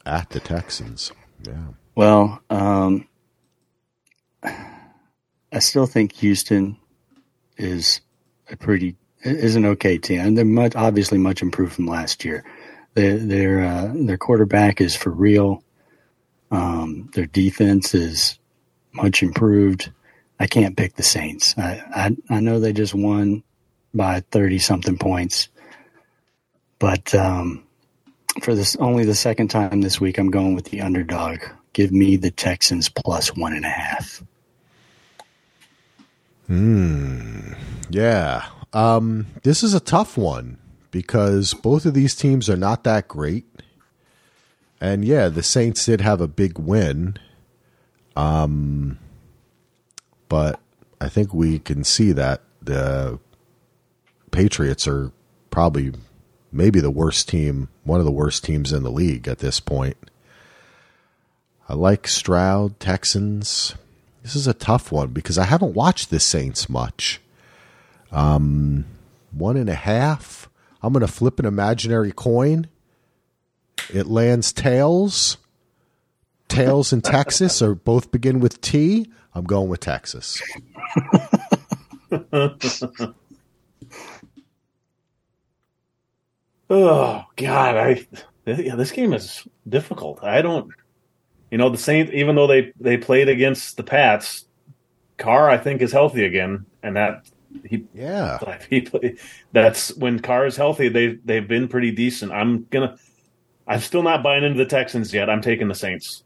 [0.05, 1.11] At the Texans.
[1.43, 1.67] Yeah.
[1.95, 3.07] Well, um,
[4.43, 6.77] I still think Houston
[7.57, 8.01] is
[8.49, 12.43] a pretty is an okay team, they're much obviously much improved from last year.
[12.93, 15.63] Their their uh, their quarterback is for real.
[16.51, 18.37] Um, their defense is
[18.93, 19.91] much improved.
[20.39, 21.57] I can't pick the Saints.
[21.57, 21.81] I
[22.29, 23.43] I, I know they just won
[23.93, 25.49] by thirty something points,
[26.79, 27.63] but um,
[28.41, 31.39] for this only the second time this week, I'm going with the underdog.
[31.73, 34.23] Give me the Texans plus one and a half.
[37.89, 38.45] Yeah.
[38.73, 40.57] Um, this is a tough one
[40.91, 43.45] because both of these teams are not that great.
[44.79, 47.17] And yeah, the Saints did have a big win.
[48.15, 48.99] Um,
[50.29, 50.59] but
[51.01, 53.19] I think we can see that the
[54.31, 55.11] Patriots are
[55.51, 55.93] probably
[56.55, 59.97] maybe the worst team, one of the worst teams in the league at this point.
[61.67, 63.75] I like Stroud, Texans.
[64.23, 67.21] This is a tough one because I haven't watched the Saints much.
[68.11, 68.85] Um,
[69.31, 70.49] one and a half.
[70.81, 72.67] I'm going to flip an imaginary coin.
[73.93, 75.37] It lands tails.
[76.47, 79.11] Tails and Texas are both begin with T.
[79.33, 80.41] I'm going with Texas.
[86.69, 88.07] Oh God, I
[88.45, 90.23] yeah, this game is difficult.
[90.23, 90.71] I don't.
[91.51, 94.45] You know, the Saints, even though they they played against the Pats,
[95.17, 97.27] Carr I think is healthy again, and that
[97.63, 98.39] he Yeah.
[98.69, 99.17] he play,
[99.51, 100.89] that's when Carr is healthy.
[100.89, 102.31] They they've been pretty decent.
[102.31, 102.97] I'm gonna.
[103.67, 105.29] I'm still not buying into the Texans yet.
[105.29, 106.23] I'm taking the Saints.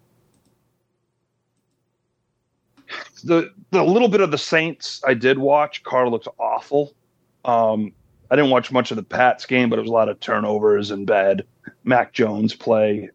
[3.24, 6.94] the the little bit of the Saints I did watch, Carr looks awful.
[7.46, 7.94] Um,
[8.32, 10.92] I didn't watch much of the Pats game, but it was a lot of turnovers
[10.92, 11.46] and bad
[11.84, 13.10] Mac Jones play.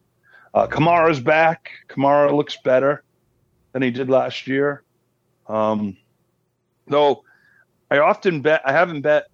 [0.53, 1.71] Uh, Kamara's back.
[1.87, 3.03] Kamara looks better
[3.71, 4.83] than he did last year.
[5.47, 5.97] Um,
[6.87, 7.23] though
[7.91, 9.27] I often bet I haven't bet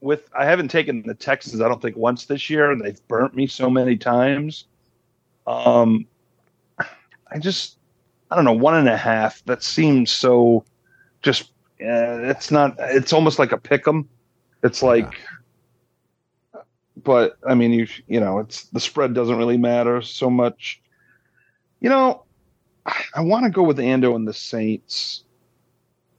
[0.00, 1.60] with I haven't taken the Texans.
[1.60, 4.64] I don't think once this year, and they've burnt me so many times.
[5.46, 6.06] Um,
[6.78, 7.78] I just
[8.30, 9.44] I don't know one and a half.
[9.44, 10.64] That seems so
[11.22, 11.50] just.
[11.80, 12.76] Uh, it's not.
[12.78, 14.08] It's almost like a pick 'em.
[14.62, 15.14] It's like,
[17.02, 20.80] but I mean, you you know, it's the spread doesn't really matter so much.
[21.80, 22.24] You know,
[22.86, 25.24] I, I want to go with Ando and the Saints,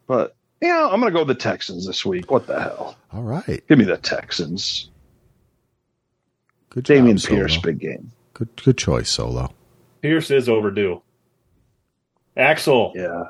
[0.07, 2.31] but yeah, I'm going to go with the Texans this week.
[2.31, 2.95] What the hell?
[3.13, 3.63] All right.
[3.67, 4.89] Give me the Texans.
[6.69, 7.37] Good job, Dameon Solo.
[7.39, 8.11] Pierce, big game.
[8.33, 9.53] Good good choice, Solo.
[10.01, 11.01] Pierce is overdue.
[12.35, 13.25] Axel, Yeah.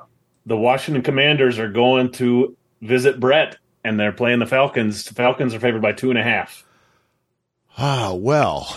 [0.45, 5.03] the Washington Commanders are going to visit Brett, and they're playing the Falcons.
[5.05, 6.64] The Falcons are favored by two and a half.
[7.77, 8.76] Ah, well,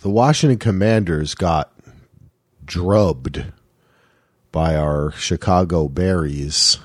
[0.00, 1.72] the Washington Commanders got
[2.64, 3.44] drubbed
[4.52, 6.78] by our Chicago Berries.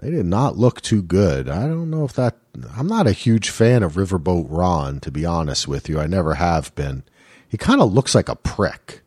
[0.00, 1.48] They did not look too good.
[1.48, 2.36] I don't know if that.
[2.76, 6.00] I'm not a huge fan of Riverboat Ron, to be honest with you.
[6.00, 7.04] I never have been.
[7.48, 9.00] He kind of looks like a prick.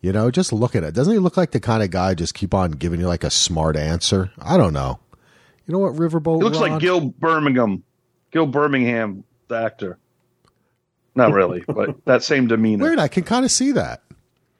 [0.00, 0.94] You know, just look at it.
[0.94, 3.30] Doesn't he look like the kind of guy just keep on giving you like a
[3.30, 4.30] smart answer?
[4.40, 4.98] I don't know.
[5.70, 6.70] You know what, Riverboat He looks Ron?
[6.72, 7.84] like Gil Birmingham.
[8.32, 9.98] Gil Birmingham, the actor.
[11.14, 12.82] Not really, but that same demeanor.
[12.86, 12.98] Weird.
[12.98, 14.02] I can kind of see that.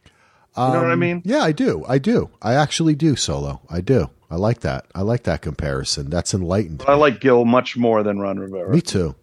[0.06, 0.12] you
[0.56, 1.22] know what I Um, mean?
[1.24, 1.84] Yeah, I do.
[1.88, 2.30] I do.
[2.40, 3.60] I actually do, Solo.
[3.68, 4.10] I do.
[4.30, 4.86] I like that.
[4.94, 6.10] I like that comparison.
[6.10, 6.84] That's enlightened.
[6.86, 8.72] I like Gil much more than Ron Rivera.
[8.72, 9.16] Me too.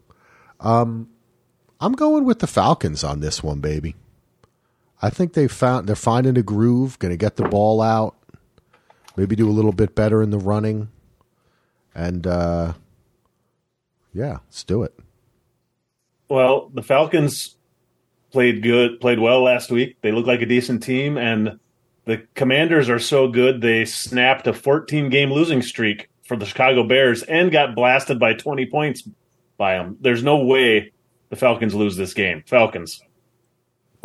[0.60, 1.08] Um,
[1.80, 3.96] I'm going with the Falcons on this one, baby.
[5.00, 6.98] I think they found they're finding a groove.
[6.98, 8.14] Going to get the ball out.
[9.16, 10.90] Maybe do a little bit better in the running,
[11.98, 12.72] and uh,
[14.14, 14.96] yeah, let's do it.
[16.28, 17.56] Well, the Falcons
[18.30, 19.96] played good, played well last week.
[20.00, 21.58] They look like a decent team, and
[22.04, 26.86] the Commanders are so good they snapped a 14 game losing streak for the Chicago
[26.86, 29.08] Bears and got blasted by 20 points
[29.56, 29.96] by them.
[30.00, 30.92] There's no way
[31.30, 32.44] the Falcons lose this game.
[32.46, 33.00] Falcons.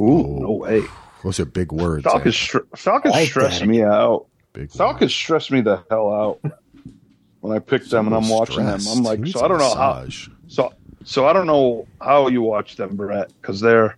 [0.01, 0.81] Ooh, no way.
[1.23, 2.03] Those are big words.
[2.03, 2.37] Falcons, eh?
[2.37, 3.67] str- Falcons like stress that.
[3.67, 4.25] me out.
[4.53, 6.39] Big Falcons stress me the hell out
[7.43, 8.79] when I pick them and I'm watching them.
[8.89, 10.05] I'm like, so I don't know how.
[10.47, 13.97] So, so I don't know how you watch them, Brett, because they're,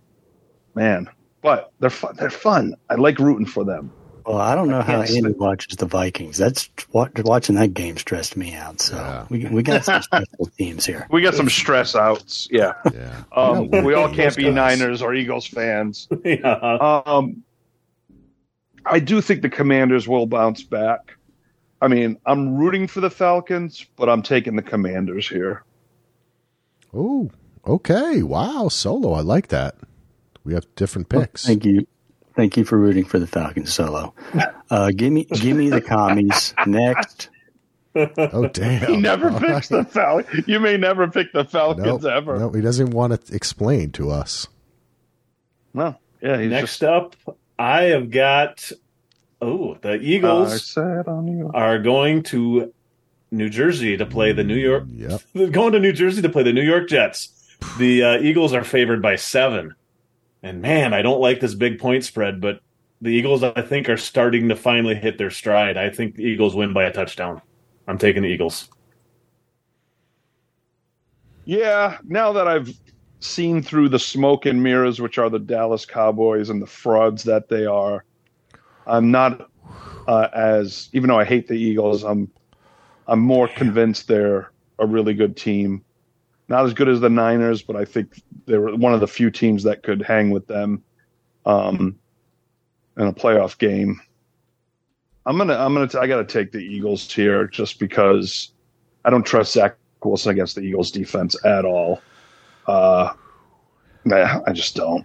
[0.74, 1.08] man,
[1.42, 2.16] but they're fun.
[2.16, 2.74] They're fun.
[2.90, 3.92] I like rooting for them.
[4.26, 6.36] Well, I don't know how can't Andy say- watches the Vikings.
[6.38, 8.80] That's wa- watching that game stressed me out.
[8.80, 9.26] So Yeah.
[9.30, 11.06] we we got some stressful teams here.
[11.12, 12.48] We got some stress outs.
[12.50, 12.72] Yeah.
[12.92, 13.22] Yeah.
[13.30, 14.54] Um, Yeah, we all can't be guys.
[14.54, 16.08] Niners or Eagles fans.
[16.24, 16.98] yeah.
[17.06, 17.44] Um,
[18.84, 21.15] I do think the Commanders will bounce back.
[21.80, 25.62] I mean, I'm rooting for the Falcons, but I'm taking the Commanders here.
[26.94, 27.30] Oh,
[27.66, 28.22] okay.
[28.22, 29.12] Wow, solo.
[29.12, 29.76] I like that.
[30.44, 31.44] We have different picks.
[31.44, 31.86] Thank you,
[32.34, 34.14] thank you for rooting for the Falcons solo.
[34.70, 37.28] Uh, give me give me the commies next.
[37.94, 38.86] Oh, damn.
[38.86, 39.84] He never All picks right.
[39.84, 40.46] the Falcons.
[40.46, 42.38] You may never pick the Falcons Nope, ever.
[42.38, 44.46] nope, he doesn't want to explain to us.
[45.74, 45.96] No.
[46.22, 47.16] Yeah, he's Next just, up,
[47.58, 48.70] I have got.
[49.40, 50.76] Oh, the Eagles.
[50.76, 51.50] I on you.
[51.52, 52.72] are going to
[53.30, 54.84] New Jersey to play the New York.
[54.88, 55.20] Yep.
[55.34, 57.32] They're going to New Jersey to play the New York Jets.
[57.78, 59.74] The uh, Eagles are favored by seven,
[60.42, 62.40] and man, I don't like this big point spread.
[62.40, 62.60] But
[63.00, 65.76] the Eagles, I think, are starting to finally hit their stride.
[65.76, 67.40] I think the Eagles win by a touchdown.
[67.86, 68.68] I'm taking the Eagles.
[71.44, 72.74] Yeah, now that I've
[73.20, 77.48] seen through the smoke and mirrors, which are the Dallas Cowboys and the frauds that
[77.48, 78.04] they are,
[78.86, 79.50] I'm not
[80.06, 82.30] uh, as even though I hate the Eagles, I'm
[83.06, 85.84] I'm more convinced they're a really good team.
[86.48, 89.30] Not as good as the Niners, but I think they were one of the few
[89.30, 90.84] teams that could hang with them
[91.44, 91.98] um,
[92.96, 94.00] in a playoff game.
[95.24, 98.52] I'm gonna I'm gonna t- I gotta take the Eagles here just because
[99.04, 102.00] I don't trust Zach Wilson against the Eagles defense at all.
[102.66, 103.12] Uh,
[104.04, 105.04] nah, I just don't.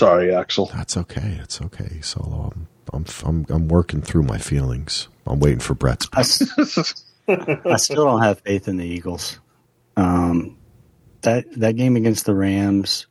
[0.00, 0.64] Sorry, Axel.
[0.74, 1.38] That's okay.
[1.42, 2.50] It's okay, solo.
[2.54, 5.08] I'm, I'm, I'm, I'm working through my feelings.
[5.26, 6.08] I'm waiting for Brett's.
[6.14, 9.38] I, s- I still don't have faith in the Eagles.
[9.98, 10.56] Um,
[11.20, 13.08] that that game against the Rams,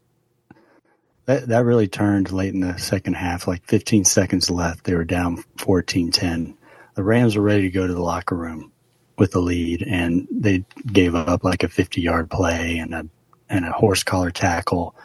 [1.26, 4.86] that, that really turned late in the second half, like 15 seconds left.
[4.86, 6.58] They were down 14 10.
[6.96, 8.72] The Rams were ready to go to the locker room
[9.16, 13.06] with the lead, and they gave up like a 50 yard play and a
[13.48, 14.96] and a horse collar tackle,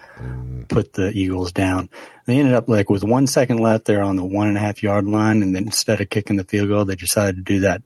[0.69, 1.89] put the Eagles down.
[2.27, 4.82] They ended up like with one second left, they're on the one and a half
[4.82, 7.82] yard line, and then instead of kicking the field goal, they decided to do that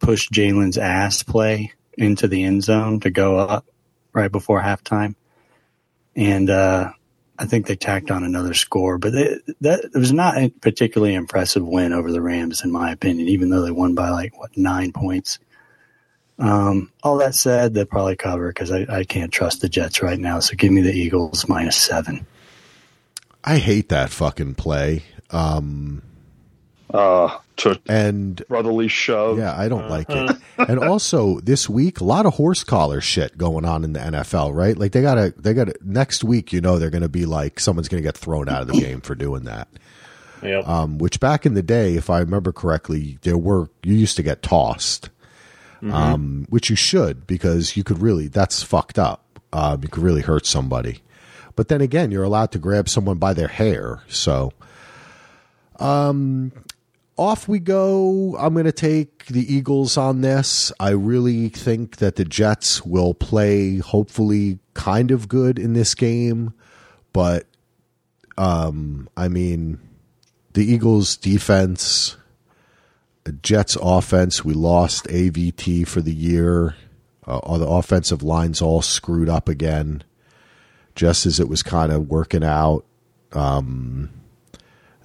[0.00, 3.64] push Jalen's ass play into the end zone to go up
[4.12, 5.14] right before halftime.
[6.14, 6.92] And uh,
[7.38, 11.14] I think they tacked on another score, but they, that it was not a particularly
[11.14, 14.56] impressive win over the Rams, in my opinion, even though they won by like what
[14.56, 15.38] nine points.
[16.38, 20.18] Um, all that said, they'll probably cover because I, I can't trust the Jets right
[20.18, 20.40] now.
[20.40, 22.26] So give me the Eagles minus seven.
[23.44, 25.02] I hate that fucking play.
[25.30, 26.02] Um,
[26.90, 29.38] Uh, to and brotherly shove.
[29.38, 30.36] yeah, I don't like it.
[30.58, 34.54] And also this week, a lot of horse collar shit going on in the NFL,
[34.54, 34.76] right?
[34.76, 36.52] Like they gotta, they gotta next week.
[36.52, 39.14] You know, they're gonna be like someone's gonna get thrown out of the game for
[39.14, 39.68] doing that.
[40.42, 40.66] Yep.
[40.68, 44.22] Um, which back in the day, if I remember correctly, there were you used to
[44.22, 45.08] get tossed,
[45.90, 49.40] um, which you should because you could really that's fucked up.
[49.52, 51.02] Um, you could really hurt somebody.
[51.56, 54.02] But then again, you're allowed to grab someone by their hair.
[54.08, 54.52] So,
[55.78, 56.52] um,
[57.16, 58.36] off we go.
[58.38, 60.72] I'm going to take the Eagles on this.
[60.80, 66.54] I really think that the Jets will play, hopefully, kind of good in this game.
[67.12, 67.46] But,
[68.38, 69.78] um, I mean,
[70.54, 72.16] the Eagles' defense,
[73.30, 76.74] Jets' offense, we lost AVT for the year.
[77.26, 80.02] Uh, all the offensive line's all screwed up again,
[80.96, 82.84] just as it was kind of working out.
[83.32, 84.10] Um,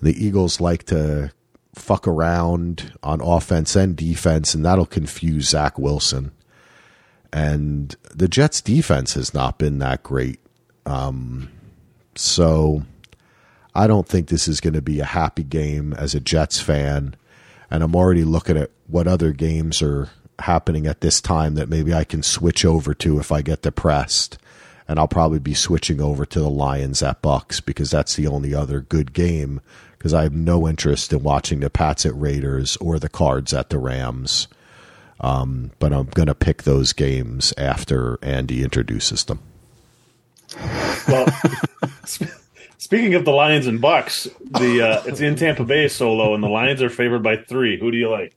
[0.02, 1.32] the Eagles like to
[1.76, 6.32] fuck around on offense and defense, and that'll confuse Zach Wilson.
[7.32, 10.40] And the Jets' defense has not been that great.
[10.86, 11.52] Um,
[12.16, 12.84] so
[13.76, 17.16] I don't think this is going to be a happy game as a Jets fan.
[17.70, 21.94] And I'm already looking at what other games are happening at this time that maybe
[21.94, 24.38] I can switch over to if I get depressed.
[24.88, 28.54] And I'll probably be switching over to the Lions at Bucks because that's the only
[28.54, 29.60] other good game
[29.98, 33.70] because I have no interest in watching the Pats at Raiders or the Cards at
[33.70, 34.48] the Rams.
[35.20, 39.40] Um, but I'm going to pick those games after Andy introduces them.
[41.08, 41.28] Well,
[42.06, 42.32] sp-
[42.78, 46.48] speaking of the Lions and Bucks, the uh, it's in Tampa Bay solo, and the
[46.50, 47.80] Lions are favored by three.
[47.80, 48.34] Who do you like?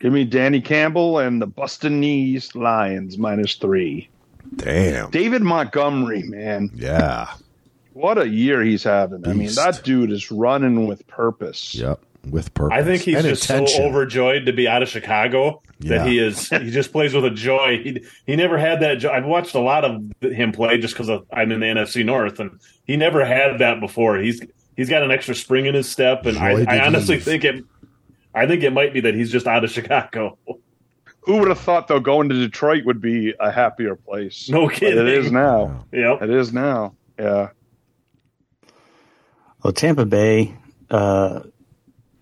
[0.00, 4.08] Give me Danny Campbell and the Bustin' Knees Lions minus three.
[4.56, 5.10] Damn.
[5.10, 7.28] David Montgomery, man, Yeah.
[7.94, 9.26] what a year he's having.
[9.26, 11.74] I mean, that dude is running with purpose.
[11.74, 12.00] Yep.
[12.28, 12.76] With purpose.
[12.78, 13.76] I think he's And just intention.
[13.76, 15.98] so overjoyed to be out of Chicago Yeah.
[15.98, 16.48] that he is.
[16.50, 17.80] He just plays with a joy.
[17.82, 18.96] He he never had that.
[18.96, 19.10] joy.
[19.10, 22.58] I've watched a lot of him play just because I'm in the NFC North, and
[22.84, 24.18] he never had that before.
[24.18, 24.42] He's
[24.76, 27.24] he's got an extra spring in his step, and I, I honestly leave.
[27.24, 27.64] think it.
[28.34, 30.36] I think it might be that he's just out of Chicago.
[31.22, 34.48] Who would have thought though going to Detroit would be a happier place?
[34.50, 34.98] No But kidding.
[34.98, 35.84] it is now.
[35.92, 36.22] Yep.
[36.22, 36.94] It is now.
[37.18, 37.48] Yeah.
[39.62, 40.54] Well, Tampa Bay
[40.90, 41.40] uh,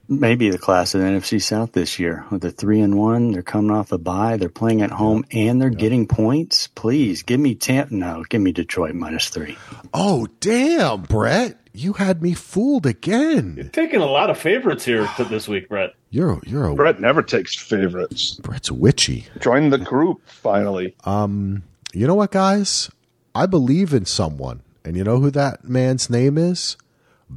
[0.08, 2.24] may be the class of the NFC South this year.
[2.30, 4.36] With the three and one, they're coming off a bye.
[4.36, 6.68] They're playing at home and they're getting points.
[6.68, 7.94] Please give me Tampa.
[7.94, 9.56] No, give me Detroit minus three.
[9.92, 11.60] Oh, damn, Brett.
[11.72, 13.68] You had me fooled again.
[13.72, 15.90] Taking a lot of favorites here this week, Brett.
[16.10, 18.36] You're you're a Brett never takes favorites.
[18.36, 19.26] Brett's witchy.
[19.40, 20.94] Join the group finally.
[21.04, 22.90] Um, you know what, guys?
[23.34, 26.78] I believe in someone, and you know who that man's name is?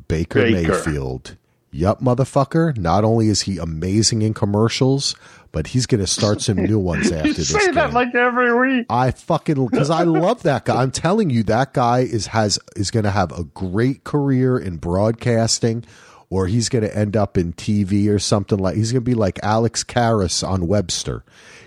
[0.07, 0.71] Baker, Baker.
[0.71, 1.35] Mayfield.
[1.71, 2.75] Yup, motherfucker.
[2.77, 5.15] Not only is he amazing in commercials,
[5.51, 8.53] but he's going to start some new ones after you this say that like every
[8.77, 8.85] week.
[8.89, 10.81] I fucking because I love that guy.
[10.81, 14.77] I'm telling you, that guy is has is going to have a great career in
[14.77, 15.85] broadcasting,
[16.29, 18.75] or he's going to end up in TV or something like.
[18.75, 21.23] He's going to be like Alex Karras on Webster.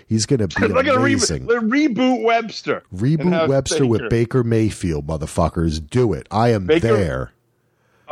[0.07, 1.47] He's going to be at amazing.
[1.47, 2.83] reboot, reboot Webster.
[2.93, 4.09] Reboot Webster with Baker.
[4.09, 5.85] Baker Mayfield, motherfuckers.
[5.89, 6.27] Do it.
[6.29, 7.32] I am Baker- there.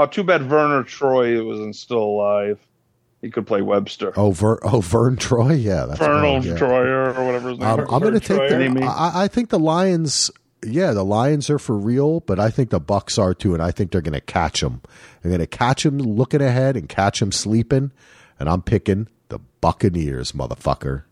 [0.02, 2.60] Oh, too bad Werner Troy wasn't still alive.
[3.22, 4.14] He could play Webster.
[4.18, 5.53] Oh, Ver, oh Vern Troy.
[5.53, 6.56] Yeah, that's Vernal yeah.
[6.56, 7.88] Troyer or whatever his name Um, is.
[7.91, 8.84] I'm going to take the.
[8.84, 10.32] I, I think the Lions.
[10.65, 13.69] Yeah, the Lions are for real, but I think the Bucks are too, and I
[13.72, 14.82] think they're going to catch them.
[15.22, 17.91] They're going to catch them looking ahead and catch them sleeping,
[18.40, 21.03] and I'm picking the Buccaneers, motherfucker.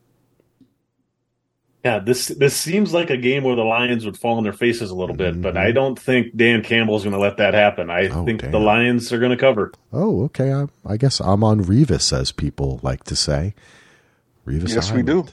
[1.84, 4.90] Yeah, this this seems like a game where the Lions would fall on their faces
[4.90, 7.88] a little bit, but I don't think Dan Campbell's going to let that happen.
[7.88, 8.18] I Mm-hmm.
[8.18, 8.58] Oh, think the.
[8.60, 9.72] Lions are going to cover.
[9.90, 10.52] Oh, okay.
[10.52, 13.54] I, I guess I'm on Revis, as people like to say.
[14.46, 14.74] Revis.
[14.74, 15.26] Yes, we do.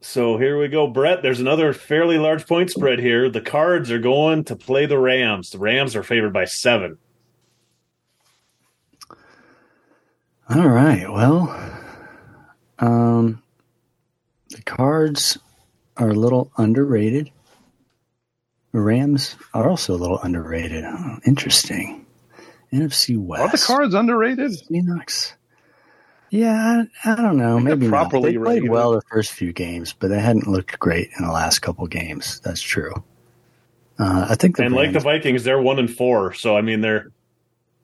[0.00, 1.22] So here we go, Brett.
[1.22, 3.28] There's another fairly large point spread here.
[3.28, 5.50] The Cards are going to play the Rams.
[5.50, 6.98] The Rams are favored by seven.
[10.48, 11.10] All right.
[11.10, 11.80] Well,
[12.78, 13.42] um,
[14.50, 15.38] the Cards
[15.96, 17.30] are a little underrated.
[18.72, 20.84] Rams are also a little underrated.
[20.84, 22.04] Oh, interesting.
[22.72, 23.42] NFC West.
[23.42, 24.52] Are the cards underrated?
[24.68, 25.34] Phoenix.
[26.30, 27.56] Yeah, I, I don't know.
[27.56, 27.90] think they're Maybe not.
[28.10, 28.70] properly They played rated.
[28.70, 32.40] well the first few games, but they hadn't looked great in the last couple games.
[32.40, 32.92] That's true.
[33.98, 36.34] Uh, I think the and like the Vikings, they're one and four.
[36.34, 37.12] So I mean, they're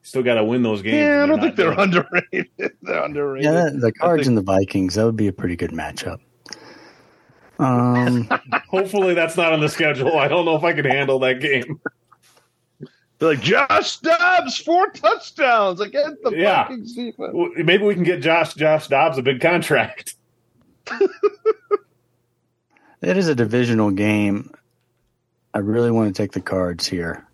[0.02, 0.96] still got to win those games.
[0.96, 2.48] Yeah, I don't think they're underrated.
[2.82, 3.44] they're underrated.
[3.50, 6.18] yeah, the Cards think- and the Vikings that would be a pretty good matchup.
[7.58, 8.28] Um,
[8.68, 10.18] Hopefully, that's not on the schedule.
[10.18, 11.80] I don't know if I can handle that game.
[13.18, 16.64] They're like Josh Dobbs, four touchdowns against the Yeah.
[16.64, 17.30] Vikings defense.
[17.32, 20.16] Well, Maybe we can get Josh Josh Dobbs a big contract.
[23.00, 24.50] it is a divisional game.
[25.54, 27.24] I really want to take the Cards here.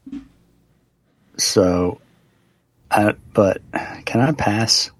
[1.38, 2.00] So,
[2.90, 3.62] I, but
[4.04, 4.90] can I pass?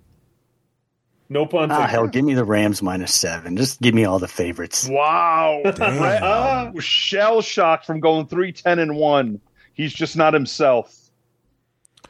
[1.31, 1.71] No pun.
[1.71, 3.57] Ah, hell, give me the Rams minus seven.
[3.57, 4.89] Just give me all the favorites.
[4.89, 6.71] Wow, Brett Ah.
[6.81, 9.41] shell shocked from going three ten and one.
[9.75, 10.95] He's just not himself.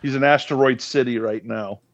[0.01, 1.81] He's an asteroid city right now.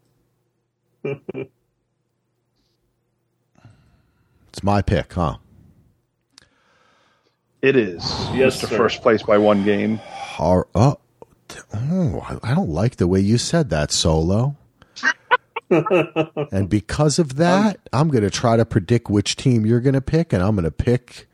[4.49, 5.39] It's my pick, huh?
[7.61, 8.05] It is.
[8.33, 8.69] Yes, Mr.
[8.69, 8.77] sir.
[8.77, 9.97] First place by one game.
[9.97, 10.99] Har- oh,
[11.75, 14.55] oh, I I don't like the way you said that, Solo.
[15.71, 20.01] And because of that, I'm going to try to predict which team you're going to
[20.01, 21.27] pick, and I'm going to pick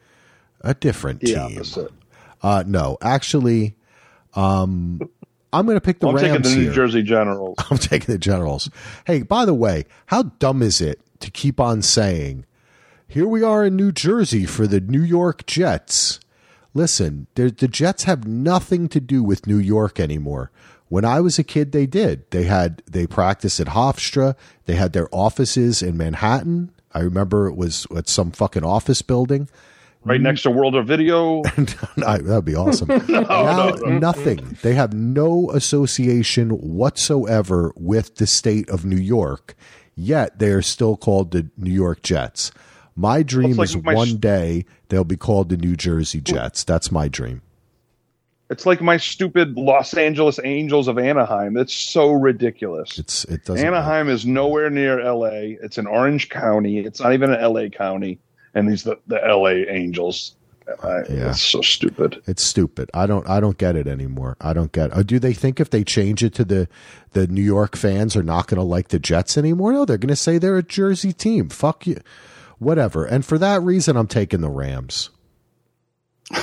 [0.61, 1.39] a different The team.
[1.57, 1.93] opposite.
[2.43, 3.77] Uh, no, actually,
[4.35, 5.01] um,
[5.53, 6.73] I'm going to pick the I'm taking Rams the New here.
[6.73, 7.57] Jersey Generals.
[7.71, 8.71] I'm taking the Generals.
[9.07, 12.47] Hey, by the way, how dumb is it to keep on saying,
[13.07, 16.21] here we are in New Jersey for the New York Jets?
[16.73, 20.53] Listen, the Jets have nothing to do with New York anymore.
[20.91, 22.29] When I was a kid, they did.
[22.33, 24.35] They had they practiced at Hofstra.
[24.67, 26.73] They had their offices in Manhattan.
[26.93, 29.49] I remember it was at some fucking office building.
[30.03, 31.43] Right next to World of Video.
[31.97, 32.89] That'd be awesome.
[33.09, 34.59] now, nothing.
[34.63, 39.55] They have no association whatsoever with the state of New York,
[39.95, 42.51] yet they are still called the New York Jets.
[42.97, 46.65] My dream like is my one day they'll be called the New Jersey Jets.
[46.65, 47.43] That's my dream.
[48.51, 51.57] It's like my stupid Los Angeles Angels of Anaheim.
[51.57, 52.99] It's so ridiculous.
[52.99, 53.65] It's it doesn't.
[53.65, 55.55] Anaheim is nowhere near LA.
[55.63, 56.81] It's in Orange County.
[56.81, 58.19] It's not even an LA county.
[58.53, 60.35] And these the, the LA Angels.
[60.83, 61.31] I, uh, Yeah.
[61.31, 62.23] It's so stupid.
[62.27, 62.91] It's stupid.
[62.93, 63.29] I don't.
[63.29, 64.37] I don't get it anymore.
[64.41, 64.91] I don't get.
[64.97, 66.69] Oh, do they think if they change it to the
[67.13, 69.73] the New York fans are not going to like the Jets anymore?
[69.73, 71.51] No, they're going to say they're a Jersey team.
[71.51, 72.01] Fuck you.
[72.59, 73.05] Whatever.
[73.05, 75.11] And for that reason, I'm taking the Rams.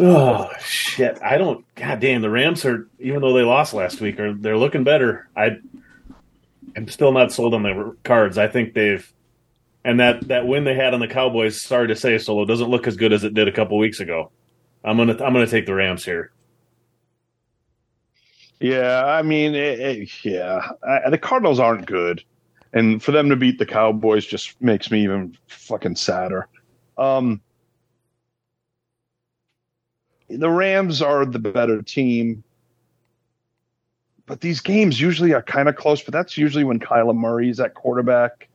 [0.00, 1.18] oh shit!
[1.22, 1.64] I don't.
[1.74, 5.28] God damn, the Rams are even though they lost last week, are they're looking better.
[5.36, 5.56] I,
[6.76, 8.38] I'm still not sold on the Cards.
[8.38, 9.10] I think they've,
[9.84, 11.60] and that that win they had on the Cowboys.
[11.60, 14.30] Sorry to say, Solo doesn't look as good as it did a couple weeks ago.
[14.84, 16.32] I'm gonna I'm gonna take the Rams here.
[18.60, 22.22] Yeah, I mean, it, it- yeah, I, the Cardinals aren't good,
[22.72, 26.48] and for them to beat the Cowboys just makes me even fucking sadder.
[26.96, 27.40] Um,
[30.28, 32.42] the Rams are the better team,
[34.26, 36.02] but these games usually are kind of close.
[36.02, 38.48] But that's usually when Kyler Murray's at quarterback,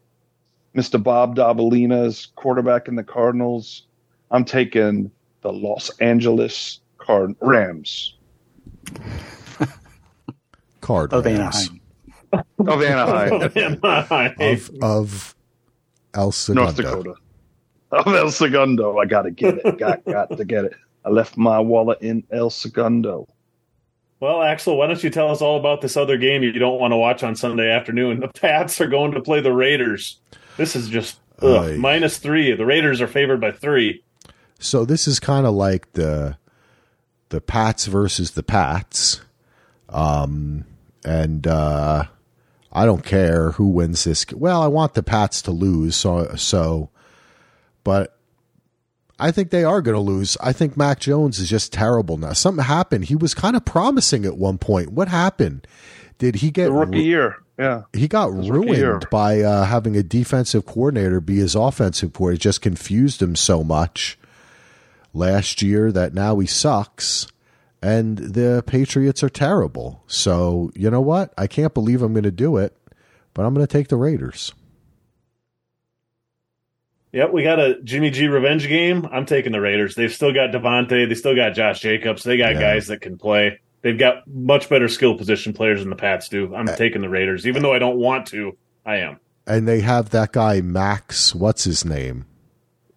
[0.74, 3.84] Mister Bob Davalina's quarterback in the Cardinals.
[4.32, 5.12] I'm taking
[5.42, 8.16] the Los Angeles Card Rams
[10.82, 11.12] Card
[12.34, 13.42] Of Anaheim.
[13.42, 14.36] of Anaheim.
[14.40, 15.36] of of
[16.14, 16.64] El Segundo.
[16.64, 17.14] North Dakota.
[17.92, 18.98] Of El Segundo.
[18.98, 19.78] I gotta get it.
[19.78, 20.74] got got to get it.
[21.06, 23.28] I left my wallet in El Segundo.
[24.20, 26.92] Well, Axel, why don't you tell us all about this other game you don't want
[26.92, 28.20] to watch on Sunday afternoon?
[28.20, 30.18] The Pats are going to play the Raiders.
[30.58, 31.78] This is just ugh, Aye.
[31.78, 32.52] minus three.
[32.56, 34.04] The Raiders are favored by three.
[34.60, 36.38] So this is kind of like the
[37.30, 39.22] the Pats versus the Pats.
[39.88, 40.66] Um
[41.06, 42.06] and uh
[42.78, 44.26] I don't care who wins this.
[44.32, 46.90] Well, I want the Pats to lose, so so
[47.84, 48.16] but
[49.20, 50.38] I think they are going to lose.
[50.42, 52.34] I think Mac Jones is just terrible now.
[52.34, 53.06] Something happened.
[53.06, 54.92] He was kind of promising at one point.
[54.92, 55.66] What happened?
[56.20, 57.38] Did he get The rookie year.
[57.58, 57.84] Yeah.
[57.94, 58.90] he got His rookie year.
[58.90, 62.42] ruined by uh, having a defensive coordinator be his offensive coordinator.
[62.42, 64.20] It just confused him so much
[65.14, 67.26] last year that now he sucks.
[67.82, 70.04] And the Patriots are terrible.
[70.08, 71.34] So, you know what?
[71.38, 72.76] I can't believe I'm going to do it,
[73.34, 74.54] but I'm going to take the Raiders.
[77.14, 79.08] Yep, we got a Jimmy G revenge game.
[79.12, 79.96] I'm taking the Raiders.
[79.96, 81.08] They've still got Davante.
[81.08, 82.24] They still got Josh Jacobs.
[82.24, 82.60] They got Yeah.
[82.62, 83.60] guys that can play.
[83.82, 86.54] They've got much better skill position players than the Pats do.
[86.54, 88.58] I'm taking the Raiders, even though I don't want to.
[88.86, 89.20] I am.
[89.46, 91.34] And they have that guy Maxx.
[91.34, 92.26] What's his name?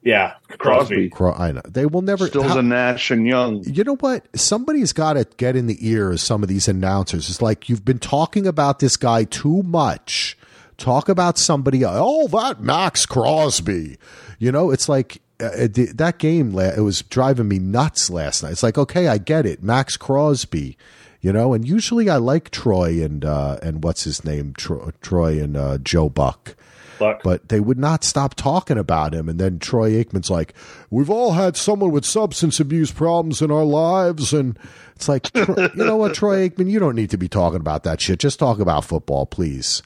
[0.02, 0.58] Yeah, Crosby.
[0.58, 1.08] Crosby.
[1.10, 2.26] Cro- I know they will never.
[2.26, 3.62] Stills how- a Nash and Young.
[3.64, 4.26] you know what?
[4.38, 7.28] Somebody's got to get in the ear of some of these announcers.
[7.28, 10.38] It's like you've been talking about this guy too much.
[10.78, 11.82] Talk about somebody.
[11.84, 13.98] Oh, that Maxx Crosby.
[14.38, 16.58] You know, it's like uh, it, that game.
[16.58, 18.52] It was driving me nuts last night.
[18.52, 20.78] It's like, okay, I get it, Maxx Crosby.
[21.20, 25.42] You know, and usually I like Troy and uh, and what's his name, Troy, Troy
[25.42, 26.56] and uh, Joe Buck
[27.00, 27.22] Buck.
[27.24, 29.28] but they would not stop talking about him.
[29.28, 30.54] And then Troy Aikman's like,
[30.90, 34.56] "We've all had someone with substance abuse problems in our lives," and
[34.94, 38.00] it's like, you know what, Troy Aikman, you don't need to be talking about that
[38.00, 38.20] shit.
[38.20, 39.82] Just talk about football, please.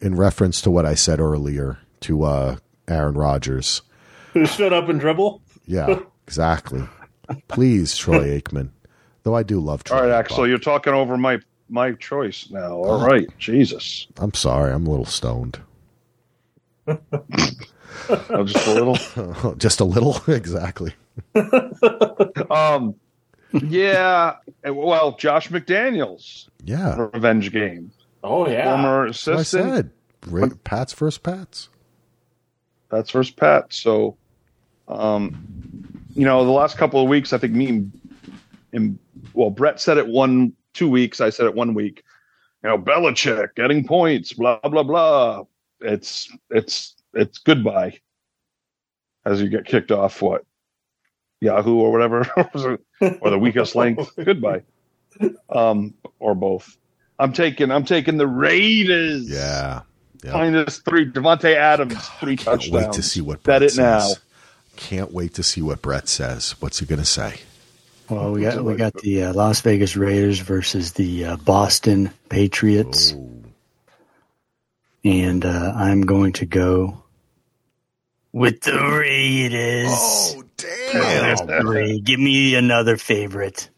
[0.00, 2.56] In reference to what I said earlier to uh,
[2.88, 3.82] Aaron Rodgers.
[4.46, 5.42] Shut up and dribble.
[5.66, 6.82] Yeah, exactly.
[7.48, 8.70] Please, Troy Aikman.
[9.22, 9.96] Though I do love Troy.
[9.98, 10.18] All right, Aikman.
[10.18, 11.38] Axel, you're talking over my
[11.68, 12.72] my choice now.
[12.72, 15.60] All right, Jesus, I'm sorry, I'm a little stoned.
[18.30, 19.54] Oh, just a little.
[19.56, 20.94] Just a little, exactly.
[22.50, 22.94] Um,
[23.52, 24.36] yeah.
[24.64, 27.90] Well, Josh McDaniels Yeah, revenge game.
[28.22, 28.64] Oh yeah.
[28.70, 29.74] Former that's what I assistant.
[29.76, 29.90] said.
[30.32, 31.68] Ra- Pats versus Pats.
[32.90, 33.72] That's first Pat.
[33.72, 34.16] So,
[34.88, 35.46] um,
[36.14, 38.00] you know, the last couple of weeks, I think me and,
[38.72, 38.98] and
[39.32, 41.20] well, Brett said it one, two weeks.
[41.20, 42.02] I said it one week.
[42.62, 45.44] You know, Belichick getting points, blah blah blah.
[45.80, 47.98] It's it's it's goodbye.
[49.24, 50.44] As you get kicked off, what
[51.40, 52.26] Yahoo or whatever,
[53.20, 54.62] or the weakest link, goodbye,
[55.50, 56.76] um, or both.
[57.18, 59.28] I'm taking I'm taking the Raiders.
[59.28, 59.82] Yeah.
[60.24, 60.32] yeah.
[60.32, 61.10] minus three.
[61.10, 62.86] Davante Adams, three Can't touchdowns.
[62.86, 64.08] wait to see what Bet Brett it now.
[64.76, 66.52] Can't wait to see what Brett says.
[66.60, 67.40] What's he going to say?
[68.08, 73.14] Well, we got we got the uh, Las Vegas Raiders versus the uh, Boston Patriots,
[73.16, 73.39] Oh,
[75.04, 77.02] and uh, I'm going to go
[78.32, 79.88] with the Raiders.
[79.90, 81.46] oh damn!
[81.64, 82.04] Great.
[82.04, 83.68] Give me another favorite.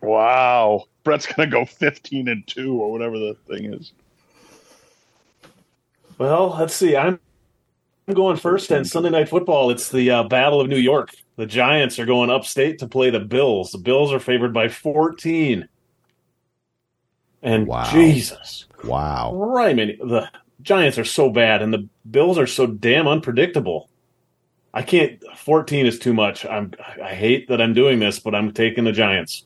[0.00, 0.84] Wow.
[1.02, 3.92] Brett's gonna go fifteen and two or whatever the thing is.
[6.18, 6.96] Well, let's see.
[6.96, 7.18] I'm
[8.06, 9.70] I'm going first and Sunday Night Football.
[9.70, 11.10] It's the uh, Battle of New York.
[11.36, 13.70] The Giants are going upstate to play the Bills.
[13.70, 15.68] The Bills are favored by 14.
[17.42, 17.90] And Wow.
[17.90, 19.32] Jesus, Wow.
[19.34, 20.28] right, man, the
[20.62, 23.88] Giants are so bad, and the Bills are so damn unpredictable.
[24.74, 25.22] I can't.
[25.36, 26.44] 14 is too much.
[26.46, 26.72] I'm.
[27.02, 29.44] I hate that I'm doing this, but I'm taking the Giants.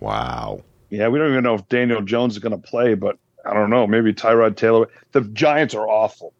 [0.00, 0.62] Wow.
[0.90, 3.86] Yeah, we don't even know if Daniel Jones is gonna play, but I don't know.
[3.86, 4.86] Maybe Tyrod Taylor.
[5.12, 6.34] The Giants are awful.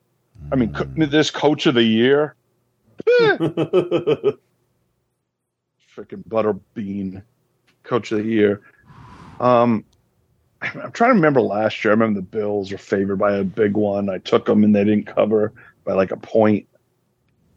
[0.53, 2.35] I mean, co- this coach of the year,
[3.09, 4.37] freaking
[6.29, 7.23] Butterbean,
[7.85, 8.61] coach of the year.
[9.39, 9.85] Um,
[10.63, 11.93] I'm trying to remember last year.
[11.93, 14.09] I remember the Bills were favored by a big one.
[14.11, 15.53] I took them and they didn't cover
[15.85, 16.67] by like a point,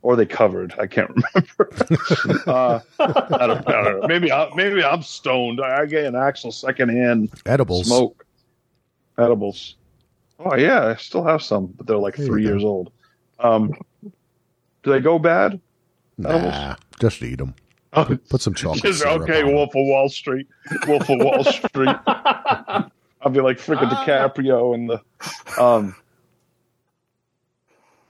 [0.02, 0.74] or they covered.
[0.80, 1.70] I can't remember.
[2.48, 4.08] uh, I, don't, I don't know.
[4.08, 5.60] Maybe I, maybe I'm stoned.
[5.62, 7.88] I get an actual secondhand Edibles.
[7.88, 8.26] smoke
[9.18, 9.76] edibles.
[10.40, 12.92] Oh yeah, I still have some, but they're like There three years old.
[13.40, 15.60] Um, do they go bad?
[16.18, 17.56] Nah, just eat them.
[17.96, 18.82] Oh, Put some chocolate.
[18.84, 19.44] Just, okay.
[19.44, 20.48] Wolf of Wall Street.
[20.88, 21.96] Wolf of Wall Street.
[23.24, 25.02] I'll be like freaking DiCaprio and the.
[25.62, 25.95] Um,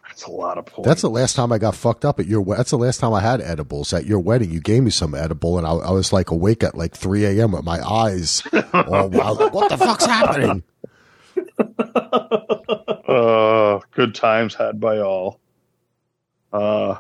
[0.08, 0.88] that's a lot of points.
[0.88, 2.42] That's the last time I got fucked up at your.
[2.42, 4.52] we- That's the last time I had edibles at your wedding.
[4.52, 7.52] You gave me some edible, and I, I was like awake at like three a.m.
[7.52, 8.44] with my eyes.
[8.54, 9.34] oh wow!
[9.34, 10.64] Like, what the fuck's happening?
[13.06, 15.40] Uh, good times had by all.
[16.52, 16.96] Uh,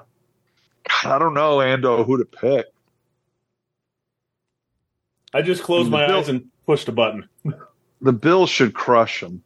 [0.83, 2.67] God, I don't know, Ando, who to pick.
[5.33, 7.27] I just closed my Bill- eyes and pushed a button.
[8.03, 9.41] The Bills should crush them.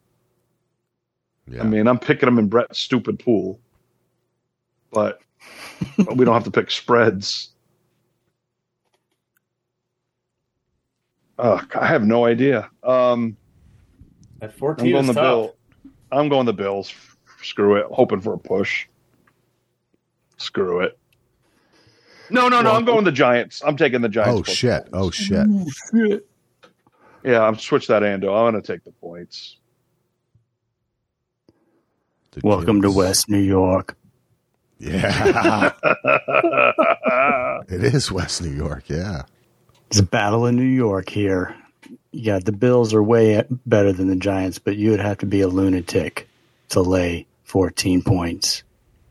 [1.46, 1.62] Yeah.
[1.62, 3.58] I mean, I'm picking them in Brett's stupid pool,
[4.90, 5.20] but,
[5.96, 7.50] but we don't have to pick spreads.
[11.38, 12.68] Oh, I have no idea.
[12.82, 13.36] Um,
[14.42, 15.22] At I'm 14 going the tough.
[15.22, 15.56] Bill.
[16.10, 16.92] I'm going the Bills.
[17.42, 17.86] Screw it.
[17.92, 18.88] Hoping for a push.
[20.36, 20.98] Screw it.
[22.30, 22.72] No, no, no.
[22.72, 23.62] I'm going the Giants.
[23.64, 24.40] I'm taking the Giants.
[24.40, 24.88] oh plus shit!
[24.92, 26.27] Oh shit!
[27.28, 28.34] Yeah, I'm switch that Ando.
[28.34, 29.58] I'm going to take the points.
[32.30, 33.98] The Welcome to West New York.
[34.78, 35.72] Yeah,
[37.68, 38.84] it is West New York.
[38.88, 39.24] Yeah.
[39.88, 41.54] It's a battle in New York here.
[42.12, 45.42] yeah, the Bills are way better than the Giants, but you would have to be
[45.42, 46.30] a lunatic
[46.70, 48.62] to lay 14 points.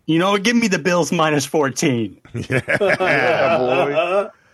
[0.07, 2.19] You know, give me the Bills minus 14.
[2.49, 4.30] Yeah, boy.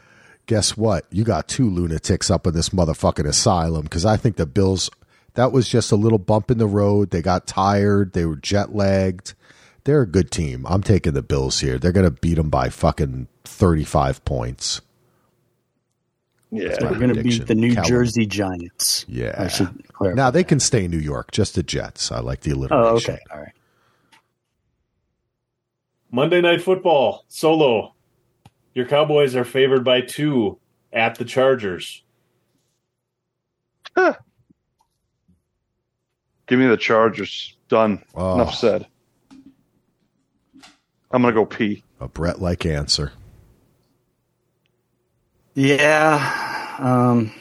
[0.46, 1.06] Guess what?
[1.10, 4.90] You got two lunatics up in this motherfucking asylum because I think the Bills.
[5.36, 7.10] That was just a little bump in the road.
[7.10, 8.14] They got tired.
[8.14, 9.34] They were jet lagged.
[9.84, 10.66] They're a good team.
[10.68, 11.80] I'm taking the Bills here.
[11.80, 14.82] They're going to beat them by fucking 35 points.
[16.52, 16.76] Yeah.
[16.82, 17.90] We're going to beat the New Callum.
[17.90, 19.06] Jersey Giants.
[19.08, 19.34] Yeah.
[19.38, 19.84] I should.
[20.00, 22.12] Now they can stay in New York, just the Jets.
[22.12, 23.18] I like the Oh, okay.
[23.32, 23.54] All right.
[26.12, 27.93] Monday Night Football solo.
[28.74, 30.58] Your Cowboys are favored by two
[30.92, 32.04] at the Chargers.
[33.96, 34.18] Give
[36.60, 37.56] me the Chargers.
[37.70, 38.04] Done.
[38.16, 38.36] Oh.
[38.36, 38.88] Enough said.
[41.12, 41.84] I'm gonna go pee.
[42.00, 43.12] A Brett like answer.
[45.54, 46.76] Yeah.
[46.80, 47.32] Um,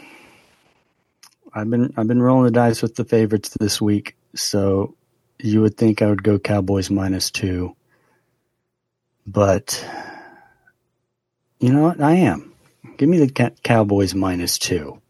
[1.55, 4.95] I've been I've been rolling the dice with the favorites this week, so
[5.39, 7.75] you would think I would go Cowboys minus two,
[9.27, 9.85] but
[11.63, 12.01] you know what?
[12.01, 12.53] I am.
[12.99, 15.01] Give me the ca- Cowboys minus two.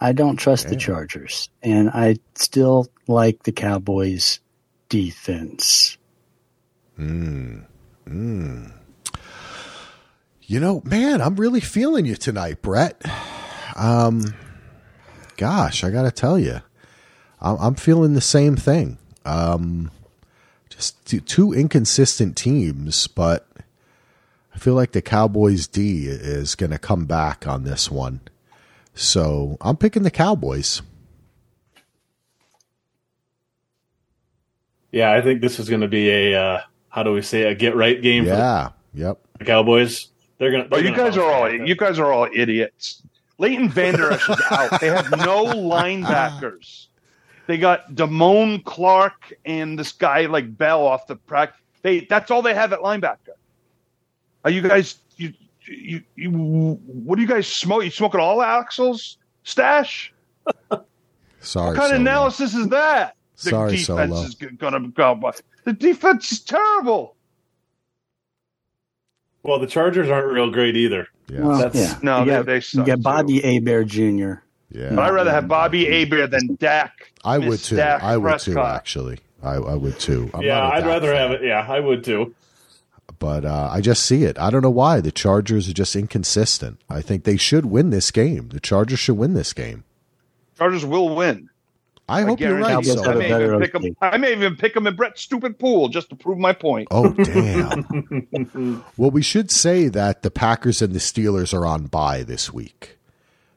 [0.00, 4.40] I don't trust the Chargers, and I still like the Cowboys
[4.88, 5.98] defense.
[10.42, 13.02] You know, man, I'm really feeling you tonight, Brett.
[13.76, 14.34] Um,
[15.36, 16.62] gosh, I got to tell you,
[17.40, 18.96] I'm, I'm feeling the same thing.
[19.26, 19.90] Um,
[20.70, 23.46] just two, two inconsistent teams, but
[24.60, 28.20] feel like the Cowboys D is going to come back on this one.
[28.94, 30.82] So I'm picking the Cowboys.
[34.92, 37.54] Yeah, I think this is going to be a uh, how do we say a
[37.54, 38.70] get right game Yeah.
[38.92, 39.18] Yep.
[39.32, 40.08] for the Cowboys.
[40.38, 40.64] They're going.
[40.64, 43.02] to But you guys are all you guys are all idiots.
[43.38, 44.80] Leighton Vander Esch is out.
[44.80, 46.88] They have no linebackers.
[47.46, 51.60] They got Damone Clark and this guy like Bell off the practice.
[51.82, 53.36] They that's all they have at linebacker.
[54.44, 55.32] Are you guys you
[55.66, 57.84] you, you what do you guys smoke?
[57.84, 60.12] You smoking all Axel's stash?
[61.40, 61.68] Sorry.
[61.68, 61.94] What kind Solo.
[61.94, 63.16] of analysis is that?
[63.42, 64.22] The Sorry, defense Solo.
[64.24, 65.14] is going to go.
[65.14, 65.32] by-
[65.64, 67.16] The defense is terrible.
[69.42, 71.08] Well, the Chargers aren't real great either.
[71.28, 71.40] Yeah.
[71.40, 71.98] Well, That's- yeah.
[72.02, 73.02] No, you they- got, they you suck, got too.
[73.02, 74.42] Bobby Abear Jr.
[74.70, 74.90] yeah.
[74.94, 77.12] But I'd rather have Bobby Aber than Dak.
[77.24, 77.76] I Miss would too.
[77.76, 79.18] Dak I would too, actually.
[79.42, 80.30] I, I would too.
[80.34, 81.30] I'm yeah, not a I'd Dak rather fan.
[81.30, 81.46] have it.
[81.46, 82.34] Yeah, I would too.
[83.18, 84.38] But uh, I just see it.
[84.38, 86.80] I don't know why the Chargers are just inconsistent.
[86.88, 88.48] I think they should win this game.
[88.50, 89.84] The Chargers should win this game.
[90.56, 91.48] Chargers will win.
[92.08, 92.82] I, hope you're right.
[92.82, 93.02] guarantee Cowboys you.
[93.02, 93.86] have I a may, even pick OT.
[93.86, 96.88] 'em- I may even pick them in Brett's stupid pool just to prove my point.
[96.90, 98.84] Oh damn!
[98.96, 102.98] well, we should say that the Packers and the Steelers are on bye this week,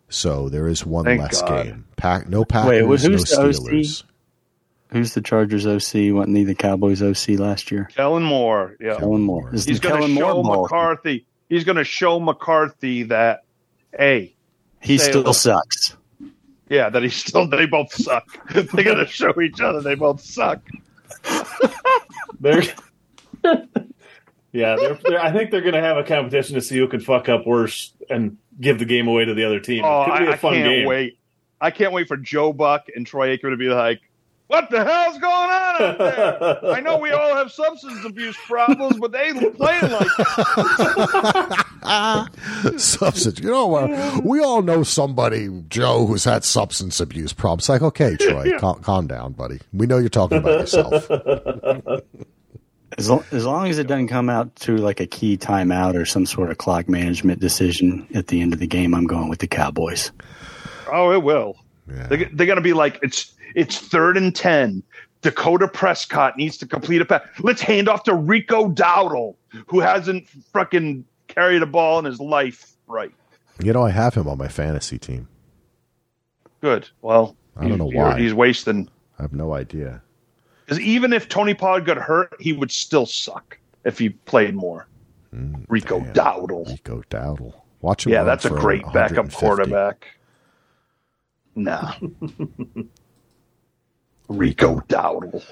[0.08, 1.66] so there is one Thank less God.
[1.66, 1.86] game.
[1.98, 3.56] Pack no Packers, Wait, who's no the OC?
[3.56, 4.04] Steelers.
[4.94, 6.14] Who's the Chargers OC?
[6.14, 7.90] Wasn't he the Cowboys OC last year?
[7.96, 8.76] Kellen Moore.
[8.80, 8.96] Yeah.
[8.98, 9.54] Kellen Moore.
[9.54, 10.62] Is He's going to show Moore ball.
[10.64, 11.26] McCarthy.
[11.50, 13.44] He's going to show McCarthy that,
[13.98, 14.36] hey,
[14.82, 15.34] He still it.
[15.34, 15.98] sucks.
[16.70, 18.26] yeah, that he still they both suck.
[18.54, 20.62] They're going to show each other they both suck.
[22.40, 22.64] They're.
[24.52, 27.00] yeah, they're, they're, I think they're going to have a competition to see who can
[27.00, 29.84] fuck up worse and give the game away to the other team.
[29.86, 30.88] Oh, it could be I, a I fun can't game.
[30.88, 31.18] wait.
[31.62, 34.02] I can't wait for Joe Buck and Troy Aikman to be like,
[34.48, 38.98] "What the hell's going on out there?" I know we all have substance abuse problems,
[39.00, 40.08] but they playing like
[42.80, 43.40] substance.
[43.40, 44.24] You know what?
[44.24, 47.64] We all know somebody, Joe, who's had substance abuse problems.
[47.64, 49.60] It's like, okay, Troy, calm, calm down, buddy.
[49.74, 51.10] We know you're talking about yourself.
[52.98, 56.06] As, lo- as long as it doesn't come out to like a key timeout or
[56.06, 59.40] some sort of clock management decision at the end of the game, I'm going with
[59.40, 60.12] the Cowboys.
[60.92, 61.56] Oh, it will.
[61.90, 62.08] Yeah.
[62.08, 64.84] They, they're going to be like, it's it's third and ten.
[65.22, 67.22] Dakota Prescott needs to complete a pass.
[67.40, 69.36] Let's hand off to Rico Dowdle,
[69.68, 72.74] who hasn't fucking carried a ball in his life.
[72.88, 73.12] Right.
[73.64, 75.28] You know, I have him on my fantasy team.
[76.62, 76.90] Good.
[77.02, 78.20] Well, I don't know why.
[78.20, 78.90] he's wasting.
[79.18, 80.02] I have no idea.
[80.66, 84.88] Because even if Tony Pollard got hurt, he would still suck if he played more.
[85.34, 86.14] Mm, Rico damn.
[86.14, 86.68] Dowdle.
[86.70, 87.54] Rico Dowdle.
[87.82, 88.14] Watch him.
[88.14, 90.08] Yeah, that's a great backup quarterback.
[91.56, 91.94] Nah.
[94.28, 95.44] Rico Dowdle.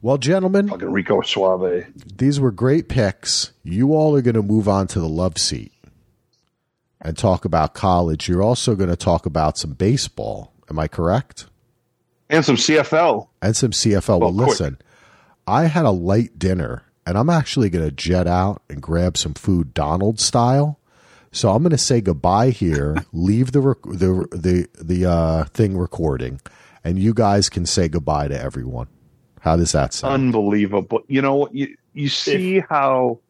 [0.00, 1.86] Well, gentlemen, Fucking Rico Suave.
[2.16, 3.52] these were great picks.
[3.62, 5.72] You all are going to move on to the love seat
[7.00, 8.28] and talk about college.
[8.28, 10.52] You're also going to talk about some baseball.
[10.70, 11.46] Am I correct?
[12.28, 13.28] And some CFL.
[13.42, 14.20] And some CFL.
[14.20, 14.48] Well, Well, quick.
[14.48, 14.78] listen,
[15.46, 19.34] I had a light dinner and I'm actually going to jet out and grab some
[19.34, 20.78] food Donald style.
[21.32, 25.76] So I'm going to say goodbye here, leave the rec- the the the uh, thing
[25.78, 26.40] recording,
[26.84, 28.88] and you guys can say goodbye to everyone.
[29.40, 30.14] How does that sound?
[30.14, 31.02] Unbelievable.
[31.08, 33.20] You know what you you see how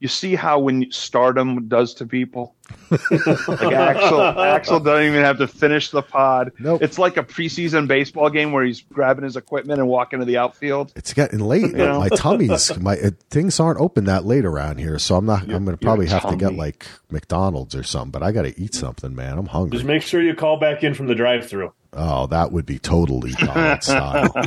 [0.00, 2.56] you see how when stardom does to people.
[2.90, 6.52] like Axel, Axel doesn't even have to finish the pod.
[6.58, 6.82] Nope.
[6.82, 10.38] It's like a preseason baseball game where he's grabbing his equipment and walking to the
[10.38, 10.92] outfield.
[10.96, 11.72] It's getting late.
[11.72, 12.00] know?
[12.00, 15.42] My tummy's my uh, things aren't open that late around here, so I'm not.
[15.42, 18.10] I'm going to probably have to get like McDonald's or something.
[18.10, 19.38] But I got to eat something, man.
[19.38, 19.76] I'm hungry.
[19.76, 21.72] Just make sure you call back in from the drive-through.
[21.92, 24.34] Oh, that would be totally Donald style.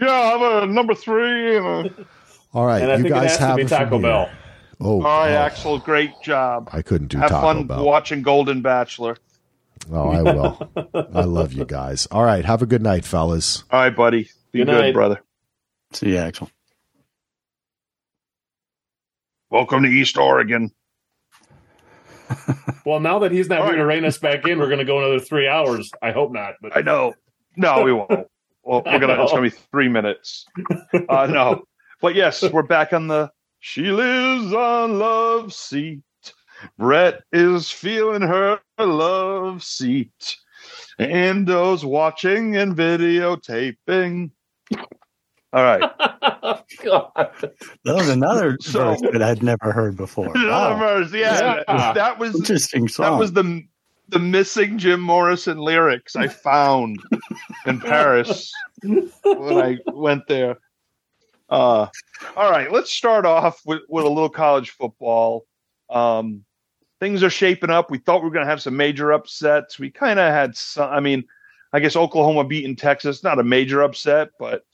[0.00, 1.56] Yeah, I'm a number three.
[1.56, 1.90] And a,
[2.52, 3.98] All right, And I you think it guys has to have be it from Taco
[3.98, 4.02] here.
[4.02, 4.30] Bell.
[4.80, 6.68] Oh, all right, oh, Axel, great job.
[6.72, 7.84] I couldn't do Have Taco fun Bell.
[7.84, 9.16] watching Golden Bachelor.
[9.92, 10.70] Oh, I will.
[11.14, 12.06] I love you guys.
[12.10, 13.62] All right, have a good night, fellas.
[13.70, 14.30] All right, buddy.
[14.50, 14.94] Be Good good, night.
[14.94, 15.22] brother.
[15.92, 16.50] See you, Axel.
[19.50, 20.72] Welcome to East Oregon.
[22.86, 24.84] Well, now that he's not All here to rein us back in, we're going to
[24.84, 25.90] go another three hours.
[26.02, 26.54] I hope not.
[26.60, 27.14] But I know.
[27.56, 28.10] No, we won't.
[28.66, 29.22] Well, we're gonna.
[29.22, 30.46] It's gonna be three minutes.
[31.10, 31.64] Uh, no,
[32.00, 33.30] but yes, we're back on the.
[33.60, 36.00] She lives on love seat.
[36.78, 40.36] Brett is feeling her love seat.
[40.98, 44.30] Endo's watching and videotaping.
[45.54, 45.80] All right.
[46.84, 47.10] God.
[47.84, 50.26] That was another So- verse that I'd never heard before.
[50.36, 50.78] Another Wow.
[50.78, 51.92] verse, yeah, Yeah.
[51.92, 53.12] that was Interesting song.
[53.12, 53.62] that was the
[54.08, 57.00] the missing Jim Morrison lyrics I found
[57.66, 58.52] in Paris
[58.82, 59.08] when
[59.62, 60.56] I went there.
[61.48, 61.86] Uh,
[62.36, 65.46] all right, let's start off with, with a little college football.
[65.88, 66.44] Um,
[67.00, 67.90] things are shaping up.
[67.90, 69.78] We thought we were going to have some major upsets.
[69.78, 70.90] We kind of had some.
[70.90, 71.24] I mean,
[71.72, 74.64] I guess Oklahoma beating Texas, not a major upset, but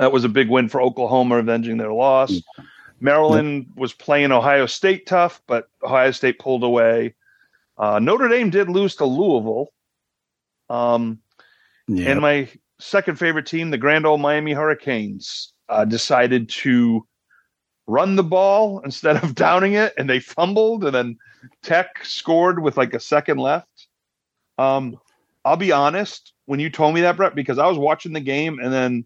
[0.00, 2.32] that was a big win for Oklahoma, avenging their loss.
[3.00, 7.14] Maryland was playing Ohio State tough, but Ohio State pulled away.
[7.76, 9.68] Uh, Notre Dame did lose to Louisville.
[10.70, 11.18] Um,
[11.86, 12.12] yeah.
[12.12, 12.48] and my
[12.78, 17.06] second favorite team, the Grand Old Miami Hurricanes, uh, decided to
[17.86, 21.18] run the ball instead of downing it, and they fumbled, and then
[21.62, 23.88] Tech scored with like a second left.
[24.56, 24.98] Um,
[25.44, 28.58] I'll be honest, when you told me that, Brett, because I was watching the game,
[28.60, 29.04] and then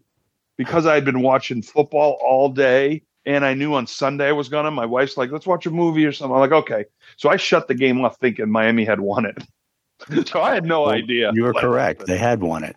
[0.57, 4.49] because I had been watching football all day, and I knew on Sunday I was
[4.49, 6.85] gonna, my wife's like, "Let's watch a movie or something." I'm like, "Okay."
[7.17, 9.43] So I shut the game off, thinking Miami had won it.
[10.27, 11.31] so I had no Well, idea.
[11.33, 12.01] You were correct.
[12.01, 12.07] happened.
[12.07, 12.75] They had won it.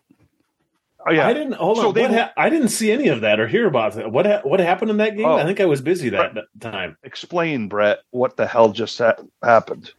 [1.06, 1.94] Oh yeah, I didn't hold So on.
[1.94, 4.10] they- What ha- I didn't see any of that or hear about it.
[4.10, 5.26] What ha- what happened in that game?
[5.26, 5.36] Oh.
[5.36, 6.96] I think I was busy that time.
[7.04, 9.92] explain, Brett, what the hell just ha- happened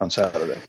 [0.00, 0.60] on Saturday.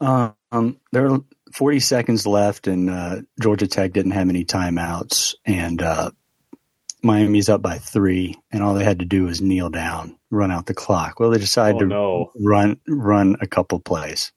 [0.00, 1.20] Um, there were
[1.54, 6.10] 40 seconds left, and uh, Georgia Tech didn't have any timeouts, and uh,
[7.02, 10.66] Miami's up by three, and all they had to do was kneel down, run out
[10.66, 11.18] the clock.
[11.20, 12.32] Well, they decided Oh to no!
[12.40, 14.32] run run a couple plays.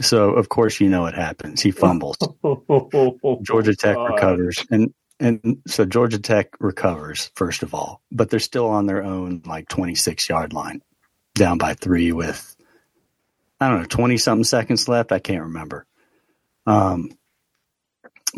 [0.00, 1.60] So of course you know what happens.
[1.60, 2.16] He fumbles.
[3.42, 4.04] Georgia Tech God.
[4.14, 9.02] recovers, and and so Georgia Tech recovers first of all, but they're still on their
[9.02, 10.80] own like 26 yard line,
[11.34, 12.56] down by three with
[13.60, 15.12] I don't know 20 something seconds left.
[15.12, 15.86] I can't remember.
[16.70, 17.10] Um,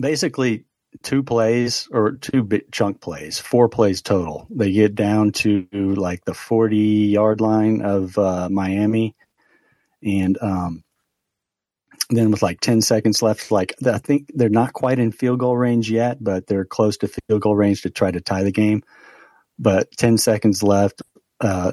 [0.00, 0.64] basically
[1.02, 4.46] two plays or two big chunk plays, four plays total.
[4.50, 9.14] They get down to like the 40 yard line of uh, Miami,
[10.02, 10.82] and um,
[12.08, 15.56] then with like 10 seconds left, like I think they're not quite in field goal
[15.56, 18.82] range yet, but they're close to field goal range to try to tie the game.
[19.58, 21.02] But 10 seconds left,
[21.40, 21.72] uh,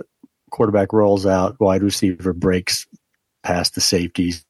[0.51, 2.85] quarterback rolls out, wide receiver breaks
[3.43, 4.43] past the safeties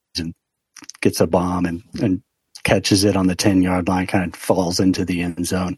[1.01, 2.21] gets a bomb and, and
[2.63, 5.77] catches it on the 10 yard line, kind of falls into the end zone.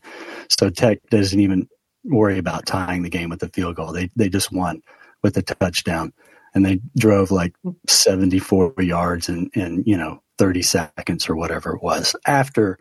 [0.49, 1.67] So Tech doesn't even
[2.03, 3.91] worry about tying the game with a field goal.
[3.91, 4.81] They, they just won
[5.21, 6.13] with a touchdown
[6.53, 7.53] and they drove like
[7.87, 12.79] 74 yards in, in, you know, 30 seconds or whatever it was after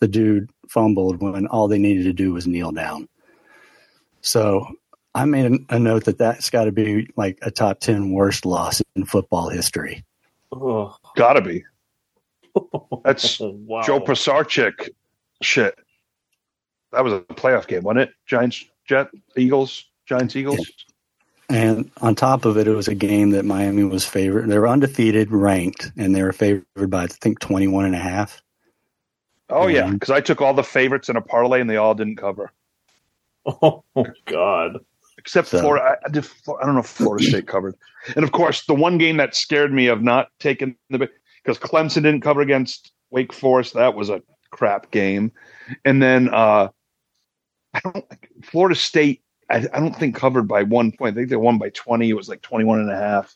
[0.00, 3.08] the dude fumbled when all they needed to do was kneel down.
[4.20, 4.66] So
[5.14, 8.44] I made a, a note that that's got to be like a top 10 worst
[8.44, 10.04] loss in football history.
[10.52, 11.64] Oh, Gotta be.
[13.04, 13.82] That's oh, wow.
[13.82, 14.90] Joe Pisarcik
[15.42, 15.78] shit.
[16.92, 18.14] That was a playoff game, wasn't it?
[18.26, 20.66] Giants, Jet, Eagles, Giants, Eagles.
[21.50, 24.48] And on top of it, it was a game that Miami was favored.
[24.48, 28.42] They were undefeated, ranked, and they were favored by, I think, 21 and a half.
[29.50, 32.16] Oh yeah, because I took all the favorites in a parlay and they all didn't
[32.16, 32.52] cover,
[33.46, 33.82] Oh
[34.26, 34.78] God!
[35.16, 35.84] except So- Florida.
[35.86, 36.26] I, I, did,
[36.60, 37.74] I don't know if Florida State covered,
[38.14, 41.08] and of course the one game that scared me of not taking the
[41.48, 43.74] because Clemson didn't cover against Wake Forest.
[43.74, 45.32] That was a crap game,
[45.84, 46.68] and then uh,
[47.74, 48.04] I don't
[48.44, 49.22] Florida State.
[49.50, 51.14] I, I don't think covered by one point.
[51.14, 52.10] I think they won by twenty.
[52.10, 53.34] It was like 21 and a half.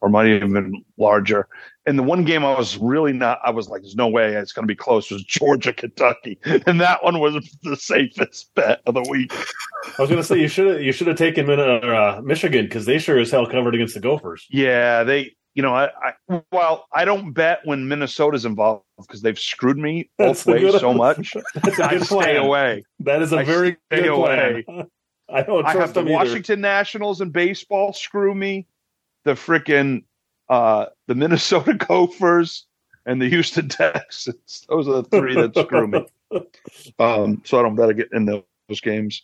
[0.00, 1.48] or might even been larger.
[1.86, 4.52] And the one game I was really not, I was like, there's no way it's
[4.52, 6.38] going to be close was Georgia, Kentucky.
[6.44, 9.32] And that one was the safest bet of the week.
[9.32, 12.86] I was going to say, you should have, you should have taken uh, Michigan because
[12.86, 14.46] they sure as hell covered against the Gophers.
[14.50, 15.04] Yeah.
[15.04, 15.90] They, you know, I,
[16.28, 20.60] I well, I don't bet when Minnesota's involved because they've screwed me both That's ways
[20.72, 21.34] good- so much.
[21.54, 22.36] That's a I good stay plan.
[22.36, 22.84] away.
[23.00, 24.62] That is a I very stay good away.
[24.64, 24.86] plan.
[25.28, 26.10] I don't I have trust the either.
[26.12, 28.66] Washington Nationals in baseball screw me,
[29.24, 30.04] the frickin'
[30.48, 32.66] uh, the Minnesota Gophers
[33.06, 34.64] and the Houston Texans.
[34.68, 36.04] Those are the three that screw me.
[36.98, 39.22] Um, so I don't bet get in those games.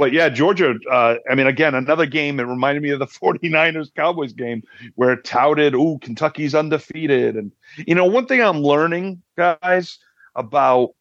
[0.00, 3.94] But yeah, Georgia, uh, I mean, again, another game that reminded me of the 49ers
[3.94, 4.62] Cowboys game
[4.94, 7.36] where it touted, oh, Kentucky's undefeated.
[7.36, 9.98] And, you know, one thing I'm learning, guys,
[10.34, 10.92] about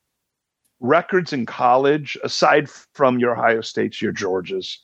[0.82, 4.80] records in college, aside from your Ohio States, your Georgias,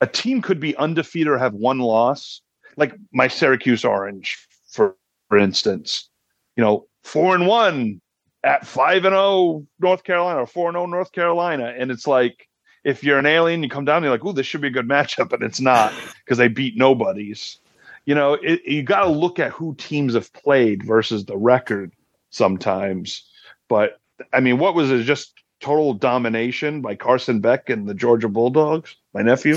[0.00, 2.40] a team could be undefeated or have one loss,
[2.78, 4.38] like my Syracuse Orange,
[4.70, 4.96] for,
[5.28, 6.08] for instance.
[6.56, 8.00] You know, four and one
[8.42, 12.48] at five and zero North Carolina or four and zero North Carolina, and it's like
[12.86, 14.88] if you're an alien, you come down, you're like, "Ooh, this should be a good
[14.88, 15.92] matchup," and it's not
[16.24, 17.58] because they beat nobodies.
[18.04, 21.92] You know, it, you got to look at who teams have played versus the record
[22.30, 23.24] sometimes.
[23.68, 23.98] But
[24.32, 25.02] I mean, what was it?
[25.02, 29.56] Just total domination by Carson Beck and the Georgia Bulldogs, my nephew.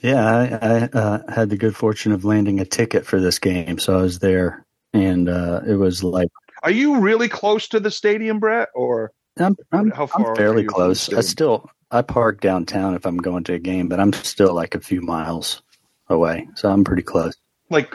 [0.00, 3.80] Yeah, I, I uh, had the good fortune of landing a ticket for this game,
[3.80, 6.28] so I was there, and uh, it was like
[6.62, 8.68] Are you really close to the stadium, Brett?
[8.76, 11.12] Or I'm I'm, How far I'm are fairly close.
[11.12, 14.74] I still I park downtown if I'm going to a game, but I'm still like
[14.74, 15.62] a few miles
[16.08, 17.34] away, so I'm pretty close.
[17.70, 17.94] like,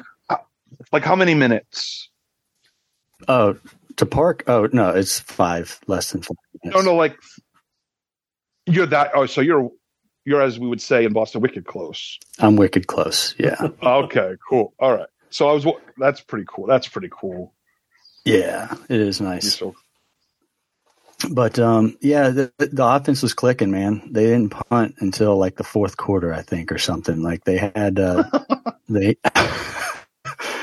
[0.92, 2.10] like how many minutes?
[3.28, 3.58] Oh,
[3.98, 4.44] to park?
[4.48, 6.36] Oh no, it's five less than five.
[6.64, 7.16] No, no, like
[8.66, 9.12] you're that.
[9.14, 9.70] Oh, so you're
[10.26, 12.18] you're as we would say in Boston, wicked close.
[12.40, 13.36] I'm wicked close.
[13.38, 14.74] Yeah, Okay, cool.
[14.80, 15.08] All right.
[15.30, 15.66] So I was.
[15.98, 16.66] That's pretty cool.
[16.68, 17.54] That's pretty cool.
[18.26, 19.56] yeah, it is nice.
[19.56, 19.76] So
[21.30, 24.10] But um, yeah, the, the offense was clicking, man.
[24.12, 27.22] They didn't punt until like the fourth quarter, I think, or something.
[27.22, 28.24] Like they had uh,
[28.90, 29.18] they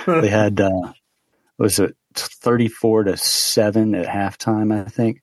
[0.07, 0.93] they had uh,
[1.59, 5.23] was it thirty four to seven at halftime, I think.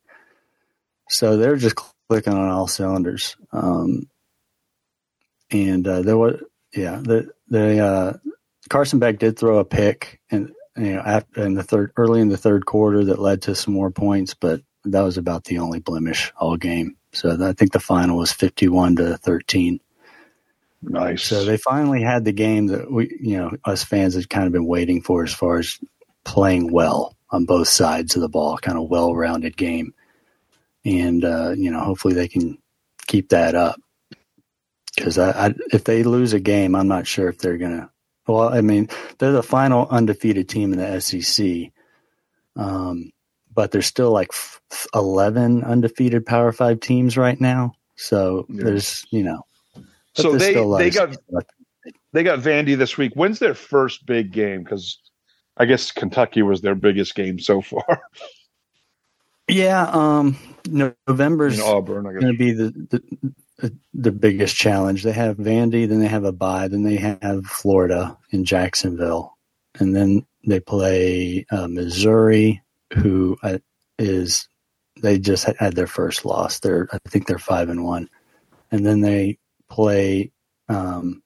[1.09, 1.75] So they're just
[2.09, 3.35] clicking on all cylinders.
[3.51, 4.09] Um,
[5.51, 6.41] and uh, there was
[6.73, 8.13] yeah, the the uh,
[8.69, 12.29] Carson Beck did throw a pick and you know after in the third early in
[12.29, 14.61] the third quarter that led to some more points, but
[14.91, 16.95] that was about the only blemish all game.
[17.13, 19.79] So I think the final was fifty one to thirteen.
[20.81, 21.23] nice.
[21.23, 24.53] So they finally had the game that we, you know, us fans had kind of
[24.53, 25.79] been waiting for as far as
[26.23, 29.93] playing well on both sides of the ball, kind of well rounded game.
[30.85, 32.57] And, uh, you know, hopefully they can
[33.07, 33.79] keep that up.
[34.95, 37.89] Because I, I, if they lose a game, I'm not sure if they're going to.
[38.27, 41.71] Well, I mean, they're the final undefeated team in the SEC.
[42.55, 43.11] Um,
[43.57, 44.61] but there's still like f-
[44.93, 47.73] 11 undefeated Power Five teams right now.
[47.95, 48.65] So Yeah.
[48.65, 49.41] there's, you know,
[50.13, 51.17] so they they got
[52.13, 53.13] they got Vandy this week.
[53.15, 54.63] When's their first big game?
[54.63, 54.99] Because
[55.57, 58.03] I guess Kentucky was their biggest game so far
[59.49, 62.03] Yeah, um, November's in Auburn.
[62.03, 63.01] Going to be the,
[63.59, 65.01] the the biggest challenge.
[65.01, 69.35] They have Vandy, then they have a bye, then they have Florida in Jacksonville,
[69.79, 72.61] and then they play uh, Missouri,
[72.93, 73.57] who uh,
[73.97, 76.59] they just had- their first loss.
[76.59, 78.09] They're I think they're five and one,
[78.71, 79.37] and then they
[79.69, 80.31] play
[80.69, 81.21] um,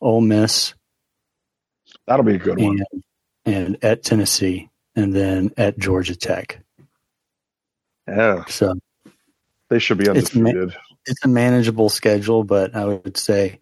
[0.00, 0.74] Ole Miss
[2.06, 2.80] That'll be a good one.
[2.92, 3.02] and
[3.44, 6.60] and at Tennessee, and then at Georgia Tech.
[8.06, 8.74] Yeah, So
[9.70, 10.76] they should be It's ma- undefeated.
[11.06, 13.60] it's a manageable schedule, but I would say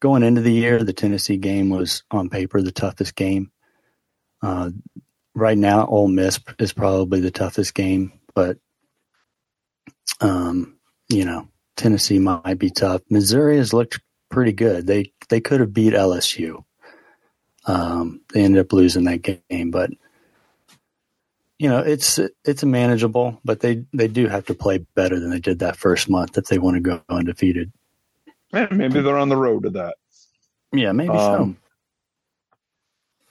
[0.00, 3.50] going into the year, the Tennessee game was on paper the toughest game.
[4.40, 4.70] Uh,
[5.34, 8.58] right now, Ole Miss is probably the toughest game, but
[10.20, 10.76] um,
[11.08, 13.02] you know, Tennessee might be tough.
[13.10, 14.00] Missouri has looked
[14.30, 14.86] pretty good.
[14.86, 16.64] They they could have beat LSU.
[17.66, 19.90] Um, they ended up losing that game, but
[21.58, 25.40] you know it's it's manageable, but they they do have to play better than they
[25.40, 27.72] did that first month if they want to go undefeated.
[28.52, 29.96] Eh, maybe they're on the road to that.
[30.72, 31.56] Yeah, maybe Um,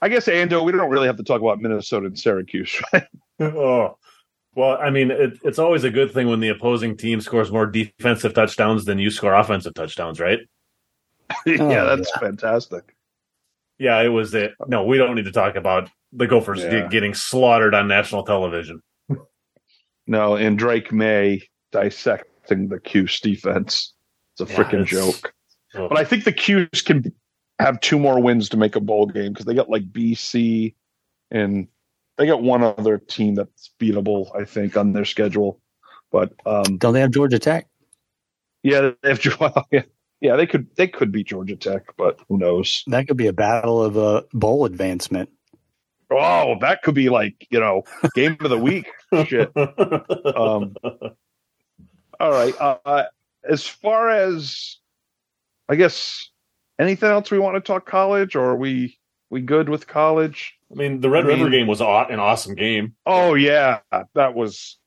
[0.01, 3.07] I guess Ando, we don't really have to talk about Minnesota and Syracuse, right?
[3.39, 3.97] oh,
[4.55, 7.65] well, I mean, it, it's always a good thing when the opposing team scores more
[7.65, 10.39] defensive touchdowns than you score offensive touchdowns, right?
[11.45, 12.95] yeah, Oh, that's fantastic.
[13.77, 14.53] Yeah, it was it.
[14.67, 16.69] No, we don't need to talk about the Gophers Yeah.
[16.81, 18.81] get- getting slaughtered on national television.
[20.07, 23.93] No, and Drake Maye dissecting the Cuse defense.
[24.37, 25.33] It's a Yeah, freaking joke.
[25.75, 25.87] Oh.
[25.87, 27.13] But I think the Cuse can.
[27.61, 30.73] Have two more wins to make a bowl game because they got like BC
[31.29, 31.67] and
[32.17, 35.59] they got one other team that's beatable, I think, on their schedule.
[36.11, 37.67] But um, Don't they have Georgia Tech?
[38.63, 39.83] yeah, if well, yeah,
[40.19, 42.83] yeah, they could they could beat Georgia Tech, but who knows?
[42.87, 45.29] That could be a battle of a bowl advancement.
[46.11, 47.83] Oh, that could be like you know
[48.13, 48.87] game of the week
[49.25, 49.51] shit.
[49.55, 50.75] Um,
[52.19, 52.53] all right.
[52.59, 53.03] Uh,
[53.49, 54.77] as far as
[55.69, 56.29] I guess
[56.81, 58.97] anything else we want to talk college, or are we
[59.29, 60.55] we good with college?
[60.71, 62.95] I mean, the Red I mean- River game was an awesome game.
[63.05, 63.79] Oh yeah,
[64.15, 64.77] that was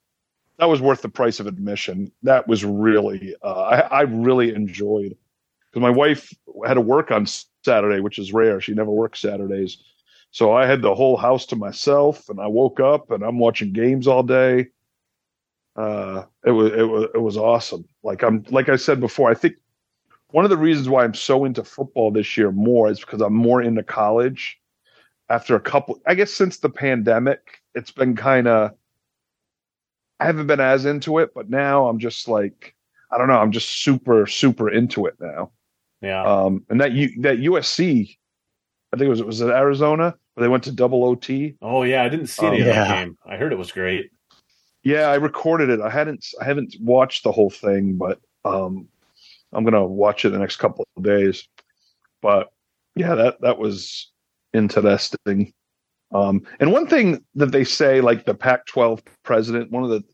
[0.58, 2.12] that was worth the price of admission.
[2.22, 5.16] That was really uh, I, I really enjoyed
[5.70, 6.32] because my wife
[6.66, 7.26] had to work on
[7.64, 8.60] Saturday, which is rare.
[8.60, 9.78] She never works Saturdays,
[10.30, 13.72] so I had the whole house to myself, and I woke up and I'm watching
[13.72, 14.68] games all day.
[15.76, 17.84] Uh, it was it was it was awesome.
[18.02, 19.56] Like I'm like I said before, I think
[20.34, 23.36] one of the reasons why I'm so into football this year more is because I'm
[23.36, 24.58] more into college.
[25.28, 28.72] After a couple, I guess since the pandemic, it's been kind of
[30.18, 32.74] I haven't been as into it, but now I'm just like
[33.12, 35.52] I don't know, I'm just super super into it now.
[36.02, 36.24] Yeah.
[36.24, 38.18] Um, and that U, that USC,
[38.92, 41.54] I think it was it was in Arizona where they went to double OT.
[41.62, 43.04] oh yeah, I didn't see any um, of that yeah.
[43.04, 43.18] game.
[43.24, 44.10] I heard it was great.
[44.82, 45.80] Yeah, I recorded it.
[45.80, 48.88] I hadn't I haven't watched the whole thing, but um,
[49.54, 51.46] I'm gonna watch it the next couple of days.
[52.22, 52.50] But
[52.94, 54.10] yeah, that that was
[54.52, 55.52] interesting.
[56.12, 60.04] Um, and one thing that they say, like the Pac-12 president, one of the,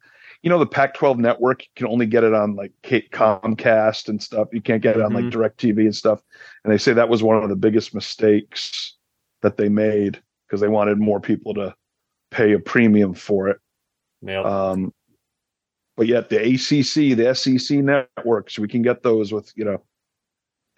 [0.43, 4.49] you know, the Pac-12 network you can only get it on like Comcast and stuff.
[4.53, 5.33] You can't get it on like Mhm.
[5.33, 6.23] DirecTV and stuff.
[6.65, 8.97] And they say that was one of the biggest mistakes
[9.43, 11.75] that they made because they wanted more people to
[12.31, 13.59] pay a premium for it.
[14.23, 14.41] Yeah.
[14.41, 14.95] Um,
[15.97, 19.83] but yet the ACC, the SEC networks, we can get those with you know,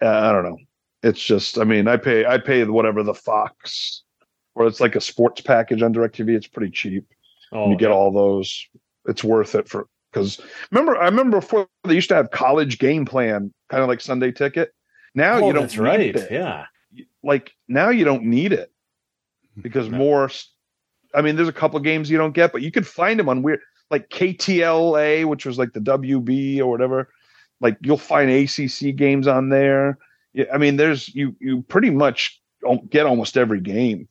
[0.01, 0.57] uh, I don't know.
[1.01, 4.03] It's just, I mean, I pay, I pay whatever the Fox,
[4.55, 6.29] or it's like a sports package on Directv.
[6.29, 7.05] It's pretty cheap.
[7.51, 7.95] oh, you get yeah.
[7.95, 8.65] all those.
[9.05, 10.39] It's worth it for because
[10.71, 14.31] remember, I remember before they used to have college game plan, kind of like Sunday
[14.31, 14.71] Ticket.
[15.15, 16.15] Now Oh, you don't that's need right.
[16.15, 16.65] it Yeah.
[17.23, 18.71] like now you don't need it
[19.61, 19.97] because No.
[19.97, 20.29] more
[21.13, 23.29] i mean there's a couple of games you don't get but you could find them
[23.29, 23.59] on weird
[23.93, 26.99] like ktla which was like the wb or whatever
[27.61, 29.97] like you'll find acc games on there
[30.53, 32.41] i mean there's you you pretty much
[32.89, 34.07] get almost every game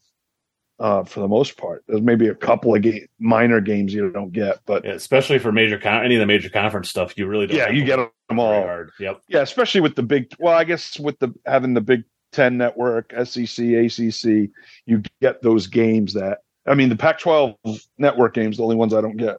[0.79, 2.85] uh for the most part there's maybe a couple of
[3.19, 6.49] minor games you don't get but Yeah, especially for major con- any of the major
[6.49, 7.57] conference stuff, you really don't.
[7.59, 8.91] yeah you get them all hard.
[8.99, 9.21] Yep.
[9.29, 10.33] yeah, especially with the big.
[10.39, 14.49] Well, I guess with the having the Big Ten network, SEC, ACC,
[14.87, 16.39] you get those games that.
[16.67, 17.57] I mean, the Pac-12
[17.99, 19.37] network games, the only ones I don't get.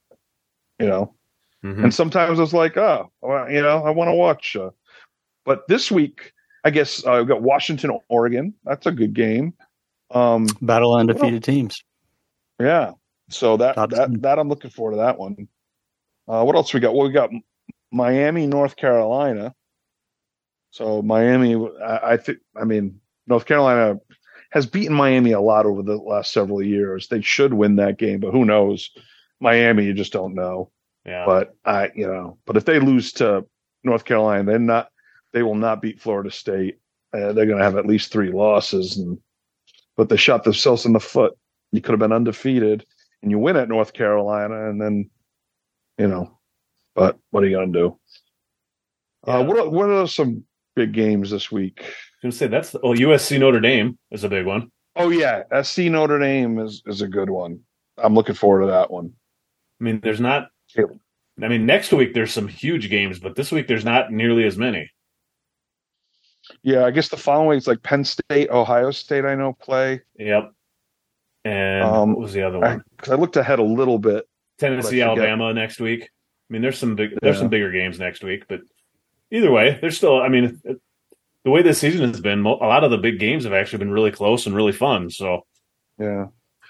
[0.84, 1.16] You know,
[1.64, 1.84] Mhm.
[1.86, 4.56] and sometimes I was like, oh, well, you know, I want to watch.
[4.56, 4.72] Uh,
[5.46, 6.34] but this week,
[6.64, 8.54] I guess uh, we've got Washington, Oregon.
[8.66, 9.54] That's a good game.
[10.12, 11.84] Um, Battle of undefeated teams.
[12.60, 12.92] yeah.
[13.30, 15.48] So that That's- that that I'm looking forward to that one.
[16.28, 16.94] Uh, what else we got?
[16.94, 17.30] Well, we got
[17.92, 19.56] Miami, North Carolina.
[20.72, 22.40] So Miami, I, I think.
[22.60, 24.00] I mean, North Carolina
[24.52, 27.08] has beaten Miami a lot over the last several years.
[27.08, 28.90] They should win that game, but who knows?
[29.44, 30.72] Miami, you just don't know.
[31.06, 31.26] Yeah.
[31.26, 33.46] But I, you know, but if they lose to
[33.84, 34.90] North Carolina, they're not.
[35.34, 36.78] They will not beat Florida State.
[37.14, 39.18] Uh, they're going to have at least three losses, and
[39.98, 41.34] but they shot themselves in the foot.
[41.72, 42.86] You could have been undefeated,
[43.22, 45.10] and you win at North Carolina, and then,
[45.98, 46.40] you know,
[46.96, 48.00] but what are you going to do?
[49.28, 49.38] Yeah.
[49.38, 50.44] Uh, what are, what are some
[50.76, 51.80] big games this week?
[51.80, 54.70] I was gonna say that's the, oh USC Notre Dame is a big one.
[54.96, 57.60] Oh yeah, SC Notre Dame is is a good one.
[57.98, 59.14] I'm looking forward to that one.
[59.84, 60.48] I mean, there's not.
[60.78, 64.56] I mean, next week there's some huge games, but this week there's not nearly as
[64.56, 64.90] many.
[66.62, 69.26] Yeah, I guess the following is like Penn State, Ohio State.
[69.26, 70.54] I know play Yep.
[71.44, 72.84] And Um, what was the other one?
[72.92, 73.18] because one?
[73.18, 74.26] I, looked ahead a little bit.
[74.58, 76.04] Tennessee, Alabama next week.
[76.04, 76.08] I
[76.54, 77.42] mean, there's some big, there's Yeah.
[77.42, 78.62] some bigger games next week, but
[79.32, 80.22] either way, there's still.
[80.22, 80.62] I mean,
[81.44, 83.92] the way this season has been, a lot of the big games have actually been
[83.92, 85.10] really close and really fun.
[85.10, 85.46] So
[86.00, 86.28] Yeah.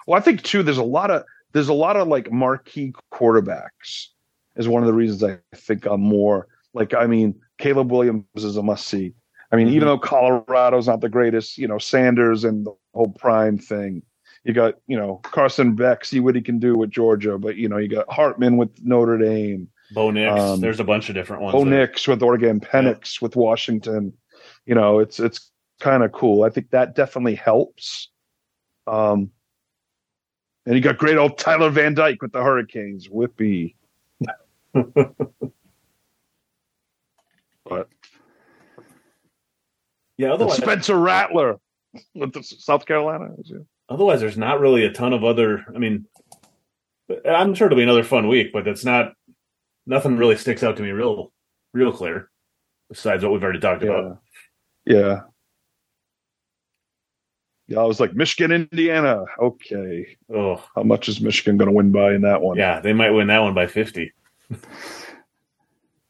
[0.07, 0.63] Well, I think too.
[0.63, 1.23] There's a lot of
[1.53, 4.07] there's a lot of like marquee quarterbacks.
[4.55, 6.93] Is one of the reasons I think I'm more like.
[6.93, 9.13] I mean, Caleb Williams is a must see.
[9.51, 13.57] I mean, even though Colorado's not the greatest, you know, Sanders and the whole prime
[13.57, 14.03] thing.
[14.43, 17.69] You got, you know, Carson Beck, see what he can do with Georgia, but you
[17.69, 21.43] know, you got Hartman with Notre Dame, Bo Nix, Um, there's a bunch of different
[21.43, 21.53] ones.
[21.53, 21.79] Bo there.
[21.79, 24.13] Nix with Oregon, Penix with Washington.
[24.65, 26.43] You know, it's it's kind of cool.
[26.43, 28.09] I think that definitely helps.
[28.87, 29.31] Um,
[30.65, 33.07] and you got great old Tyler Van Dyke with the Hurricanes.
[33.07, 33.75] Whippy.
[34.73, 35.13] but
[40.17, 41.59] Yeah, otherwise, Spencer Rattler
[42.15, 43.29] with the South Carolina.
[43.89, 45.65] otherwise, there's not really a ton of other.
[45.73, 46.05] I mean,
[47.29, 49.13] I'm sure it'll be another fun week, but it's not.
[49.85, 51.33] Nothing really sticks out to me real,
[51.73, 52.29] real clear.
[52.89, 54.19] Besides what we've already talked about.
[54.85, 55.21] Yeah.
[57.67, 59.23] Yeah, I was like Michigan, Indiana.
[59.39, 62.57] Okay, Oh, how much is Michigan going to win by in that one?
[62.57, 64.11] yeah, they might win that one by 50.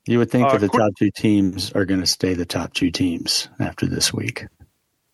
[0.05, 2.45] You would think Uh, that the quick- top two teams are going to stay the
[2.45, 4.45] top two teams after this week.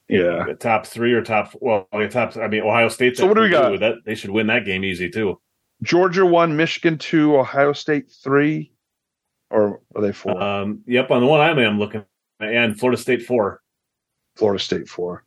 [0.08, 0.46] yeah.
[0.48, 3.16] The top three or top, well, the top, I mean, Ohio State.
[3.16, 3.80] So what do we got?
[3.82, 5.40] That, they should win that game easy, too.
[5.84, 8.72] Georgia one, Michigan two, Ohio State three,
[9.52, 10.42] or are they four?
[10.42, 12.04] Um, yep, on the one I'm, I'm looking,
[12.40, 13.62] and Florida State four.
[14.38, 15.24] Florida State four.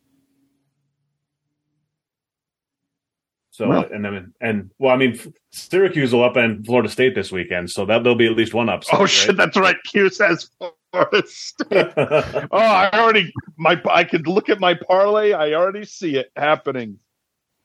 [3.53, 5.19] So and then and well, I mean,
[5.51, 8.99] Syracuse will upend Florida State this weekend, so that there'll be at least one upset.
[8.99, 9.75] Oh shit, that's right.
[9.85, 10.49] Q says
[10.91, 11.93] Florida State.
[11.97, 15.33] Oh, I already my I could look at my parlay.
[15.33, 16.97] I already see it happening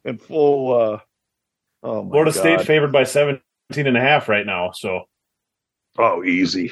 [0.04, 0.78] in full.
[0.78, 0.98] uh
[1.82, 2.38] Oh my Florida God.
[2.40, 3.40] State favored by 17
[3.74, 4.72] and a half right now.
[4.72, 5.04] So
[5.96, 6.70] Oh, easy.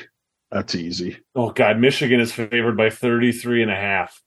[0.51, 1.17] That's easy.
[1.35, 4.21] oh god, Michigan is favored by 33 and a half.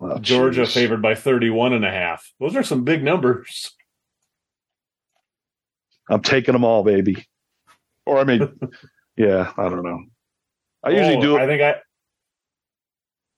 [0.00, 0.74] Oh, Georgia jeez.
[0.74, 2.30] favored by 31 and a half.
[2.40, 3.72] Those are some big numbers.
[6.10, 7.26] I'm taking them all, baby.
[8.06, 8.40] Or I mean,
[9.16, 10.00] yeah, I don't know.
[10.82, 11.76] I usually Oh, do I think I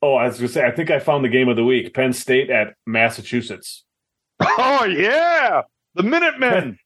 [0.02, 1.94] Oh, I was going to say I think I found the game of the week.
[1.94, 3.84] Penn State at Massachusetts.
[4.58, 5.62] Oh yeah,
[5.94, 6.78] the Minutemen.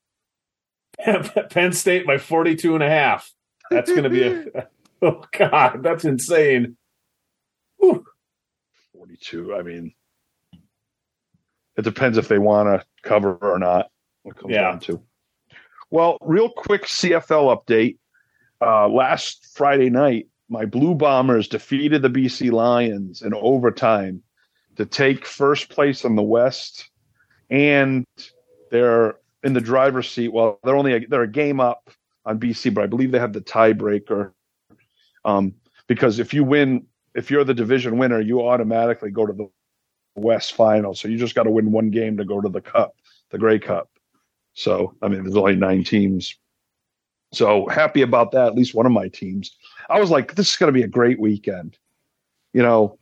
[1.51, 3.31] Penn State by 42 and a half.
[3.71, 4.69] That's going to be a
[5.03, 6.77] Oh god, that's insane.
[7.79, 8.05] Whew.
[9.21, 9.55] 42.
[9.55, 9.93] I mean,
[11.77, 13.91] it depends if they want to cover or not.
[14.23, 14.63] What comes Yeah.
[14.63, 15.03] down to.
[15.91, 17.99] Well, real quick CFL update.
[18.61, 24.23] Uh, last Friday night, my Blue Bombers defeated the BC Lions in overtime
[24.77, 26.91] to take first place in the West,
[27.49, 28.05] and
[28.71, 30.29] they're in the driver's seat.
[30.29, 31.89] Well, they're only a, they're a game up
[32.27, 34.33] on BC, but I believe they have the tiebreaker.
[35.25, 35.55] Um,
[35.87, 39.49] because if you win if you're the division winner, you automatically go to the
[40.15, 40.95] West final.
[40.95, 42.95] So you just got to win one game to go to the Cup,
[43.31, 43.91] the Grey Cup.
[44.55, 46.37] So I mean, there's only nine teams.
[47.33, 48.49] So happy about that.
[48.49, 49.57] At least one of my teams.
[49.89, 51.79] I was like, this is going to be a great weekend.
[52.53, 52.99] You know,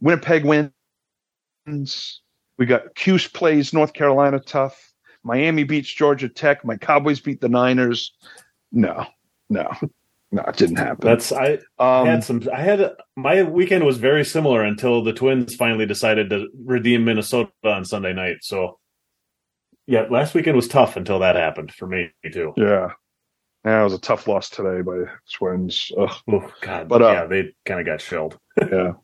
[0.00, 2.20] Winnipeg wins.
[2.56, 4.92] We got Cuse plays North Carolina tough.
[5.24, 6.64] Miami beats Georgia Tech.
[6.64, 8.12] My Cowboys beat the Niners.
[8.70, 9.06] No,
[9.48, 9.72] no,
[10.34, 11.06] no, it didn't happen.
[11.06, 12.42] That's I um, had some.
[12.52, 17.52] I had my weekend was very similar until the Twins finally decided to redeem Minnesota
[17.62, 18.38] on Sunday night.
[18.42, 18.80] So,
[19.86, 22.52] yeah, last weekend was tough until that happened for me too.
[22.56, 22.88] Yeah.
[23.64, 25.92] Yeah, it was a tough loss today by Twins.
[25.96, 28.36] Ugh, Oh God, But, uh, yeah, they kind of got shelled.
[28.60, 28.94] yeah.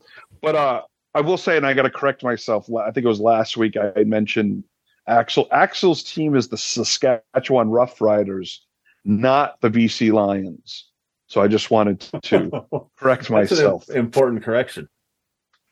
[0.43, 0.83] But uh
[1.15, 2.69] I will say, and I got to correct myself.
[2.75, 4.65] I think it was last week I mentioned
[5.07, 5.47] Axel.
[5.53, 8.59] Axel's team is the Saskatchewan Roughriders,
[9.05, 10.90] not the BC Lions.
[11.31, 12.11] So I just wanted to
[12.99, 13.89] correct That's an myself.
[13.89, 14.89] important correction.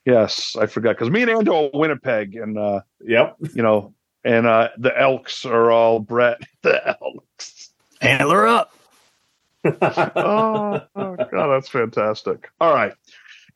[0.05, 3.37] Yes, I forgot because me and Ando are Winnipeg, and uh, Yep.
[3.55, 3.93] you know,
[4.25, 6.41] and uh, the Elks are all Brett.
[6.63, 7.71] The Elks.
[8.01, 8.73] Antler up.
[9.65, 12.49] oh, oh god, that's fantastic.
[12.61, 12.93] All right.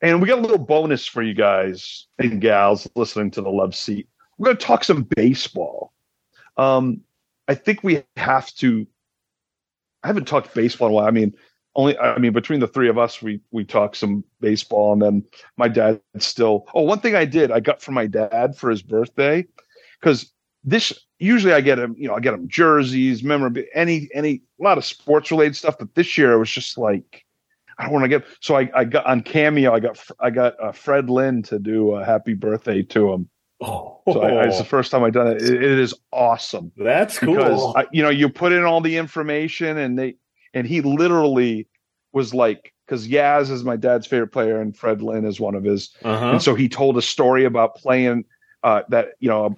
[0.01, 3.73] And we got a little bonus for you guys and gals listening to the love
[3.73, 4.09] seat.
[4.37, 5.93] We're going to talk some baseball.
[6.57, 6.99] Um,
[7.47, 8.85] I think we have to.
[10.03, 11.07] I haven't talked baseball in a while.
[11.07, 11.33] I mean,
[11.75, 15.25] only I mean between the three of us, we we talk some baseball, and then
[15.57, 16.67] my dad still.
[16.73, 19.45] Oh, one thing I did, I got from my dad for his birthday,
[19.99, 20.31] because
[20.63, 24.63] this usually I get him, you know, I get him jerseys, memorabilia, any any a
[24.63, 25.77] lot of sports related stuff.
[25.79, 27.25] But this year it was just like
[27.77, 28.25] I don't want to get.
[28.39, 31.91] So I I got on Cameo, I got I got uh, Fred Lynn to do
[31.91, 33.29] a happy birthday to him.
[33.61, 35.41] Oh, So I, it's the first time I've done it.
[35.41, 37.73] It, it is awesome that's because cool.
[37.77, 40.15] I, you know you put in all the information and they
[40.53, 41.67] and he literally
[42.11, 45.63] was like because Yaz is my dad's favorite player and Fred Lynn is one of
[45.63, 46.31] his uh-huh.
[46.31, 48.25] and so he told a story about playing
[48.63, 49.57] uh, that you know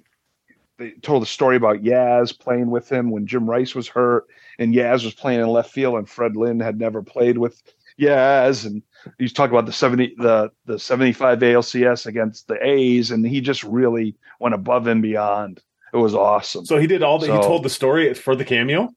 [0.78, 4.26] they told a story about Yaz playing with him when Jim Rice was hurt
[4.58, 7.62] and Yaz was playing in left field and Fred Lynn had never played with
[8.00, 8.82] Yaz and
[9.18, 13.64] he's talking about the 70 the the 75 ALCS against the A's and he just
[13.64, 15.62] really went above and beyond
[15.92, 17.26] it was awesome so he did all the.
[17.26, 18.92] he told the story for the cameo.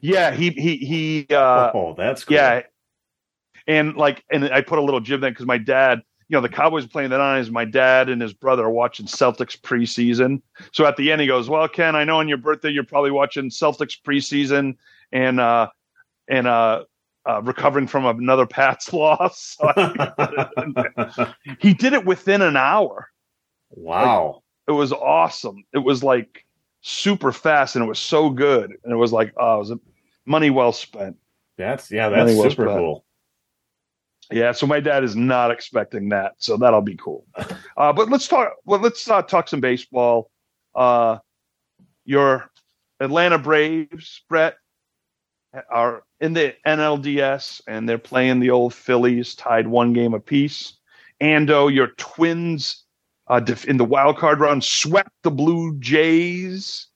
[0.00, 2.36] Yeah he he he uh oh, that's cool.
[2.36, 2.62] Yeah.
[3.66, 6.48] And like, and I put a little jib there because my dad, you know, the
[6.48, 7.50] Cowboys playing the Niners.
[7.50, 10.42] My dad and his brother are watching Celtics preseason.
[10.72, 13.12] So at the end, he goes, "Well, Ken, I know on your birthday you're probably
[13.12, 14.76] watching Celtics preseason,
[15.12, 15.68] and uh,
[16.28, 16.84] and uh,
[17.28, 19.56] uh, recovering from another Pats loss.
[21.60, 23.08] He did it within an hour.
[23.70, 24.42] wow.
[24.68, 25.64] It was awesome.
[25.74, 26.44] It was like
[26.82, 28.72] super fast, and it was so good.
[28.84, 29.72] And it was like, oh, it was
[30.26, 31.16] money well spent.
[31.56, 32.78] That's yeah, that's Money super spent.
[32.78, 33.04] cool.
[34.30, 37.26] Yeah, so my dad is not expecting that, so that'll be cool.
[37.76, 38.52] Uh, but let's talk.
[38.64, 40.30] Well, let's uh, talk some baseball.
[40.74, 41.18] Uh,
[42.04, 42.50] your
[43.00, 44.56] Atlanta Braves, Brett,
[45.70, 50.74] are in the NLDS, and they're playing the old Phillies, tied one game apiece.
[51.20, 52.81] Ando, your Twins,
[53.32, 56.88] uh, def- in the wild card round, swept the Blue Jays,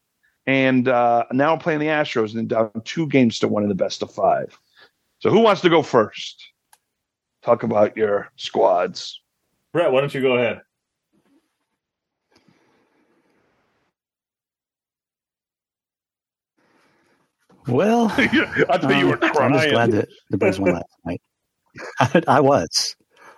[0.45, 4.03] and uh, now playing the Astros, and down two games to one in the best
[4.03, 4.57] of five.
[5.19, 6.47] So, who wants to go first?
[7.47, 9.21] talk about your squads.
[9.71, 10.61] Brett, why don't you go ahead?
[17.67, 21.21] Well, I thought you were um, I'm just glad that the Braves won last night.
[21.99, 22.95] I, I was.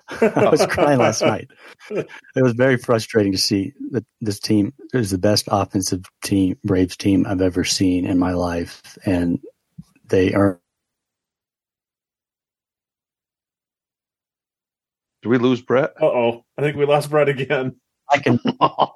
[0.22, 1.50] I was crying last night.
[1.92, 6.98] It was very frustrating to see that this team is the best offensive team, Braves
[6.98, 9.40] team I've ever seen in my life, and
[10.06, 10.60] they are.
[15.22, 15.94] Do we lose Brett?
[16.02, 16.46] Uh oh.
[16.58, 17.76] I think we lost Brett again.
[18.10, 18.40] I can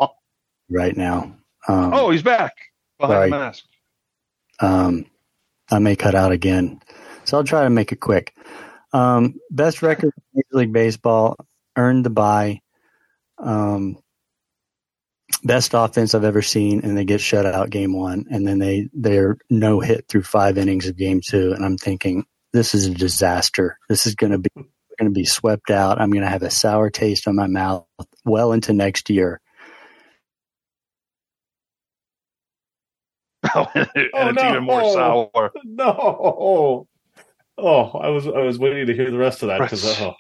[0.69, 1.35] right now.
[1.68, 2.53] Um, oh, he's back
[2.99, 3.30] behind Sorry.
[3.30, 3.65] the mask.
[4.60, 5.06] Um,
[5.69, 6.81] I may cut out again,
[7.26, 8.35] so I'll try to make it quick.
[8.94, 11.36] Um, best record in Major League Baseball
[11.76, 12.61] earned the bye.
[13.40, 13.98] Um,
[15.44, 18.90] best offense I've ever seen, and they get shut out game one, and then they
[18.94, 22.94] they're no hit through five innings of game two, and I'm thinking this is a
[22.94, 23.78] disaster.
[23.90, 25.99] This is going to be going to be swept out.
[25.99, 27.86] I'm going to have a sour taste on my mouth
[28.26, 29.41] well into next year.
[33.56, 34.49] and it's Oh, no.
[34.49, 35.52] even more sour.
[35.64, 36.88] No.
[37.57, 40.13] Oh, I was I was waiting to hear the rest of that because Brett's- oh,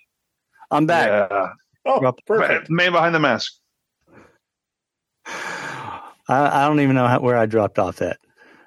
[0.71, 1.29] I'm back.
[1.31, 1.49] Yeah.
[1.85, 2.69] oh Brett, perfect.
[2.69, 3.53] man behind the mask.
[5.25, 8.17] I, I don't even know how, where I dropped off at.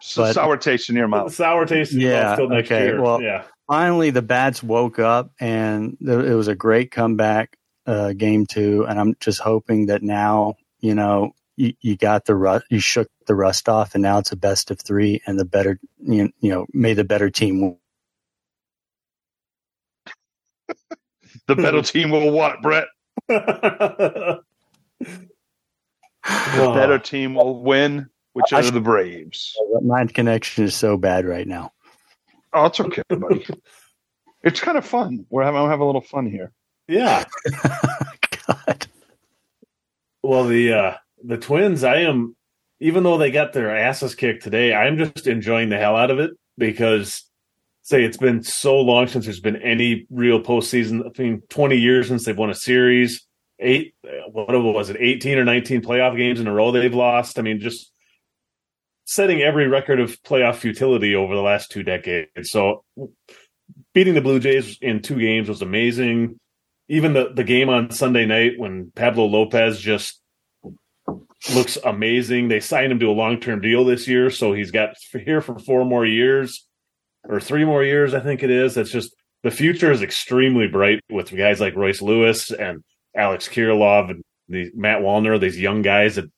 [0.00, 1.34] So But- sour taste in your mouth.
[1.34, 3.00] Sour taste in Yeah, mouth till next okay, year.
[3.02, 3.44] well- yeah.
[3.66, 7.56] finally the bats woke up and th- it was a great comeback
[7.86, 12.34] uh, game two and i'm just hoping that now you know you, you got the
[12.34, 15.44] rust you shook the rust off and now it's a best of three and the
[15.44, 17.76] better you, you know may the better team win.
[21.46, 22.86] The better team will what, Brett?
[23.28, 24.40] the
[25.00, 29.56] The better team will win, which I are should- the Braves.
[29.82, 31.72] my connection is so bad right now
[32.52, 33.46] Oh, it's okay, buddy.
[34.42, 35.26] it's kind of fun.
[35.28, 36.52] We're having, I'm having a little fun here.
[36.88, 37.24] Yeah.
[38.46, 38.86] god
[40.22, 42.34] Well, the uh, the Twins, I am,
[42.80, 46.18] even though they got their asses kicked today, I'm just enjoying the hell out of
[46.18, 47.24] it because,
[47.86, 51.06] say, it's been so long since there's been any real postseason.
[51.06, 53.24] I mean, 20 years since they've won a series,
[53.60, 53.94] eight,
[54.32, 57.38] what was it, 18 or 19 playoff games in a row they've lost.
[57.38, 57.92] I mean, just
[59.04, 62.50] setting every record of playoff futility over the last two decades.
[62.50, 62.82] So,
[63.94, 66.40] beating the Blue Jays in two games was amazing
[66.88, 70.20] even the the game on Sunday night when Pablo Lopez just
[71.54, 72.48] looks amazing.
[72.48, 75.58] They signed him to a long term deal this year, so he's got here for
[75.58, 76.65] four more years
[77.28, 78.76] or three more years, I think it is.
[78.76, 82.82] It's just the future is extremely bright with guys like Royce Lewis and
[83.16, 86.30] Alex Kirilloff and the Matt Wallner, these young guys that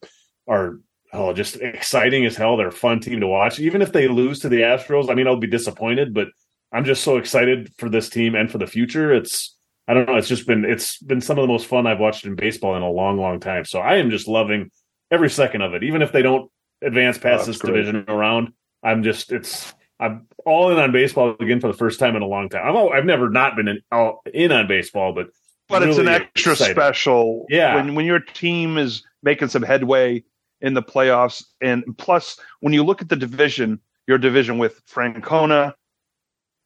[0.46, 0.80] are
[1.12, 2.56] oh just exciting as hell.
[2.56, 3.58] They're a fun team to watch.
[3.60, 6.28] Even if they lose to the Astros, I mean I'll be disappointed, but
[6.72, 9.12] I'm just so excited for this team and for the future.
[9.12, 9.54] It's
[9.86, 10.16] I don't know.
[10.16, 12.82] It's just been it's been some of the most fun I've watched in baseball in
[12.82, 13.64] a long, long time.
[13.64, 14.70] So I am just loving
[15.10, 15.82] every second of it.
[15.82, 16.50] Even if they don't
[16.82, 17.72] advance Oh, past that's this great.
[17.74, 18.52] division around,
[18.82, 22.26] I'm just it's I'm all in on baseball again for the first time in a
[22.26, 22.66] long time.
[22.66, 25.28] I've al- I've never not been in, all in on baseball, but
[25.68, 27.46] But it's an extra special.
[27.48, 27.76] Yeah.
[27.76, 30.24] When when your team is making some headway
[30.60, 35.74] in the playoffs, and plus when you look at the division, your division with Francona,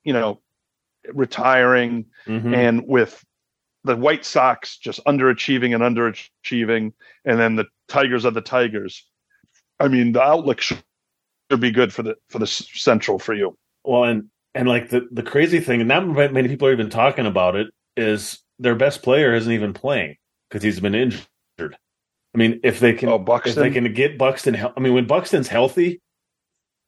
[0.05, 0.41] you know,
[1.13, 2.55] retiring, Mhm.
[2.55, 3.25] and with
[3.85, 6.93] the White Sox just underachieving and underachieving,
[7.25, 9.05] and then the Tigers are the Tigers.
[9.81, 10.83] I mean, the outlook should
[11.51, 13.59] should be good for the for the Central for you.
[13.85, 17.27] Well, and and like the the crazy thing, and not many people are even talking
[17.27, 20.17] about it, is their best player isn't even playing
[20.49, 21.27] because he's been injured.
[22.35, 25.49] I mean, if they can, Oh, if they can get Buxton, I mean, when Buxton's
[25.49, 26.01] healthy,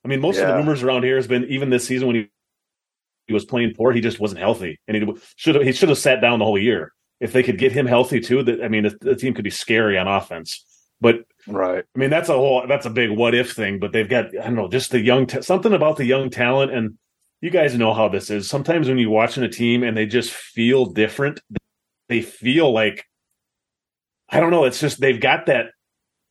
[0.04, 2.30] I mean, most of the rumors around here has been even this season when he
[3.26, 5.98] he was playing poor, he just wasn't healthy, and he should have he should have
[5.98, 6.92] sat down the whole year.
[7.20, 9.50] If they could get him healthy too, that I mean, the, the team could be
[9.50, 10.64] scary on offense.
[11.00, 11.84] But Right.
[11.94, 13.78] I mean, that's a whole that's a big what if thing.
[13.78, 16.72] But they've got I don't know, just the young ta- something about the young talent,
[16.72, 16.96] and
[17.40, 18.48] you guys know how this is.
[18.48, 21.40] Sometimes when you're watching a team and they just feel different,
[22.08, 23.04] they feel like
[24.30, 24.64] I don't know.
[24.64, 25.66] It's just they've got that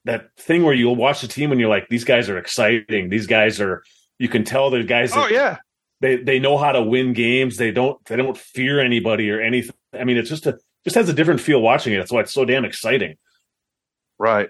[0.05, 3.09] that thing where you'll watch the team and you're like, these guys are exciting.
[3.09, 3.83] These guys are.
[4.19, 5.11] You can tell the guys.
[5.13, 5.57] Oh yeah,
[6.01, 7.57] they they know how to win games.
[7.57, 9.75] They don't they don't fear anybody or anything.
[9.93, 11.97] I mean, it's just a just has a different feel watching it.
[11.97, 13.15] That's why it's so damn exciting.
[14.19, 14.49] Right.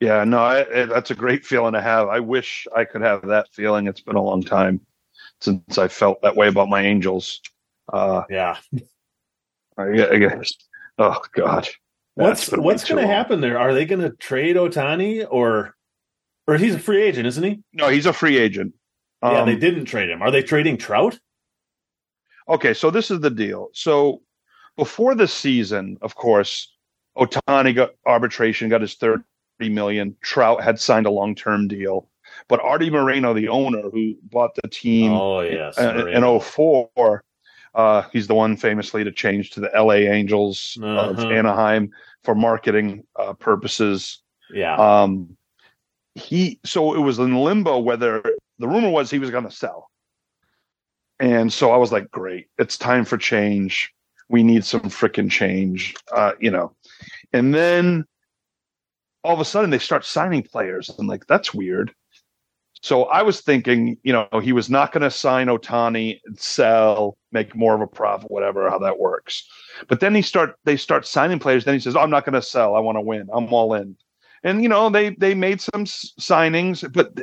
[0.00, 0.24] Yeah.
[0.24, 2.08] No, I, that's a great feeling to have.
[2.08, 3.86] I wish I could have that feeling.
[3.86, 4.80] It's been a long time
[5.40, 7.40] since I felt that way about my Angels.
[7.92, 8.56] Uh, yeah.
[9.76, 10.52] I, I guess.
[10.98, 11.68] Oh God.
[12.14, 13.58] What's what's going to happen there?
[13.58, 15.74] Are they going to trade Ohtani or
[16.46, 17.62] or he's a free agent, isn't he?
[17.72, 18.74] No, he's a free agent.
[19.22, 20.20] Um, yeah, they um, didn't trade him.
[20.20, 21.18] Are they trading Trout?
[22.48, 23.68] Okay, so this is the deal.
[23.72, 24.20] So
[24.76, 26.74] before the season, of course,
[27.16, 29.24] Ohtani got arbitration, got his thirty
[29.60, 30.16] million.
[30.22, 32.08] Trout had signed a long term deal.
[32.48, 37.24] But Artie Moreno, the owner who bought the team oh, yes, in, in 04,
[37.74, 41.10] uh, he's the one famously to change to the LA Angels uh-huh.
[41.10, 41.90] of Anaheim
[42.24, 44.22] for marketing uh, purposes.
[44.52, 44.76] Yeah.
[44.76, 45.36] Um,
[46.14, 48.22] he so it was in limbo whether
[48.58, 49.90] the rumor was he was going to sell.
[51.18, 53.92] And so I was like, great, it's time for change.
[54.28, 56.74] We need some freaking change, uh, you know.
[57.32, 58.04] And then
[59.24, 60.90] all of a sudden they start signing players.
[60.98, 61.92] and like, that's weird.
[62.82, 67.54] So I was thinking, you know, he was not going to sign Ohtani, sell, make
[67.54, 69.46] more of a profit, whatever, how that works.
[69.86, 71.64] But then he start they start signing players.
[71.64, 72.74] Then he says, oh, "I'm not going to sell.
[72.74, 73.28] I want to win.
[73.32, 73.96] I'm all in."
[74.42, 77.16] And you know, they they made some signings, but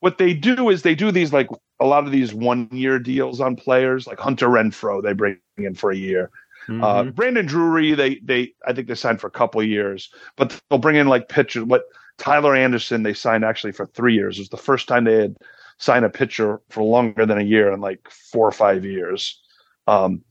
[0.00, 1.48] what they do is they do these like
[1.78, 5.74] a lot of these one year deals on players, like Hunter Renfroe, they bring in
[5.74, 6.30] for a year.
[6.70, 6.84] Mm-hmm.
[6.84, 10.78] Uh, Brandon Drury, they they I think they signed for a couple years, but they'll
[10.78, 11.64] bring in like pitchers.
[11.64, 11.82] What
[12.16, 14.38] Tyler Anderson they signed actually for three years.
[14.38, 15.36] It was the first time they had
[15.78, 19.40] signed a pitcher for longer than a year in like four or five years.
[19.88, 20.22] Um,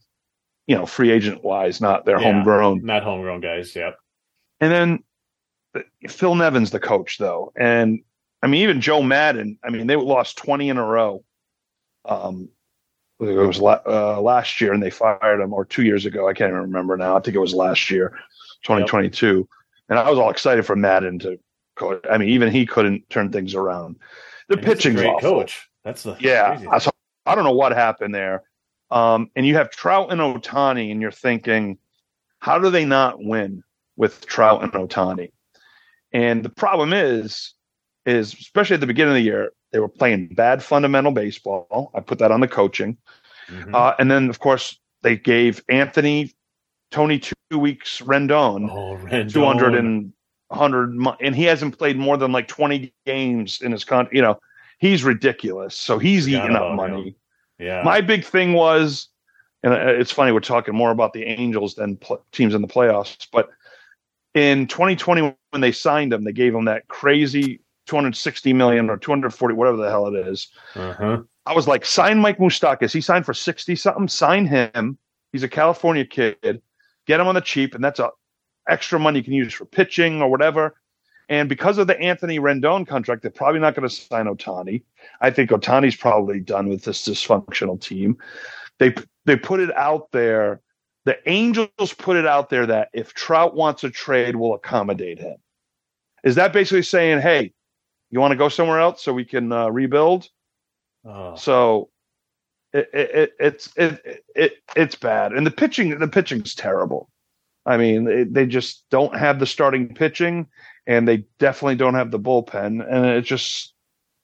[0.66, 3.76] you know, free agent wise, not their yeah, homegrown, not homegrown guys.
[3.76, 3.98] Yep.
[4.60, 4.98] And then
[5.74, 8.00] uh, Phil Nevin's the coach though, and
[8.42, 9.58] I mean even Joe Maddon.
[9.62, 11.22] I mean they lost twenty in a row.
[12.06, 12.48] Um,
[13.20, 16.28] it was uh, last year and they fired him, or two years ago.
[16.28, 17.16] I can't even remember now.
[17.16, 18.10] I think it was last year,
[18.64, 19.36] 2022.
[19.36, 19.46] Yep.
[19.90, 21.38] And I was all excited for Maddon to
[21.76, 22.04] coach.
[22.10, 23.96] I mean, even he couldn't turn things around.
[24.48, 25.30] The pitching great awful.
[25.30, 25.68] coach.
[25.84, 26.62] That's the yeah.
[26.70, 26.90] I, so
[27.26, 28.42] I don't know what happened there.
[28.90, 31.78] Um, and you have Trout and Ohtani, and you're thinking,
[32.40, 33.62] how do they not win
[33.96, 35.30] with Trout and Ohtani?
[36.12, 37.54] And the problem is,
[38.06, 41.90] is especially at the beginning of the year, they were playing bad fundamental baseball.
[41.94, 42.96] I put that on the coaching.
[43.48, 43.74] Mm-hmm.
[43.74, 46.32] Uh, and then, of course, they gave Anthony
[46.90, 49.32] Tony two weeks Rendon, oh, Rendon.
[49.32, 50.12] 200 and
[50.48, 54.38] 100 and he hasn't played more than like 20 games in his country you know
[54.78, 57.14] he's ridiculous so he's eating up money him.
[57.60, 59.08] yeah my big thing was
[59.62, 63.28] and it's funny we're talking more about the angels than pl- teams in the playoffs
[63.30, 63.50] but
[64.34, 67.60] in 2020 when they signed him they gave him that crazy
[67.90, 70.48] 260 million or 240 whatever the hell it is.
[70.74, 71.22] Uh-huh.
[71.46, 74.96] i was like sign mike moustakas he signed for 60 something sign him
[75.32, 76.62] he's a california kid
[77.06, 78.10] get him on the cheap and that's a
[78.70, 80.74] extra money you can use for pitching or whatever.
[81.28, 84.82] And because of the Anthony Rendon contract, they're probably not going to sign Ohtani.
[85.20, 88.16] I think Ohtani's probably done with this dysfunctional team.
[88.78, 88.94] They
[89.26, 90.60] they put it out there.
[91.04, 95.36] The Angels put it out there that if Trout wants a trade, we'll accommodate him.
[96.24, 97.52] Is that basically saying, hey,
[98.10, 100.28] you want to go somewhere else so we can uh, rebuild?
[101.04, 101.36] Oh.
[101.36, 101.90] So
[102.72, 107.10] it, it, it, it's it, it it's bad, and the pitching the pitching's terrible.
[107.66, 110.46] I mean, they, they just don't have the starting pitching,
[110.86, 113.74] and they definitely don't have the bullpen, and it just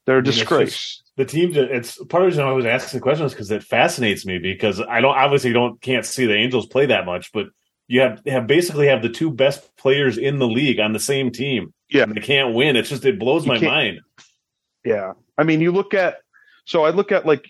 [0.07, 1.03] they're a disgrace.
[1.17, 4.25] the team, it's part of the reason I was asking the questions because it fascinates
[4.25, 7.47] me because I don't obviously don't can't see the Angels play that much, but
[7.89, 11.31] you have have basically have the two best players in the league on the same
[11.31, 11.73] team.
[11.89, 12.77] Yeah, they can't win.
[12.77, 14.01] It's just it blows my mind.
[14.85, 16.19] Yeah, I mean, you look at
[16.65, 17.49] so I look at like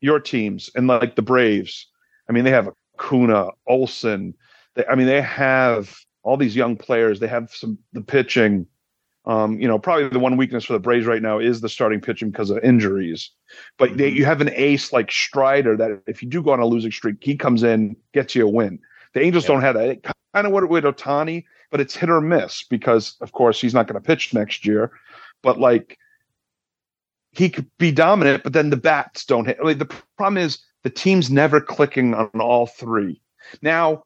[0.00, 1.86] your teams and like the Braves.
[2.28, 2.68] I mean, they have
[2.98, 4.34] Acuna, Olson,
[4.76, 7.18] they, I mean, they have all these young players.
[7.18, 8.66] They have some the pitching.
[9.24, 12.00] Um, you know, probably the one weakness for the Braves right now is the starting
[12.00, 13.32] pitching because of injuries.
[13.76, 14.18] But they, mm-hmm.
[14.18, 17.16] you have an ace like Strider that if you do go on a losing streak,
[17.20, 18.78] he comes in, gets you a win.
[19.14, 19.48] The Angels yeah.
[19.48, 20.04] don't have that.
[20.32, 23.86] kind of what with Ohtani, but it's hit or miss because, of course, he's not
[23.86, 24.92] going to pitch next year.
[25.42, 25.98] But like,
[27.32, 29.58] he could be dominant, but then the bats don't hit.
[29.58, 33.20] The problem is the team's never clicking on all three.
[33.60, 34.04] Now,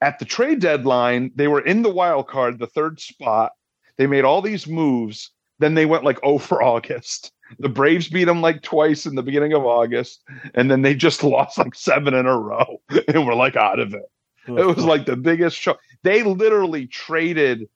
[0.00, 3.52] at the trade deadline, they were in the wild card, the third spot.
[3.96, 7.32] They made all these moves, then they went like oh for August.
[7.60, 10.22] The Braves beat them like twice in the beginning of August,
[10.54, 13.94] and then they just lost like seven in a row, and we're like out of
[13.94, 14.10] it.
[14.46, 15.76] It was like the biggest show.
[16.02, 17.68] They literally traded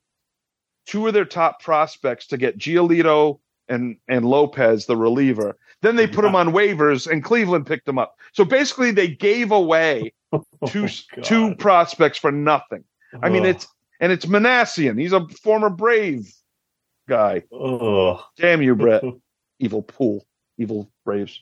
[0.85, 5.57] two of their top prospects to get Giolito and and Lopez, the reliever.
[5.81, 8.15] Then they put them on waivers, and Cleveland picked them up.
[8.33, 10.87] So basically, they gave away oh, two
[11.17, 12.83] Oh, two prospects for nothing.
[13.21, 13.67] I mean, it's
[13.99, 14.99] and it's Minasian.
[14.99, 16.33] He's a former Brave
[17.09, 17.43] guy.
[17.51, 18.19] Ugh.
[18.37, 19.03] Damn you, Brett.
[19.59, 20.25] evil pool,
[20.57, 21.41] evil Braves.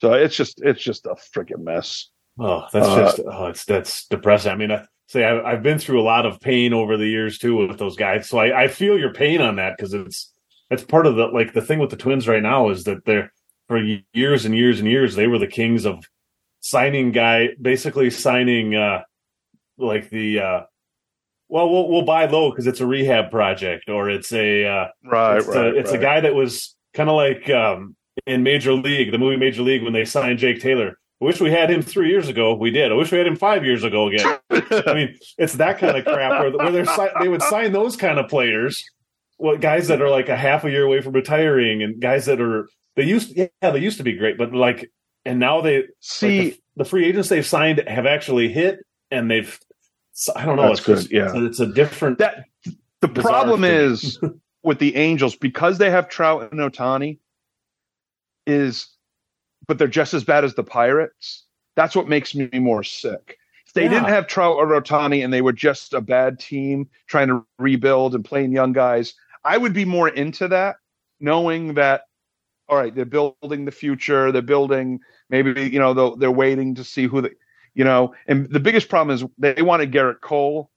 [0.00, 2.08] So it's just it's just a freaking mess.
[2.38, 4.52] Oh, that's Uh, just oh, it's that's depressing.
[4.52, 7.38] I mean, I say I, I've been through a lot of pain over the years
[7.38, 10.32] too with those guys, so I, I feel your pain on that because it's
[10.70, 13.32] it's part of the like the thing with the Twins right now is that they're
[13.68, 13.78] for
[14.12, 16.04] years and years and years they were the kings of
[16.60, 19.02] signing guy, basically signing uh
[19.78, 20.60] like the uh
[21.48, 25.38] well we'll we'll buy low because it's a rehab project or it's a uh Right,
[25.38, 25.66] it's, right.
[25.66, 27.96] a, it's a guy that was kind of like um,
[28.26, 30.98] in Major League, the movie Major League, when they signed Jake Taylor.
[31.22, 32.52] I wish we had him three years ago.
[32.52, 32.90] We did.
[32.90, 34.38] I wish we had him five years ago again.
[34.50, 38.18] I mean, it's that kind of crap where, where they're they would sign those kind
[38.18, 38.82] of players,
[39.38, 42.40] well, guys that are like a half a year away from retiring, and guys that
[42.40, 44.90] are they used yeah they used to be great, but like
[45.24, 48.80] and now they See, like the, the free agents they've signed have actually hit,
[49.12, 49.56] and they've
[50.34, 50.62] I don't know.
[50.62, 51.26] That's it's good, just- yeah.
[51.26, 52.18] it's a, it's a different.
[52.18, 52.46] that
[53.00, 53.70] the problem thing.
[53.70, 54.18] is
[54.64, 57.20] with the Angels because they have Trout and Ohtani
[58.44, 58.88] is
[59.66, 61.44] but they're just as bad as the Pirates.
[61.76, 63.38] That's what makes me more sick.
[63.66, 63.90] If they Yeah.
[63.90, 68.14] didn't have Trout or Ohtani and they were just a bad team trying to rebuild
[68.14, 69.14] and playing young guys,
[69.44, 70.76] I would be more into that,
[71.20, 72.02] knowing that
[72.68, 77.06] all right, they're building the future, they're building maybe you know they're, waiting to see
[77.06, 77.30] who they,
[77.74, 80.70] you know, and the biggest problem is they wanted Gerrit Cole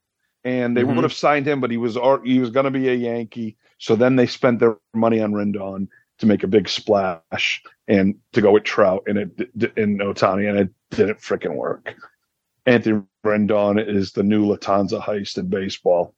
[0.44, 0.96] and they Mhm.
[0.96, 3.58] would have signed him, but he was he was going to be a Yankee.
[3.78, 5.88] So then they spent their money on Rendon
[6.20, 10.58] to make a big splash and to go with Trout and it and Ohtani, and
[10.60, 11.94] it didn't freaking work.
[12.66, 16.16] Anthony Rendon is the new Latanza heist in baseball.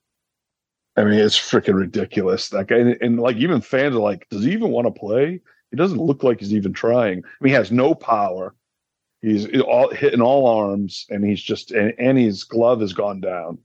[0.95, 2.49] I mean, it's freaking ridiculous.
[2.49, 5.41] That guy, and, and like even fans are like, does he even want to play?
[5.71, 7.19] He doesn't look like he's even trying.
[7.19, 8.55] I mean, he has no power.
[9.21, 13.57] He's all hitting all arms, and he's just and, and his glove has gone down,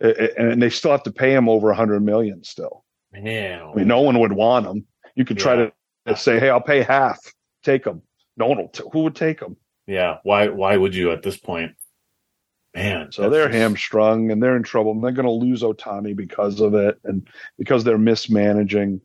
[0.00, 2.42] A- a- and they still have to pay him over a hundred million.
[2.42, 3.22] Still, Man,
[3.74, 4.86] I mean, no one would want him.
[5.18, 5.70] You could try Yeah.
[6.06, 7.18] to say, "Hey, I'll pay half.
[7.64, 8.02] Take them."
[8.36, 8.68] No one will.
[8.68, 9.56] T- who would take them?
[9.86, 11.72] Yeah, why why would you at this point?
[12.74, 14.92] Man, So they're just- hamstrung and they're in trouble.
[14.92, 17.26] And they're going to lose Ohtani because of it, and
[17.58, 19.00] because they're mismanaging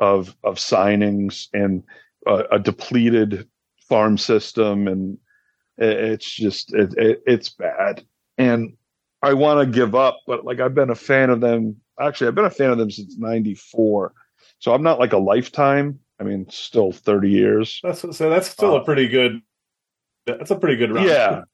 [0.00, 1.84] of of signings and
[2.26, 3.48] uh, a depleted
[3.88, 5.18] farm system, and
[5.78, 8.02] it, it's just it, it, it's bad.
[8.38, 8.76] And
[9.22, 11.76] I want to give up, but like I've been a fan of them.
[12.00, 14.12] Actually, I've been a fan of them since '94,
[14.58, 16.00] so I'm not like a lifetime.
[16.20, 17.80] I mean, still 30 years.
[17.82, 19.40] That's so that's still Uh, a pretty good.
[20.26, 21.06] That's a pretty good run.
[21.06, 21.42] Yeah.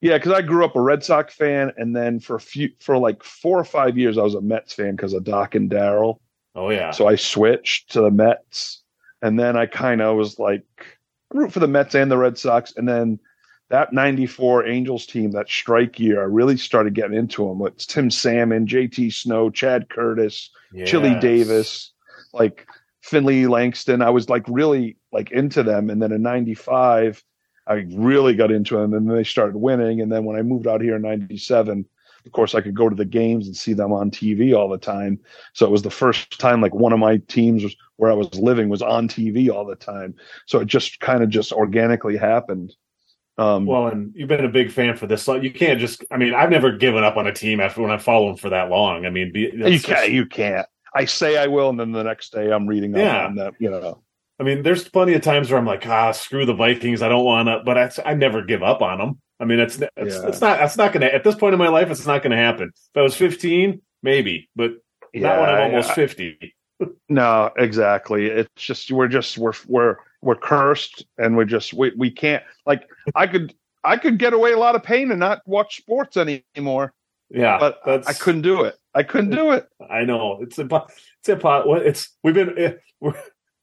[0.00, 2.96] Yeah, because I grew up a Red Sox fan, and then for a few, for
[2.98, 6.20] like four or five years, I was a Mets fan because of Doc and Darryl.
[6.54, 6.92] Oh yeah.
[6.92, 8.84] So I switched to the Mets,
[9.22, 10.62] and then I kind of was like,
[11.34, 13.18] root for the Mets and the Red Sox, and then
[13.70, 17.60] that '94 Angels team, that strike year, I really started getting into them.
[17.66, 19.10] It's Tim Salmon, J.T.
[19.10, 20.48] Snow, Chad Curtis,
[20.86, 21.92] Chili Davis,
[22.32, 22.66] like
[23.02, 24.02] Finley Langston.
[24.02, 25.90] I was like really like into them.
[25.90, 27.22] And then in 95,
[27.66, 30.00] I really got into them and then they started winning.
[30.00, 31.84] And then when I moved out here in 97,
[32.26, 34.78] of course, I could go to the games and see them on TV all the
[34.78, 35.18] time.
[35.54, 38.34] So it was the first time like one of my teams was, where I was
[38.34, 40.14] living was on TV all the time.
[40.46, 42.74] So it just kind of just organically happened.
[43.38, 45.26] Um, Well, and you've been a big fan for this.
[45.28, 46.04] You can't just.
[46.10, 48.50] I mean, I've never given up on a team after when I follow them for
[48.50, 49.06] that long.
[49.06, 50.66] I mean, be, you can't, just- you can't.
[50.94, 53.26] I say I will, and then the next day I'm reading Yeah.
[53.26, 53.54] on that.
[53.58, 54.02] You know,
[54.40, 57.02] I mean, there's plenty of times where I'm like, ah, screw the Vikings.
[57.02, 59.20] I don't want to, but I, I never give up on them.
[59.40, 60.28] I mean, it's it's, Yeah.
[60.28, 62.32] it's not it's not going to at this point in my life, it's not going
[62.32, 62.70] to happen.
[62.74, 64.72] If I was 15, maybe, but
[65.14, 66.54] not when I'm almost I- 50.
[67.08, 68.26] No, exactly.
[68.26, 72.88] It's just we're just we're we're we're cursed, and we're just we we can't like
[73.16, 73.52] I could
[73.82, 76.92] I could get away a lot of pain and not watch sports anymore,
[77.30, 78.76] Yeah, but I, that's I couldn't do it.
[78.94, 79.68] I couldn't do it.
[79.90, 80.88] I know it's impo-
[81.26, 83.14] it's what it's we've been eh, we're,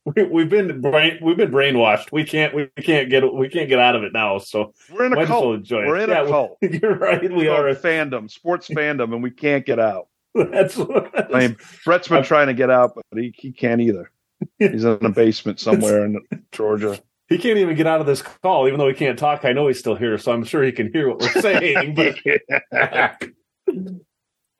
[0.04, 2.12] we, we've been brain we've been brainwashed.
[2.12, 4.38] We can't we can't get we can't get out of it now.
[4.38, 5.70] So We're in a might as well cult.
[5.70, 6.58] We're in Yeah, a cult.
[6.62, 7.20] You're right.
[7.22, 7.68] We We are.
[7.68, 10.08] a fandom, sports fandom, and we can't get out.
[10.36, 14.10] That's, I mean, Brett's been trying to get out, but he, he can't either.
[14.58, 16.18] He's in a basement somewhere in
[16.52, 17.00] Georgia.
[17.30, 19.46] he can't even get out of this call, even though he can't talk.
[19.46, 21.94] I know he's still here, so I'm sure he can hear what we're saying.
[21.94, 22.16] But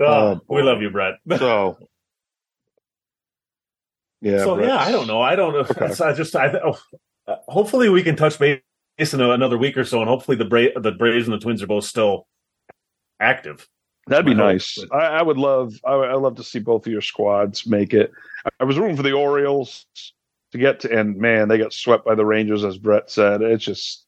[0.01, 1.15] Oh, we love you, Brett.
[1.39, 1.79] so
[4.21, 4.39] Yeah.
[4.45, 5.21] so Brett's- yeah, I don't know.
[5.21, 5.61] I don't know.
[5.61, 6.05] Okay.
[6.05, 6.79] I just I oh,
[7.27, 8.61] uh, hopefully we can touch base
[8.99, 11.67] in another week or so, and hopefully the Bra- the Braves and the Twins are
[11.67, 12.27] both still
[13.21, 13.69] active.
[14.09, 14.79] That'd be I nice.
[14.93, 15.75] I, I would love.
[15.85, 18.13] I I love to see both of your squads make it.
[18.45, 19.87] I, I was rooting for the Orioles
[20.53, 23.43] to get to, and man, they got swept by the Rangers, as Brett said.
[23.43, 24.05] It's just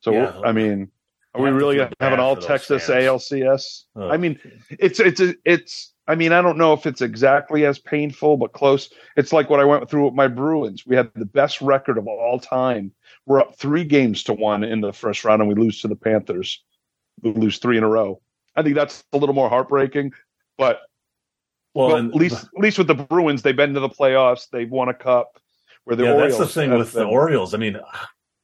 [0.00, 0.12] so.
[0.12, 0.40] Yeah.
[0.44, 0.90] I mean,
[1.36, 2.88] are we really feel gonna have an all Texas.
[2.88, 3.84] ALCS?
[3.96, 4.38] I mean,
[4.70, 5.92] it's it's it's.
[6.08, 8.90] I mean, I don't know if it's exactly as painful, but close.
[9.16, 10.86] It's like what I went through with my Bruins.
[10.86, 12.92] We had the best record of all time.
[13.26, 15.96] We're up three games to one in the first round, and we lose to the
[15.96, 16.62] Panthers.
[17.22, 18.20] We lose three in a row.
[18.54, 20.12] I think that's a little more heartbreaking,
[20.56, 20.80] but
[21.74, 24.48] Well, well, and at least at least with the Bruins, they've been to the playoffs.
[24.50, 25.38] They've won a cup.
[25.84, 27.52] Where the yeah, Orioles that's the thing with the Orioles.
[27.52, 27.78] I mean,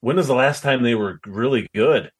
[0.01, 2.11] when was the last time they were really good?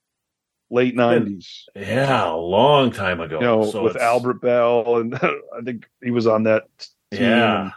[0.73, 1.69] Late nineties.
[1.77, 3.37] Yeah, a long time ago.
[3.39, 6.65] You know, So with it's- Albert Belle, and I think he was on that
[7.11, 7.21] team.
[7.21, 7.71] Yeah.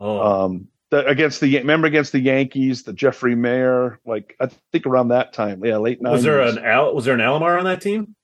[0.00, 4.86] Oh, um the, against the remember against the Yankees, the Jeffrey Maier, like I think
[4.86, 6.18] around that time, yeah, late nineties.
[6.18, 6.94] was there an Al?
[6.94, 8.14] Was there an Alomar on that team?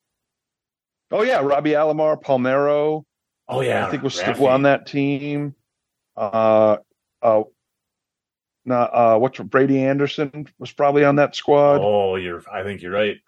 [1.11, 3.05] Oh yeah, Robbie Alomar, Palmeiro,
[3.47, 4.35] Oh yeah, I think was Raffy.
[4.35, 5.55] still on that team.
[6.17, 6.79] Uh,
[7.23, 7.43] uh,
[8.65, 11.81] not uh, what's Brady Anderson was probably on that squad.
[11.83, 12.43] Oh, you're.
[12.51, 13.19] I think you're right.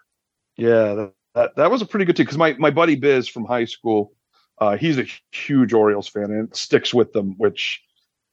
[0.56, 3.44] Yeah, that, that that was a pretty good team because my my buddy Biz from
[3.44, 4.12] high school,
[4.58, 7.34] uh, he's a huge Orioles fan and sticks with them.
[7.38, 7.82] Which,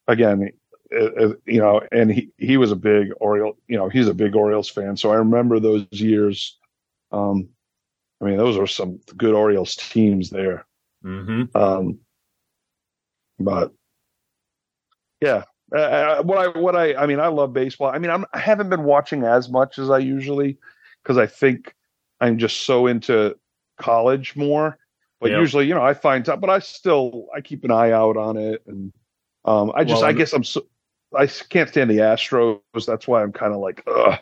[0.07, 0.51] again,
[0.93, 4.35] uh, you know, and he he was a big Oriole, you know, he's a big
[4.35, 4.97] Orioles fan.
[4.97, 6.57] So I remember those years.
[7.11, 7.49] Um,
[8.21, 10.65] I mean, those are some good Orioles teams there.
[11.03, 11.99] hmm Um,
[13.39, 13.71] but
[15.21, 17.89] yeah, uh, uh, what I what I I mean, I love baseball.
[17.89, 20.57] I mean, I'm, I haven't been watching as much as I usually
[21.03, 21.73] because I think
[22.19, 23.35] I'm just so into
[23.77, 24.77] college more.
[25.19, 25.39] But Yeah.
[25.39, 26.39] usually, you know, I find time.
[26.39, 28.93] But I still I keep an eye out on it, and
[29.45, 30.61] um, I just Well, I guess I'm so
[31.17, 32.59] I can't stand the Astros.
[32.85, 34.19] That's why I'm kind of like, ugh.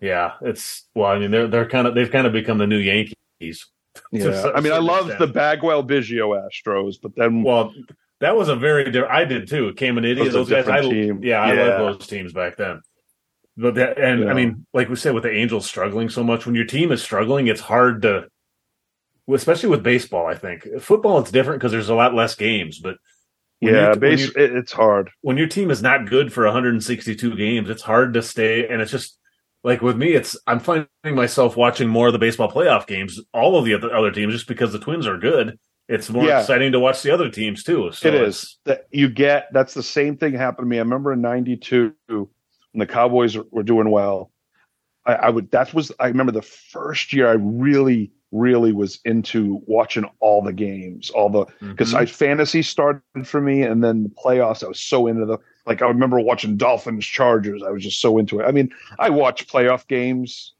[0.00, 1.10] Yeah, it's well.
[1.10, 3.14] I mean, they're they're kind of they've kind of become the new Yankees.
[4.12, 7.74] Yeah, I mean, I love the Bagwell Biggio Astros, but then Well,
[8.20, 8.88] that was a very.
[8.92, 9.72] di- I did too.
[9.74, 10.32] Came an idiot.
[10.32, 10.68] Those guys.
[10.68, 11.24] I, different team.
[11.24, 11.62] Yeah, I Yeah.
[11.78, 12.80] love those teams back then.
[13.60, 14.30] But that, and Yeah.
[14.30, 17.02] I mean, like we said, with the Angels struggling so much, when your team is
[17.02, 18.28] struggling, it's hard to,
[19.28, 20.26] especially with baseball.
[20.26, 22.78] I think football it's different because there's a lot less games.
[22.78, 22.98] But
[23.60, 25.10] yeah, base it's hard.
[25.22, 28.68] when your team is not good for 162 games, it's hard to stay.
[28.68, 29.18] And it's just
[29.64, 33.58] like with me, it's I'm finding myself watching more of the baseball playoff games, all
[33.58, 35.58] of the other, other teams, just because the Twins are good.
[35.88, 36.40] It's more Yeah.
[36.40, 37.90] exciting to watch the other teams too.
[37.92, 40.76] So it's- that you get that's the same thing happened to me.
[40.76, 41.94] I remember in '92
[42.78, 44.30] when the Cowboys were doing well.
[45.04, 49.62] I, I would that was I remember the first year I really really was into
[49.66, 51.98] watching all the games, all the because Mhm.
[51.98, 54.62] I fantasy started for me, and then the playoffs.
[54.62, 55.82] I was so into the like.
[55.82, 57.62] I remember watching Dolphins Chargers.
[57.62, 58.44] I was just so into it.
[58.44, 60.54] I mean, I watched playoff games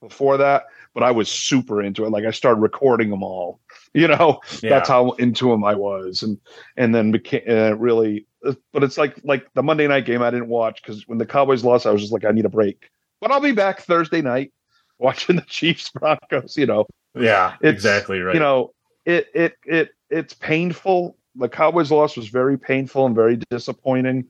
[0.00, 2.10] before that, but I was super into it.
[2.10, 3.58] Like I started recording them all.
[4.00, 4.70] You know, Yeah.
[4.70, 6.36] that's how into him I was, and
[6.76, 8.26] and then became uh, really.
[8.72, 11.62] But it's like like the Monday night game I didn't watch because when the Cowboys
[11.62, 12.90] lost, I was just like I need a break.
[13.20, 14.52] But I'll be back Thursday night
[14.98, 16.56] watching the Chiefs Broncos.
[16.56, 18.34] You know, yeah, it's, exactly right.
[18.34, 18.74] you know,
[19.04, 21.16] it it it it's painful.
[21.36, 24.24] The Cowboys loss was very painful and very disappointing,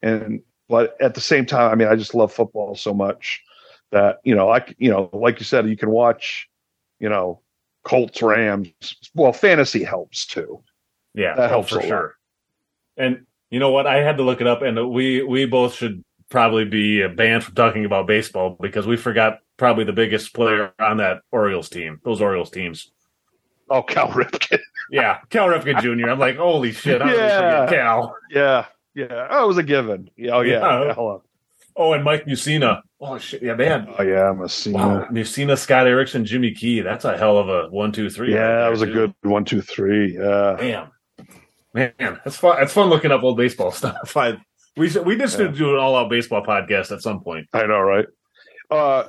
[0.00, 3.42] and but at the same time, I mean, I just love football so much
[3.90, 6.48] that you know, i you know, like you said, you can watch,
[7.00, 7.40] you know,
[7.88, 8.72] Colts Rams.
[9.14, 10.62] Well, fantasy helps too.
[11.14, 11.84] Yeah, That helps for lot.
[11.86, 12.14] sure.
[12.98, 13.86] And you know what?
[13.86, 17.54] I had to look it up, and we we both should probably be banned from
[17.54, 22.00] talking about baseball because we forgot probably the biggest player on that Orioles team.
[22.04, 22.90] Those Orioles teams.
[23.70, 24.60] Oh, Cal Ripken.
[24.90, 26.08] Yeah, Cal Ripken Jr.
[26.08, 27.02] I'm like, holy shit!
[27.04, 27.66] Yeah.
[27.68, 28.16] Cal?
[28.30, 29.26] yeah, yeah.
[29.30, 30.08] Oh, it was a given.
[30.16, 30.84] Yeah, Oh yeah.
[30.86, 30.94] Yeah.
[30.94, 31.22] Cal.
[31.80, 32.82] Oh, and Mike Mussina.
[33.00, 33.40] Oh shit!
[33.40, 33.86] Yeah, man.
[33.96, 34.72] Oh yeah, Mussina.
[34.74, 36.80] Wow, Mussina, Scott Erickson, Jimmy Key.
[36.80, 38.34] That's a hell of a one, two, three.
[38.34, 40.14] Yeah, right that there, was a good one, two, three.
[40.18, 40.56] Yeah.
[40.58, 40.90] Damn,
[41.72, 41.92] man,
[42.24, 42.56] that's fun.
[42.58, 44.16] That's fun looking up old baseball stuff.
[44.16, 44.32] I,
[44.76, 45.46] we we just Yeah.
[45.46, 47.46] should do an all out baseball podcast at some point.
[47.52, 48.06] I know, right?
[48.72, 49.04] Uh,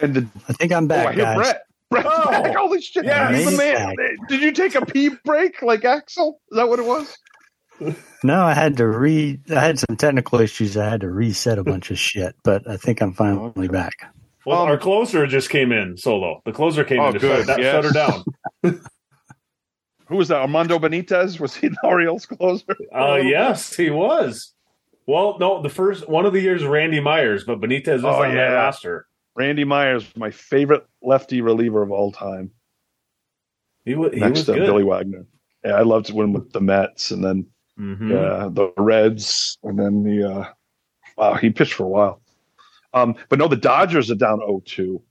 [0.00, 1.36] and the I think I'm oh, back, I hear guys.
[1.36, 1.62] Brett.
[1.90, 2.30] Brett's Oh.
[2.30, 2.56] back.
[2.56, 3.04] Holy shit!
[3.04, 3.94] Yeah, he's the man.
[3.94, 4.28] back.
[4.28, 6.40] Did you take a pee break like Axel?
[6.50, 7.14] Is that what it was?
[8.24, 9.38] No, I had to re.
[9.50, 10.76] I had some technical issues.
[10.76, 14.12] I had to reset a bunch of shit, but I think I'm finally back.
[14.44, 16.40] Well, Um, our closer just came in solo.
[16.44, 17.72] The closer came Oh, in to good, shut, that, yes.
[17.72, 18.24] shut her down.
[20.06, 20.40] Who was that?
[20.40, 21.40] Armando Benitez?
[21.40, 22.76] Was he the Orioles closer?
[22.94, 24.52] Uh, yes, he was.
[25.06, 28.34] Well, no, the first one of the years Randy Myers, but Benitez is Oh, on
[28.34, 29.06] that roster.
[29.34, 32.52] Randy Myers, my favorite lefty reliever of all time,
[33.84, 34.66] He, wa- he next was to good.
[34.66, 35.26] Billy Wagner.
[35.64, 37.46] Yeah, I loved when with the Mets, and then
[37.78, 38.10] Mhm.
[38.10, 40.44] Yeah, the Reds, and then the uh,
[41.16, 42.20] wow, he pitched for a while.
[42.94, 45.02] Um, but no, the Dodgers are down 0-2.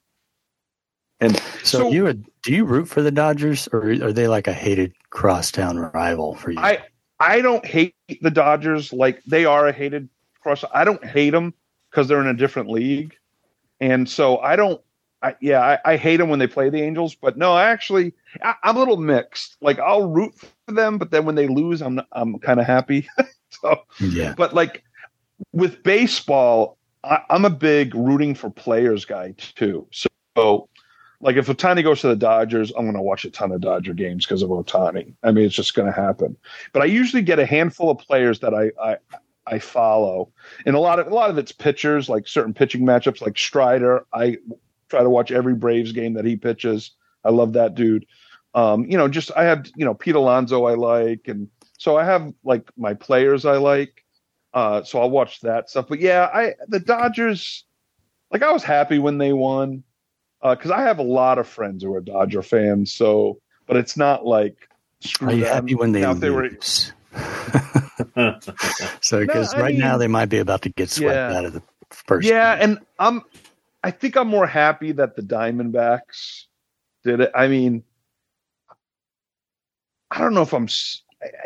[1.19, 4.47] And So, So- you would, do you root for the Dodgers, or are they like
[4.47, 6.59] a hated crosstown rival for you?
[6.59, 6.79] I
[7.19, 10.09] I don't hate the Dodgers like they are a hated
[10.41, 10.63] cross.
[10.73, 11.53] I don't hate them
[11.89, 13.15] because they're in a different league,
[13.79, 14.81] and so I don't.
[15.21, 18.13] I, yeah, I, I hate them when they play the Angels, but no, I actually
[18.43, 19.55] I, I'm a little mixed.
[19.61, 20.33] Like I'll root
[20.67, 23.07] for them, but then when they lose, I'm I'm kind of happy.
[23.49, 24.83] so, yeah, but like
[25.53, 29.87] with baseball, I, I'm a big rooting for players guy too.
[29.91, 30.69] So,
[31.21, 33.93] like if Ohtani goes to the Dodgers, I'm going to watch a ton of Dodger
[33.93, 35.13] games because of Ohtani.
[35.23, 36.35] I mean, it's just going to happen.
[36.73, 38.97] But I usually get a handful of players that I, I
[39.47, 40.31] I follow,
[40.65, 44.05] and a lot of a lot of it's pitchers, like certain pitching matchups, like Strider.
[44.13, 44.37] I
[44.89, 46.91] try to watch every Braves game that he pitches.
[47.23, 48.05] I love that dude.
[48.55, 52.05] Um, you know, just I have you know Pete Alonso I like, and so I
[52.05, 54.03] have like my players I like.
[54.53, 55.87] Uh, so I'll watch that stuff.
[55.89, 57.65] But yeah, I the Dodgers,
[58.31, 59.83] like I was happy when they won
[60.41, 62.93] because I have a lot of friends who are Dodger fans.
[62.93, 64.55] So, but it's not like
[65.01, 65.53] screw are you them.
[65.53, 66.49] happy when they Now, they were
[69.01, 71.37] so, because I right now they might be about to get swept Yeah.
[71.37, 72.27] out of the first.
[72.27, 72.63] yeah, game.
[72.69, 73.21] and I'm
[73.83, 76.45] I think I'm more happy that the Diamondbacks
[77.03, 77.31] did it.
[77.35, 77.83] I mean,
[80.11, 80.67] I don't know if I'm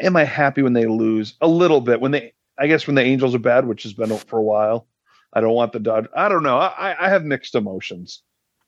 [0.01, 3.01] am I happy when they lose a little bit when they I guess when the
[3.01, 4.87] Angels are bad, which has been for a while.
[5.31, 6.11] I don't want the Dodgers.
[6.15, 6.57] I don't know.
[6.57, 8.23] I, I have mixed emotions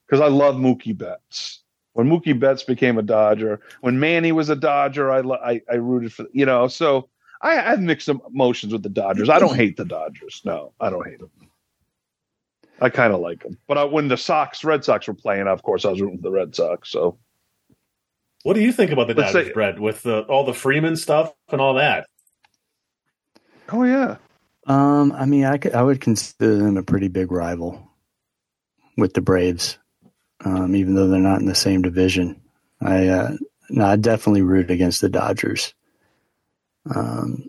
[0.05, 1.61] because I love Mookie Betts.
[1.93, 6.13] When Mookie Betts became a Dodger, when Manny was a Dodger, I I, I rooted
[6.13, 6.67] for you know.
[6.67, 7.09] So
[7.41, 9.29] I, I have mixed emotions with the Dodgers.
[9.29, 10.41] I don't hate the Dodgers.
[10.45, 11.31] No, I don't hate them.
[12.79, 13.57] I kind of like them.
[13.67, 16.23] But I, when the Sox, Red Sox were playing, of course, I was rooting for
[16.23, 16.89] the Red Sox.
[16.89, 17.17] So
[18.43, 20.95] What do you think about the Let's Dodgers, say- Brett, with the, all the Freeman
[20.95, 22.07] stuff and all that?
[23.73, 24.17] oh yeah,
[24.67, 27.89] Um, I mean, I could, I would consider them a pretty big rival
[28.97, 29.77] with the Braves,
[30.43, 32.41] um, even though they're not in the same division.
[32.81, 33.31] I uh,
[33.69, 35.73] no, I definitely root against the Dodgers.
[36.93, 37.47] Um,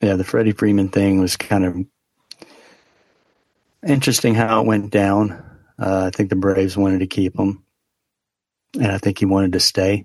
[0.00, 1.76] yeah, the Freddie Freeman thing was kind of
[3.86, 5.32] interesting how it went down.
[5.78, 7.61] Uh, I think the Braves wanted to keep him,
[8.74, 10.04] and I think he wanted to stay.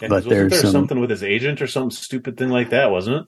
[0.00, 2.70] Yeah, But wasn't there's there some- something with his agent or some stupid thing like
[2.70, 3.26] that, wasn't it?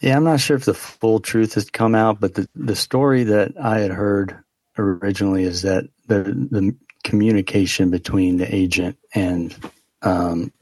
[0.00, 3.24] Yeah, I'm not sure if the full truth has come out, but the, the story
[3.24, 4.38] that I had heard
[4.78, 9.56] originally is that the the communication between the agent and
[10.02, 10.52] um,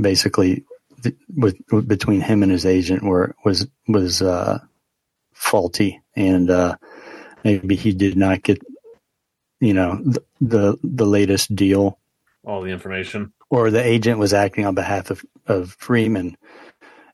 [0.00, 0.64] basically
[1.02, 4.58] th- with, with between him and his agent were was was uh,
[5.32, 6.76] faulty, and uh,
[7.44, 8.60] maybe he did not get
[9.60, 11.98] you know the the, the latest deal
[12.44, 13.32] All the information.
[13.50, 16.36] or the agent was acting on behalf of, of Freeman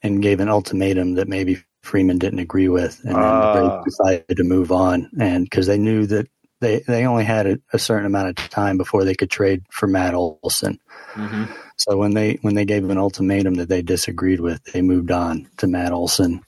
[0.03, 3.53] and gave an ultimatum that maybe Freeman didn't agree with, and then Ah.
[3.53, 6.29] the decided to move on, and because they knew that
[6.61, 9.87] they they only had a, a certain amount of time before they could trade for
[9.87, 10.79] Matt Olson.
[11.15, 11.45] hmm
[11.77, 15.49] So when they when they gave an ultimatum that they disagreed with, they moved on
[15.59, 16.43] to Matt Olson,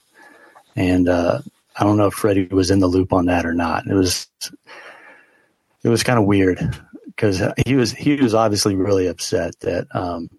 [0.75, 1.39] and uh,
[1.75, 3.87] I don't know if Freddie was in the loop on that or not.
[3.87, 4.27] It was
[5.83, 6.59] it was kind of weird
[7.07, 10.29] because he was he was obviously really upset that um,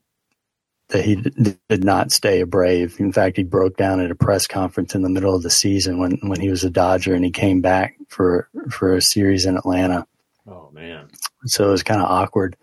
[0.88, 2.98] that he d- did not stay a Brave.
[2.98, 5.98] In fact, he broke down at a press conference in the middle of the season
[5.98, 9.56] when when he was a Dodger and he came back for for a series in
[9.56, 10.06] Atlanta
[10.46, 11.08] Oh man.
[11.46, 12.56] so it was kind of awkward.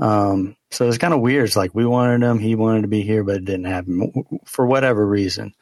[0.00, 1.46] Um, so it was kind of weird.
[1.46, 4.12] It's like we wanted him, he wanted to be here, but it didn't happen
[4.44, 5.54] for whatever reason.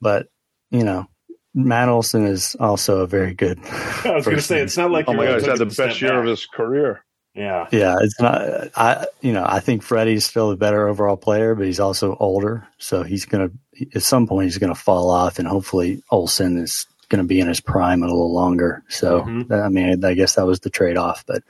[0.00, 0.28] But
[0.70, 1.08] you know,
[1.54, 3.58] Matt Olson is also a very good.
[3.64, 5.64] I was going to say it's not like oh my you're god, he's had the
[5.66, 7.04] best step year of his career.
[7.34, 7.68] Yeah.
[7.72, 8.42] Yeah, it's not.
[8.76, 12.66] I you know I think Freddie's still a better overall player, but he's also older,
[12.78, 13.50] so he's gonna
[13.94, 17.60] at some point he's gonna fall off, and hopefully Olson is gonna be in his
[17.60, 18.82] prime a little longer.
[18.88, 19.50] So Mhm.
[19.64, 21.42] I mean, I guess that was the trade off, but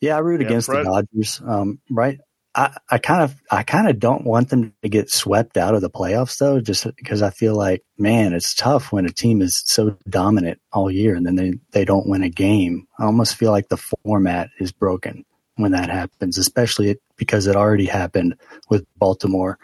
[0.00, 1.40] yeah, I root Yeah, against Fred- the Dodgers.
[1.46, 2.18] Um, right.
[2.58, 5.80] I, I kind of I kind of don't want them to get swept out of
[5.80, 9.62] the playoffs though, just because I feel like man, it's tough when a team is
[9.64, 12.88] so dominant all year and then they, they don't win a game.
[12.98, 17.86] I almost feel like the format is broken when that happens, especially because it already
[17.86, 18.34] happened
[18.68, 19.56] with Baltimore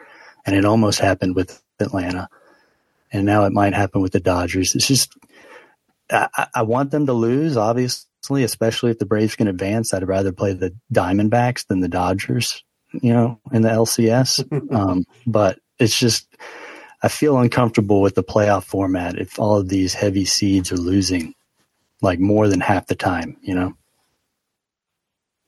[0.47, 2.29] and it almost happened with Atlanta.
[3.13, 4.75] And now it might happen with the Dodgers.
[4.77, 5.13] It's just,
[6.13, 9.93] I, I- I want them to lose, obviously, especially if the Braves can advance.
[9.95, 12.63] I'd rather play the Diamondbacks than the Dodgers,
[13.03, 14.73] you know, in the LCS.
[14.75, 16.29] um, but it's just,
[17.03, 21.35] I feel uncomfortable with the playoff format if all of these heavy seeds are losing
[22.01, 23.75] like more than half the time, you know?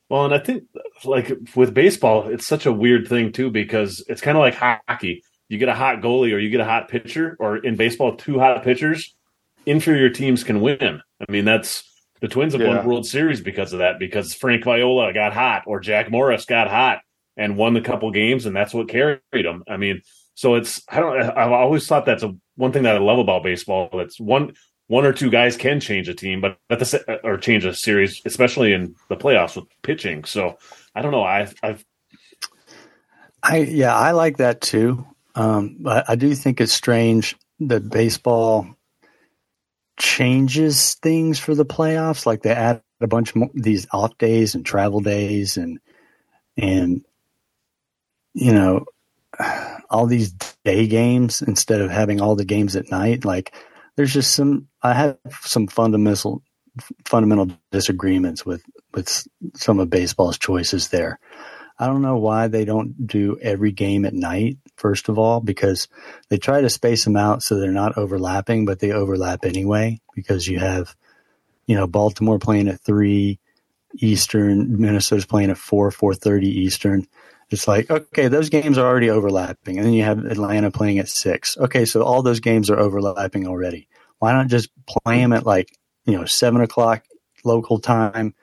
[0.09, 0.65] Well, and I think
[1.05, 5.23] like with baseball, it's such a weird thing too because it's kind of like hockey.
[5.49, 8.39] You get a hot goalie or you get a hot pitcher, or in baseball, two
[8.39, 9.15] hot pitchers,
[9.65, 11.01] inferior teams can win.
[11.27, 11.85] I mean, that's
[12.21, 12.69] the Twins have Yeah.
[12.69, 16.69] won World Series because of that, because Frank Viola got hot or Jack Morris got
[16.69, 17.01] hot
[17.37, 19.65] and won the couple games, and that's what carried them.
[19.69, 20.03] I mean,
[20.35, 23.43] so it's I don't I've always thought that's a one thing that I love about
[23.43, 23.91] baseball.
[23.93, 24.55] That's one
[24.89, 28.23] one or two guys can change a team, but at the or change a series,
[28.25, 30.25] especially in the playoffs with pitching.
[30.25, 30.59] So
[30.95, 31.25] I don't know.
[31.25, 31.85] I I've
[33.43, 35.07] I yeah, I like that too.
[35.35, 38.67] Um, but I do think it's strange that baseball
[39.99, 42.27] changes things for the playoffs.
[42.27, 45.79] Like they add a bunch more these off days and travel days and
[46.57, 47.05] and
[48.37, 48.85] you know
[49.91, 50.33] all these
[50.65, 53.25] day games instead of having all the games at night.
[53.25, 53.55] Like
[53.97, 56.43] there's just some I have some fundamental
[57.07, 58.63] fundamental disagreements with
[58.95, 61.19] with some of baseball's choices there.
[61.79, 65.89] I don't know why they don't do every game at night, first of all, because
[66.31, 70.49] they try to space them out so they're not overlapping, but they overlap anyway because
[70.49, 70.97] you have,
[71.67, 73.39] you know, Baltimore playing at three
[73.99, 77.07] Eastern, Minnesota's playing at four, four thirty Eastern.
[77.51, 79.77] It's like, okay, those games are already overlapping.
[79.77, 81.57] And then you have Atlanta playing at six.
[81.57, 83.89] Okay, so all those games are overlapping already.
[84.19, 85.71] Why not just play them at like,
[86.05, 87.05] you know, seven o'clock
[87.45, 88.35] local time,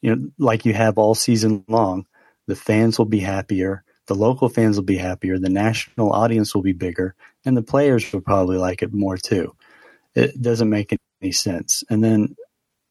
[0.00, 2.06] you know, like you have all season long?
[2.46, 6.62] the fans will be happier, the local fans will be happier, the national audience will
[6.62, 9.54] be bigger, and the players will probably like it more too.
[10.14, 11.84] It doesn't make any sense.
[11.90, 12.36] And then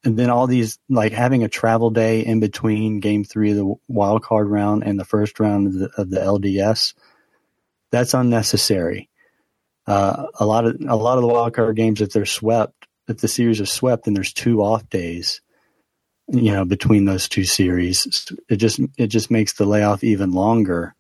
[0.06, 3.74] and then all these like having a travel day in between game three of the
[3.88, 6.94] wild card round and the first round of the, of the LDS,
[7.92, 9.10] that's unnecessary.
[9.88, 13.18] Uh, a lot of a lot of the wild card games, if they're swept, if
[13.18, 15.42] the series are swept, then there's two off days
[16.28, 18.32] you know between those two series.
[18.50, 20.96] It just it just makes the layoff even longer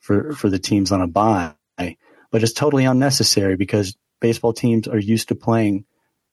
[0.00, 1.54] for for the teams on a bye.
[1.76, 5.84] But it's totally unnecessary because baseball teams are used to playing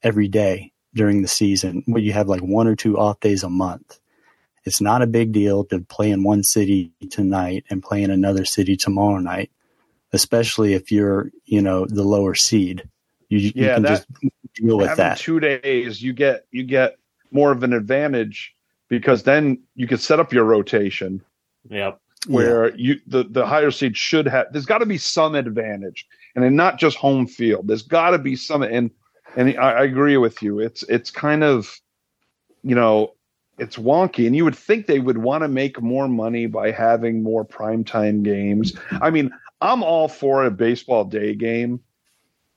[0.01, 3.49] every day during the season where you have like one or two off days a
[3.49, 3.99] month
[4.63, 8.45] it's not a big deal to play in one city tonight and play in another
[8.45, 9.51] city tomorrow night
[10.13, 12.83] especially if you're you know the lower seed
[13.29, 14.07] you, you Yeah, can that- just
[14.55, 16.97] deal with that two days, you get you get
[17.31, 18.53] more of an advantage
[18.89, 21.23] because then you can set up your rotation
[21.69, 21.93] yeah.
[22.27, 24.47] where you the the higher seed should have.
[24.51, 26.05] There's got to be some advantage,
[26.35, 27.67] and then not just home field.
[27.69, 28.91] There's got to be some, and
[29.35, 30.59] and I, I agree with you.
[30.59, 31.79] It's it's kind of,
[32.63, 33.13] you know,
[33.57, 37.23] it's wonky, and you would think they would want to make more money by having
[37.23, 38.73] more primetime games.
[39.01, 41.79] I mean, I'm all for a baseball day game.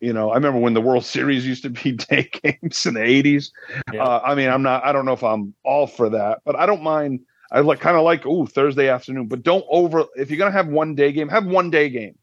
[0.01, 3.01] You know, I remember when the World Series used to be day games in the
[3.01, 3.51] '80s.
[3.93, 4.05] Yeah.
[4.05, 4.85] Uh, I mean, I'm not.
[4.85, 7.21] I don't know if I'm all for that, but I don't mind.
[7.53, 10.07] I like kind of like ooh Thursday afternoon, but don't over.
[10.17, 12.17] If you're gonna have one day game, have one day game.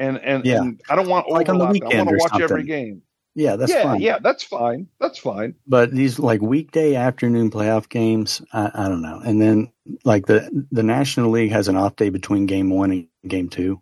[0.00, 0.62] And and, Yeah.
[0.62, 1.82] and I don't want Like on the overlap.
[1.82, 3.02] I want to or watch every game.
[3.38, 4.88] Yeah that's yeah, fine yeah, that's fine.
[4.98, 5.54] That's fine.
[5.66, 9.20] but these like weekday afternoon playoff games, I, I don't know.
[9.24, 9.70] And then
[10.04, 13.80] like the the National League has an off day between game one and game two,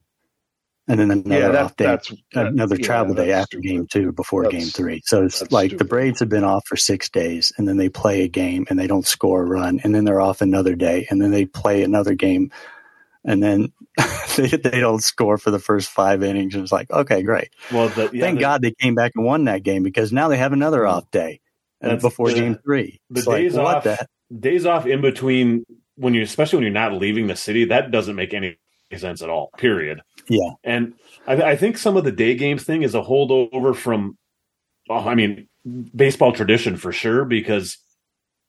[0.89, 3.67] and then another yeah, that, off day, that's that- another yeah, travel day after stupid.
[3.67, 5.01] game two before That's- game three.
[5.05, 5.89] So it's like the stupid.
[5.89, 8.87] Braves have been off for six days, and then they play a game and they
[8.87, 12.15] don't score a run, and then they're off another day, and then they play another
[12.15, 12.53] game.
[13.25, 13.73] And then
[14.37, 16.55] they, they don't score for the first five innings.
[16.55, 17.49] and It's like, okay, great.
[17.73, 20.29] Well, the, yeah, Thank the- God they came back and won that game because now
[20.29, 21.41] they have another off day
[22.01, 23.01] before the- game three.
[23.11, 24.07] the It's like, days what off-
[24.39, 25.65] days off in between
[25.97, 28.59] when you, especially when you're not leaving the city, that doesn't make any
[28.97, 29.51] sense at all.
[29.57, 30.03] Period.
[30.29, 30.51] Yeah.
[30.63, 30.95] And
[31.27, 34.19] I, I think some of the day games thing is a holdover from,
[34.91, 35.49] oh, I mean,
[35.95, 37.25] baseball tradition for sure.
[37.25, 37.79] Because,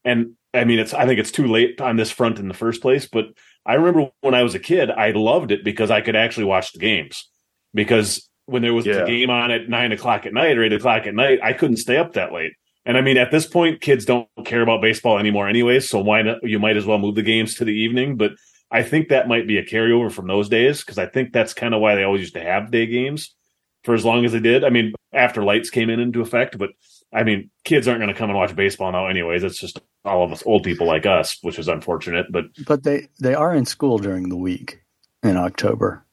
[0.04, 2.82] and I mean, it's I think it's too late on this front in the first
[2.82, 3.08] place.
[3.08, 3.28] But
[3.68, 6.72] I remember when I was a kid, I loved it because I could actually watch
[6.72, 7.30] the games.
[7.74, 9.04] Because when there was Yeah.
[9.04, 11.78] a game on at nine o'clock at night or eight o'clock at night, I couldn't
[11.78, 12.54] stay up that late.
[12.86, 15.90] And I mean, at this point, kids don't care about baseball anymore, anyways.
[15.90, 16.38] So why not?
[16.44, 18.16] You might as well move the games to the evening.
[18.16, 18.32] But
[18.72, 21.74] I think that might be a carryover from those days because I think that's kind
[21.74, 23.36] of why they always used to have day games
[23.84, 24.64] for as long as they did.
[24.64, 26.70] I mean, after lights came in into effect, but
[27.14, 29.44] I mean, kids aren't going to come and watch baseball now, anyways.
[29.44, 32.28] It's just all of us old people like us, which is unfortunate.
[32.32, 34.82] But But they they are in school during the week
[35.24, 36.06] in October.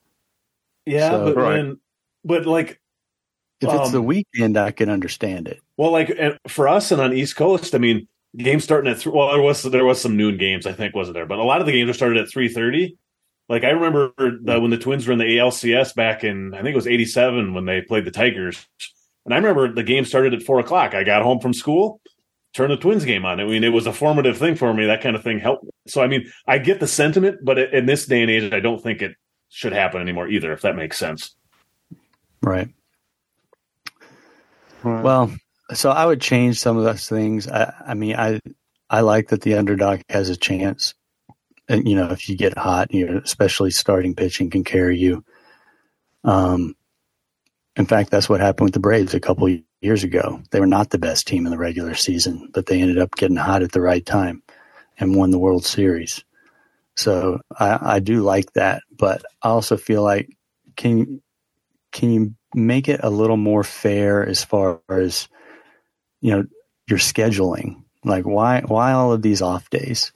[0.87, 1.57] yeah, So- but Right.
[1.57, 1.81] then,
[2.25, 2.81] but like,
[3.61, 5.61] If it's Um, the weekend, I can understand it.
[5.79, 9.15] Well, like and for us and on East Coast, I mean, games starting at th-
[9.15, 11.25] well, there was there was some noon games, I think, wasn't there?
[11.25, 12.99] But a lot of the games are started at three thirty.
[13.49, 16.71] Like I remember the, when the Twins were in the ALCS back in I think
[16.71, 18.67] it was eighty seven when they played the Tigers,
[19.25, 20.95] and I remember the game started at four o'clock.
[20.95, 22.01] I got home from school,
[22.55, 23.41] turn the Twins game on.
[23.41, 24.87] I mean, it was a formative thing for me.
[24.87, 25.67] That kind of thing helped.
[25.87, 28.83] So, I mean, I get the sentiment, but in this day and age, I don't
[28.83, 29.17] think it
[29.49, 31.35] should happen anymore either, if that makes sense.
[32.43, 32.69] Right.
[34.83, 35.03] right.
[35.03, 35.35] Well,
[35.73, 37.49] so I would change some of those things.
[37.49, 38.41] I, I mean, I
[38.91, 40.95] I like that the underdog has a chance.
[41.69, 45.25] And you know, if you get hot, you know, especially starting pitching can carry you.
[46.23, 46.75] Um,
[47.77, 49.49] in fact, that's what happened with the Braves a couple
[49.81, 50.41] years ago.
[50.51, 53.37] They were not the best team in the regular season, but they ended up getting
[53.37, 54.43] hot at the right time
[54.99, 56.25] and won the World Series.
[56.97, 60.31] So I, I do like that, but I also feel like
[60.77, 61.21] can
[61.91, 65.29] can you make it a little more fair as far as
[66.21, 66.45] you know
[66.89, 67.83] your scheduling?
[68.05, 70.13] Like why why all of these off days?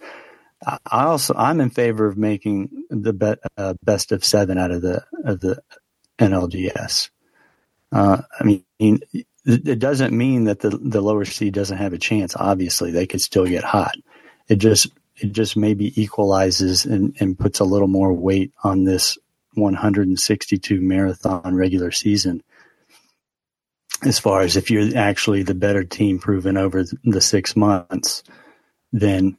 [0.64, 4.82] I also I'm in favor of making the be, uh, best of seven out of
[4.82, 5.60] the of the
[6.20, 7.10] NLDS.
[7.90, 8.64] Uh, I mean,
[9.48, 12.36] it doesn't mean that the the lower seed doesn't have a chance.
[12.36, 13.96] Obviously, they could still get hot.
[14.48, 19.18] It just it just maybe equalizes and, and puts a little more weight on this
[19.54, 22.42] 162 marathon regular season.
[24.04, 28.22] As far as if you're actually the better team proven over the six months,
[28.92, 29.38] then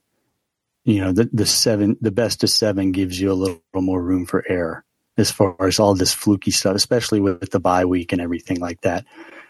[0.85, 4.01] you know the the seven the best of seven gives you a little, little more
[4.01, 4.83] room for error
[5.19, 8.81] as far as all this fluky stuff, especially with, the bye week and everything like
[8.81, 9.06] that.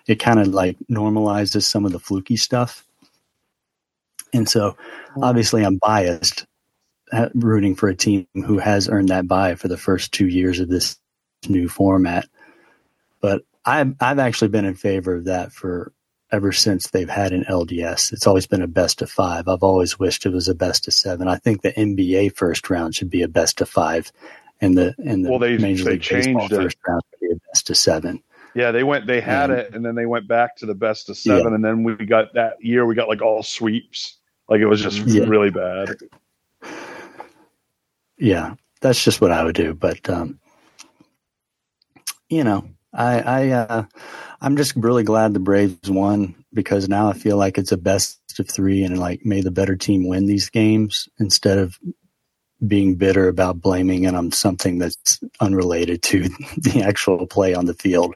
[0.07, 2.85] It kind of like normalizes some of the fluky stuff.
[4.33, 4.77] And so
[5.21, 6.45] obviously I'm biased
[7.11, 10.59] uh, rooting for a team who has earned that bye for the first two years
[10.59, 10.99] of this
[11.47, 12.27] new format.
[13.21, 15.91] But I've, I've actually been in favor of that for
[16.31, 18.13] ever since they've had an LDS.
[18.13, 19.47] It's always been a best of five.
[19.47, 21.27] I've always wished it was a best of seven.
[21.27, 24.11] I think the NBA first round should be a best of five
[24.61, 26.63] and the and the well, they, Major they League changed Baseball it.
[26.63, 28.23] first round to be a best of seven.
[28.55, 29.07] Yeah, they went.
[29.07, 31.55] They had it, and then they went back to the best of seven, yeah.
[31.55, 32.85] and then we got that year.
[32.85, 34.17] We got like all sweeps.
[34.47, 35.25] Like it was just yeah.
[35.25, 35.95] really bad.
[38.17, 39.73] Yeah, that's just what I would do.
[39.73, 40.39] But um,
[42.27, 43.83] you know, I I uh,
[44.41, 48.19] I'm just really glad the Braves won because now I feel like it's a best
[48.39, 51.77] of three, and like may the better team win these games instead of
[52.67, 56.23] being bitter about blaming it on something that's unrelated to
[56.57, 58.15] the actual play on the field,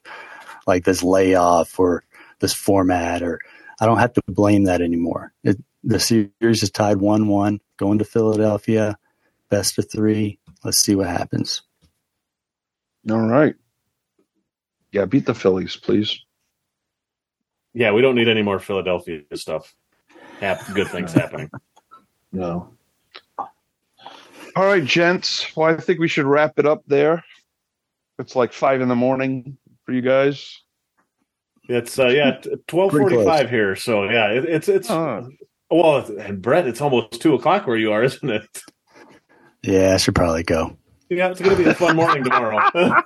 [0.68, 2.04] like this layoff or
[2.40, 3.40] this format, or
[3.80, 5.34] I don't have to blame that anymore.
[5.44, 8.98] It, the series is tied one-one, going to Philadelphia,
[9.50, 10.40] best of three.
[10.64, 11.62] Let's see what happens.
[13.10, 13.56] All right.
[14.92, 16.22] Yeah, beat the Phillies, please.
[17.74, 19.74] Yeah, we don't need any more Philadelphia stuff.
[20.74, 21.50] good things happening.
[22.36, 22.74] No.
[24.56, 25.56] All right, gents.
[25.56, 27.24] Well, I think we should wrap it up there.
[28.20, 30.62] It's like five in the morning for you guys.
[31.68, 33.76] It's uh, yeah, twelve forty-five here.
[33.76, 35.24] So yeah, it, it's it's uh,
[35.72, 38.62] well, and Brett, it's almost two o'clock where you are, isn't it?
[39.64, 40.78] Yeah, I should probably go.
[41.10, 42.60] Yeah, it's going to be a fun morning tomorrow.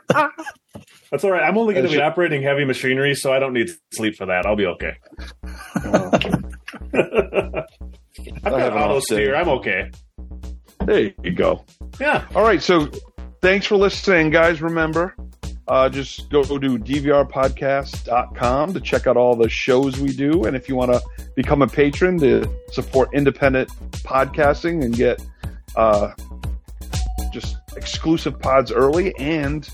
[1.11, 1.43] That's all right.
[1.43, 4.45] I'm only going to be operating heavy machinery, so I don't need sleep for that.
[4.45, 4.95] I'll be okay.
[8.43, 9.35] I've got auto steer.
[9.35, 9.91] I'm okay.
[10.87, 11.63] There you go.
[11.99, 12.25] Yeah.
[12.33, 12.63] All right.
[12.63, 12.89] So
[13.41, 14.61] thanks for listening, guys.
[14.61, 15.13] Remember,
[15.67, 20.45] uh, just go to dvrpodcast.com to check out all the shows we do.
[20.45, 21.01] And if you want to
[21.35, 23.67] become a patron to support independent
[24.03, 25.21] podcasting and get
[25.75, 26.13] uh,
[27.33, 29.69] just exclusive pods early and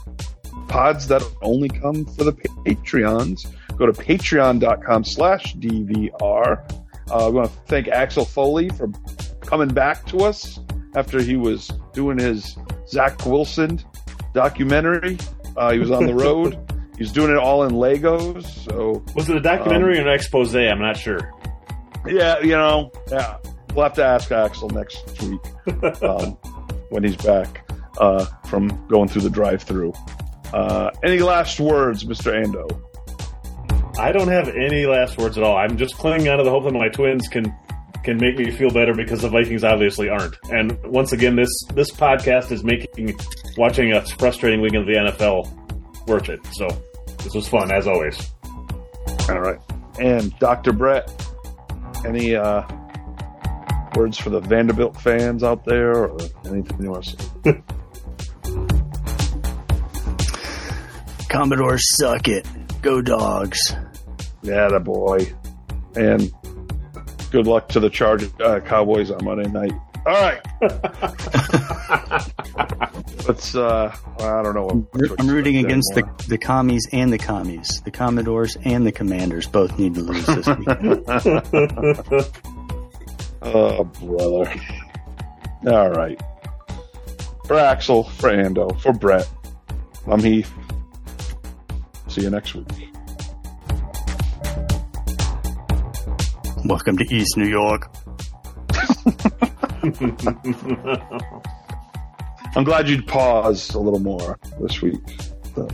[0.67, 3.45] pods that only come for the Patreons,
[3.77, 6.67] go to patreon.com slash DVR.
[7.11, 8.89] Uh, we want to thank Axel Foley for
[9.41, 10.59] coming back to us
[10.95, 12.57] after he was doing his
[12.87, 13.81] Zach Wilson
[14.33, 15.17] documentary.
[15.55, 16.59] Uh, he was on the road.
[16.97, 18.45] He's doing it all in Legos.
[18.65, 20.55] So was it a documentary um, or an expose?
[20.55, 21.33] I'm not sure.
[22.05, 23.37] Yeah, you know, yeah.
[23.73, 25.41] We'll have to ask Axel next week
[26.03, 26.37] um,
[26.89, 29.93] when he's back uh, from going through the drive-through.
[30.53, 32.31] Uh, any last words, Mr.
[32.31, 32.79] Ando?
[33.97, 35.57] I don't have any last words at all.
[35.57, 37.55] I'm just clinging on to the hope that my twins can
[38.03, 40.35] can make me feel better because the Vikings obviously aren't.
[40.51, 43.17] And once again, this this podcast is making
[43.57, 46.39] watching a frustrating week of the NFL worth it.
[46.53, 46.67] So
[47.23, 48.31] this was fun as always.
[49.29, 49.59] All right,
[49.99, 50.73] and Dr.
[50.73, 51.09] Brett,
[52.05, 52.63] any uh,
[53.95, 57.61] words for the Vanderbilt fans out there, or anything you want to say?
[61.29, 62.45] Commodores suck it.
[62.81, 63.59] Go dogs.
[64.43, 65.33] Yeah, the boy.
[65.95, 66.31] And
[67.33, 69.73] good luck to the Charge uh, Cowboys on Monday night.
[70.05, 70.39] All right.
[73.27, 73.55] Let's.
[73.55, 74.65] Uh, I don't know.
[74.65, 77.81] What, what I'm rooting expect against the, the commies and the commies.
[77.83, 81.05] The Commodores and the Commanders both need to lose this weekend.
[83.45, 84.53] Oh, brother.
[85.67, 86.17] All right.
[87.45, 89.29] For Axel, for Ando, for Brett,
[90.07, 90.49] I'm Heath.
[92.07, 92.92] See you next week.
[96.65, 97.89] Welcome to East New York.
[102.55, 104.99] I'm glad you'd pause a little more this week.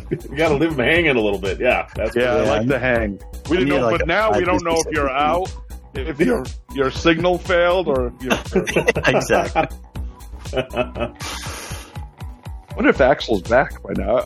[0.09, 1.59] you got to leave them hanging a little bit.
[1.59, 2.50] Yeah, that's Yeah, I Yeah.
[2.51, 3.19] like the hang.
[3.50, 5.51] We didn't know, like but a now we don't know if you're out,
[5.93, 8.38] if your your signal failed, or if you're.
[9.16, 9.68] Exactly.
[12.74, 14.24] what if Axel's back by now?